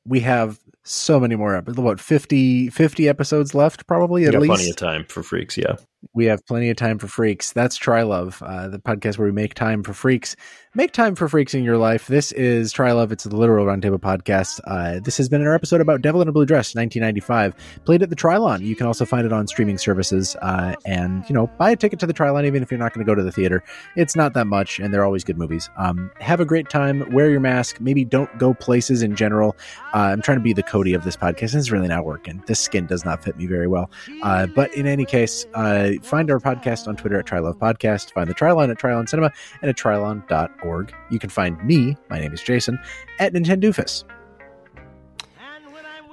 we 0.05 0.19
have 0.21 0.59
so 0.83 1.19
many 1.19 1.35
more. 1.35 1.55
ep- 1.55 1.69
What 1.77 1.99
50, 1.99 2.69
50 2.69 3.07
episodes 3.09 3.53
left, 3.53 3.87
probably 3.87 4.25
at 4.25 4.33
got 4.33 4.41
least. 4.41 4.53
plenty 4.53 4.69
of 4.69 4.75
time 4.75 5.05
for 5.05 5.23
freaks. 5.23 5.57
Yeah. 5.57 5.75
We 6.13 6.25
have 6.25 6.45
plenty 6.45 6.69
of 6.69 6.77
time 6.77 6.99
for 6.99 7.07
freaks. 7.07 7.53
That's 7.53 7.77
Trylove, 7.77 8.41
uh, 8.41 8.67
the 8.69 8.79
podcast 8.79 9.17
where 9.17 9.27
we 9.27 9.31
make 9.31 9.55
time 9.55 9.83
for 9.83 9.93
freaks. 9.93 10.35
Make 10.75 10.91
time 10.91 11.15
for 11.15 11.27
freaks 11.27 11.55
in 11.55 11.63
your 11.63 11.77
life. 11.77 12.05
This 12.05 12.31
is 12.33 12.71
Trylove. 12.71 13.11
It's 13.11 13.23
the 13.23 13.35
Literal 13.35 13.65
Roundtable 13.65 13.97
podcast. 13.97 14.59
Uh, 14.65 14.99
this 14.99 15.17
has 15.17 15.27
been 15.27 15.41
our 15.41 15.55
episode 15.55 15.81
about 15.81 16.03
Devil 16.03 16.21
in 16.21 16.27
a 16.27 16.31
Blue 16.31 16.45
Dress, 16.45 16.75
1995. 16.75 17.55
Played 17.83 18.03
at 18.03 18.11
the 18.11 18.15
Trylon. 18.15 18.61
You 18.61 18.75
can 18.75 18.85
also 18.85 19.05
find 19.05 19.25
it 19.25 19.33
on 19.33 19.47
streaming 19.47 19.79
services. 19.79 20.35
Uh, 20.43 20.75
and, 20.85 21.27
you 21.27 21.33
know, 21.33 21.47
buy 21.57 21.71
a 21.71 21.75
ticket 21.75 21.99
to 22.01 22.05
the 22.05 22.13
Trylon 22.13 22.45
even 22.45 22.61
if 22.61 22.69
you're 22.69 22.79
not 22.79 22.93
going 22.93 23.03
to 23.03 23.09
go 23.09 23.15
to 23.15 23.23
the 23.23 23.31
theater. 23.31 23.63
It's 23.95 24.15
not 24.15 24.35
that 24.35 24.45
much, 24.45 24.79
and 24.79 24.93
they're 24.93 25.03
always 25.03 25.23
good 25.23 25.39
movies. 25.39 25.67
Um, 25.77 26.11
have 26.19 26.39
a 26.39 26.45
great 26.45 26.69
time. 26.69 27.11
Wear 27.11 27.31
your 27.31 27.39
mask. 27.39 27.81
Maybe 27.81 28.05
don't 28.05 28.37
go 28.37 28.53
places 28.53 29.01
in 29.01 29.15
general. 29.15 29.55
Uh, 29.95 30.11
I'm 30.11 30.21
trying 30.21 30.37
to 30.37 30.43
be 30.43 30.53
the 30.53 30.63
Cody 30.63 30.93
of 30.93 31.03
this 31.03 31.17
podcast, 31.17 31.53
and 31.53 31.59
it's 31.59 31.71
really 31.71 31.87
not 31.87 32.05
working. 32.05 32.43
This 32.45 32.59
skin 32.59 32.85
does 32.85 33.03
not 33.03 33.23
fit 33.23 33.35
me 33.35 33.47
very 33.47 33.67
well. 33.67 33.89
Uh, 34.21 34.45
but 34.45 34.71
in 34.75 34.85
any 34.85 35.05
case, 35.05 35.45
uh, 35.55 35.86
find 35.97 36.31
our 36.31 36.39
podcast 36.39 36.87
on 36.87 36.95
Twitter 36.95 37.19
at 37.19 37.25
Trylove 37.25 37.57
Podcast. 37.57 38.11
Find 38.13 38.29
the 38.29 38.35
Trylon 38.35 38.69
at 38.69 38.77
Trylon 38.77 39.07
Cinema 39.07 39.31
and 39.61 39.69
at 39.69 39.77
trylon.org. 39.77 40.93
You 41.09 41.19
can 41.19 41.29
find 41.29 41.61
me, 41.63 41.97
my 42.09 42.19
name 42.19 42.33
is 42.33 42.41
Jason, 42.41 42.79
at 43.19 43.33
Nintendoofus. 43.33 44.03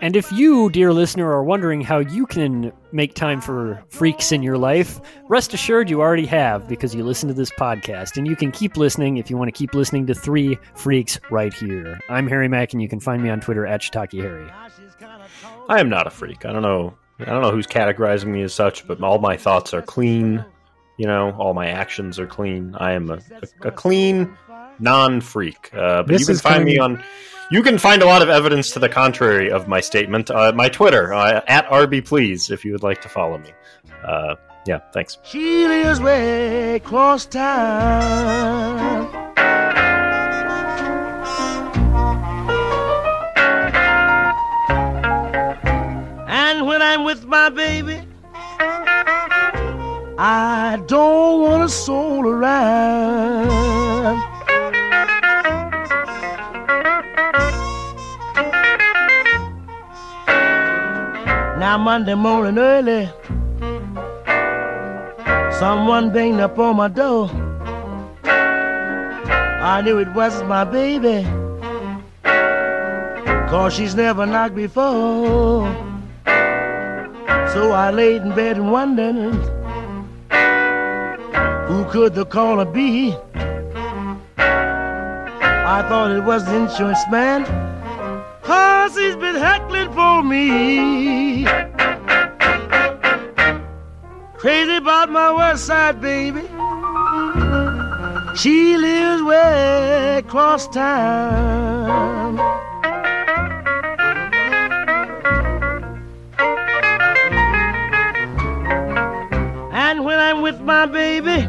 And 0.03 0.17
if 0.17 0.31
you, 0.33 0.69
dear 0.71 0.93
listener, 0.93 1.31
are 1.31 1.45
wondering 1.45 1.81
how 1.81 1.99
you 2.01 2.27
can 2.27 2.73
make 2.93 3.15
time 3.15 3.41
for 3.41 3.83
freaks 3.89 4.33
in 4.33 4.43
your 4.43 4.59
life, 4.59 5.01
rest 5.29 5.55
assured 5.55 5.89
you 5.89 6.01
already 6.01 6.27
have 6.27 6.69
because 6.69 6.95
you 6.95 7.05
listen 7.05 7.29
to 7.29 7.35
this 7.35 7.51
podcast. 7.51 8.17
And 8.17 8.27
you 8.27 8.37
can 8.37 8.53
keep 8.53 8.77
listening 8.77 9.17
if 9.17 9.31
you 9.31 9.39
want 9.39 9.49
to 9.49 9.53
keep 9.53 9.73
listening 9.73 10.07
to 10.09 10.15
three 10.15 10.59
freaks 10.75 11.19
right 11.31 11.55
here. 11.55 11.99
I'm 12.11 12.27
Harry 12.27 12.49
Mack, 12.49 12.73
and 12.73 12.83
you 12.83 12.89
can 12.89 13.01
find 13.01 13.23
me 13.23 13.31
on 13.31 13.41
Twitter 13.41 13.67
at 13.67 13.81
Shiitake 13.81 14.21
Harry. 14.21 14.47
I 15.69 15.81
am 15.81 15.89
not 15.89 16.07
a 16.07 16.11
freak. 16.11 16.45
I 16.45 16.53
don't 16.53 16.63
know. 16.63 16.95
I 17.19 17.25
don't 17.27 17.43
know 17.43 17.51
who's 17.51 17.67
categorizing 17.67 18.27
me 18.27 18.43
as 18.43 18.53
such, 18.53 18.87
but 18.87 19.01
all 19.03 19.19
my 19.19 19.37
thoughts 19.37 19.73
are 19.73 19.83
clean. 19.83 20.45
You 20.97 21.07
know, 21.07 21.33
all 21.33 21.55
my 21.55 21.69
actions 21.69 22.19
are 22.19 22.27
clean. 22.27 22.75
I 22.79 22.93
am 22.93 23.11
a, 23.11 23.15
a, 23.15 23.69
a 23.69 23.71
clean 23.71 24.37
non-freak. 24.79 25.71
Uh, 25.73 26.03
but 26.03 26.09
This 26.09 26.21
you 26.21 26.27
can 26.27 26.35
is 26.35 26.41
find 26.41 26.65
me 26.65 26.79
on. 26.79 27.03
You 27.51 27.63
can 27.63 27.79
find 27.79 28.03
a 28.03 28.07
lot 28.07 28.23
of 28.23 28.29
evidence 28.29 28.71
to 28.73 28.79
the 28.79 28.89
contrary 28.89 29.51
of 29.51 29.69
my 29.69 29.81
statement. 29.81 30.31
Uh, 30.31 30.53
my 30.55 30.69
Twitter 30.69 31.13
uh, 31.13 31.43
at 31.47 31.67
rb 31.69 32.05
please 32.05 32.51
if 32.51 32.65
you 32.65 32.73
would 32.73 32.83
like 32.83 33.03
to 33.03 33.09
follow 33.09 33.39
me. 33.39 33.51
Uh, 34.03 34.35
yeah, 34.67 34.79
thanks. 34.93 35.19
She 35.25 35.67
lives 35.67 36.01
way 36.01 36.77
across 36.77 37.27
town. 37.27 39.24
My 47.35 47.49
baby, 47.49 48.01
I 50.17 50.81
don't 50.87 51.43
want 51.43 51.65
a 51.65 51.69
soul 51.69 52.29
around. 52.29 54.19
Now 61.59 61.77
Monday 61.77 62.15
morning 62.15 62.57
early, 62.57 63.11
someone 65.59 66.13
banged 66.13 66.39
up 66.39 66.57
on 66.61 66.77
my 66.77 66.87
door. 66.87 67.29
I 69.73 69.83
knew 69.85 69.99
it 69.99 70.15
was 70.15 70.41
my 70.45 70.63
baby, 70.63 71.27
cause 73.51 73.75
she's 73.75 73.97
never 73.97 74.25
knocked 74.25 74.55
before. 74.55 75.94
So 77.55 77.71
I 77.71 77.93
laid 77.93 78.23
in 78.23 78.35
bed 78.35 78.57
and 78.57 78.73
wondered 78.73 79.33
who 81.69 81.85
could 81.85 82.13
the 82.17 82.27
caller 82.27 82.65
be. 82.65 83.15
I 84.37 85.87
thought 85.89 86.11
it 86.11 86.25
was 86.25 86.45
the 86.47 86.57
insurance 86.57 86.99
man, 87.13 87.45
cause 88.43 88.97
he's 88.97 89.15
been 89.15 89.37
heckling 89.37 89.93
for 89.93 90.25
me. 90.25 91.45
Crazy 94.37 94.77
about 94.77 95.11
my 95.11 95.31
west 95.31 95.67
side 95.67 96.01
baby. 96.01 96.43
She 98.37 98.77
lives 98.77 99.23
way 99.23 100.19
across 100.19 100.67
town. 100.67 102.24
My 110.65 110.87
baby, 110.87 111.49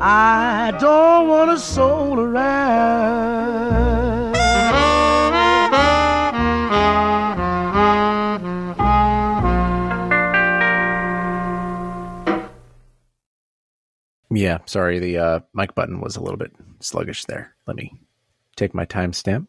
I 0.00 0.76
don't 0.80 1.28
want 1.28 1.50
a 1.52 1.58
soul 1.58 2.18
around. 2.18 3.56
Yeah, 14.36 14.58
sorry, 14.66 14.98
the 14.98 15.16
uh, 15.18 15.40
mic 15.54 15.74
button 15.74 16.00
was 16.00 16.16
a 16.16 16.20
little 16.20 16.36
bit 16.36 16.52
sluggish 16.80 17.24
there. 17.24 17.54
Let 17.66 17.76
me 17.76 17.98
take 18.54 18.74
my 18.74 18.84
timestamp. 18.84 19.46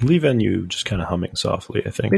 Ba-ba-ba-ba-ba-ba, 0.00 0.40
you 0.40 0.66
just 0.66 0.84
kind 0.84 1.02
of 1.02 1.08
humming 1.08 1.34
softly. 1.34 1.82
I 1.86 1.90
think. 1.90 2.10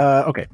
Uh, 0.00 0.24
okay, 0.28 0.46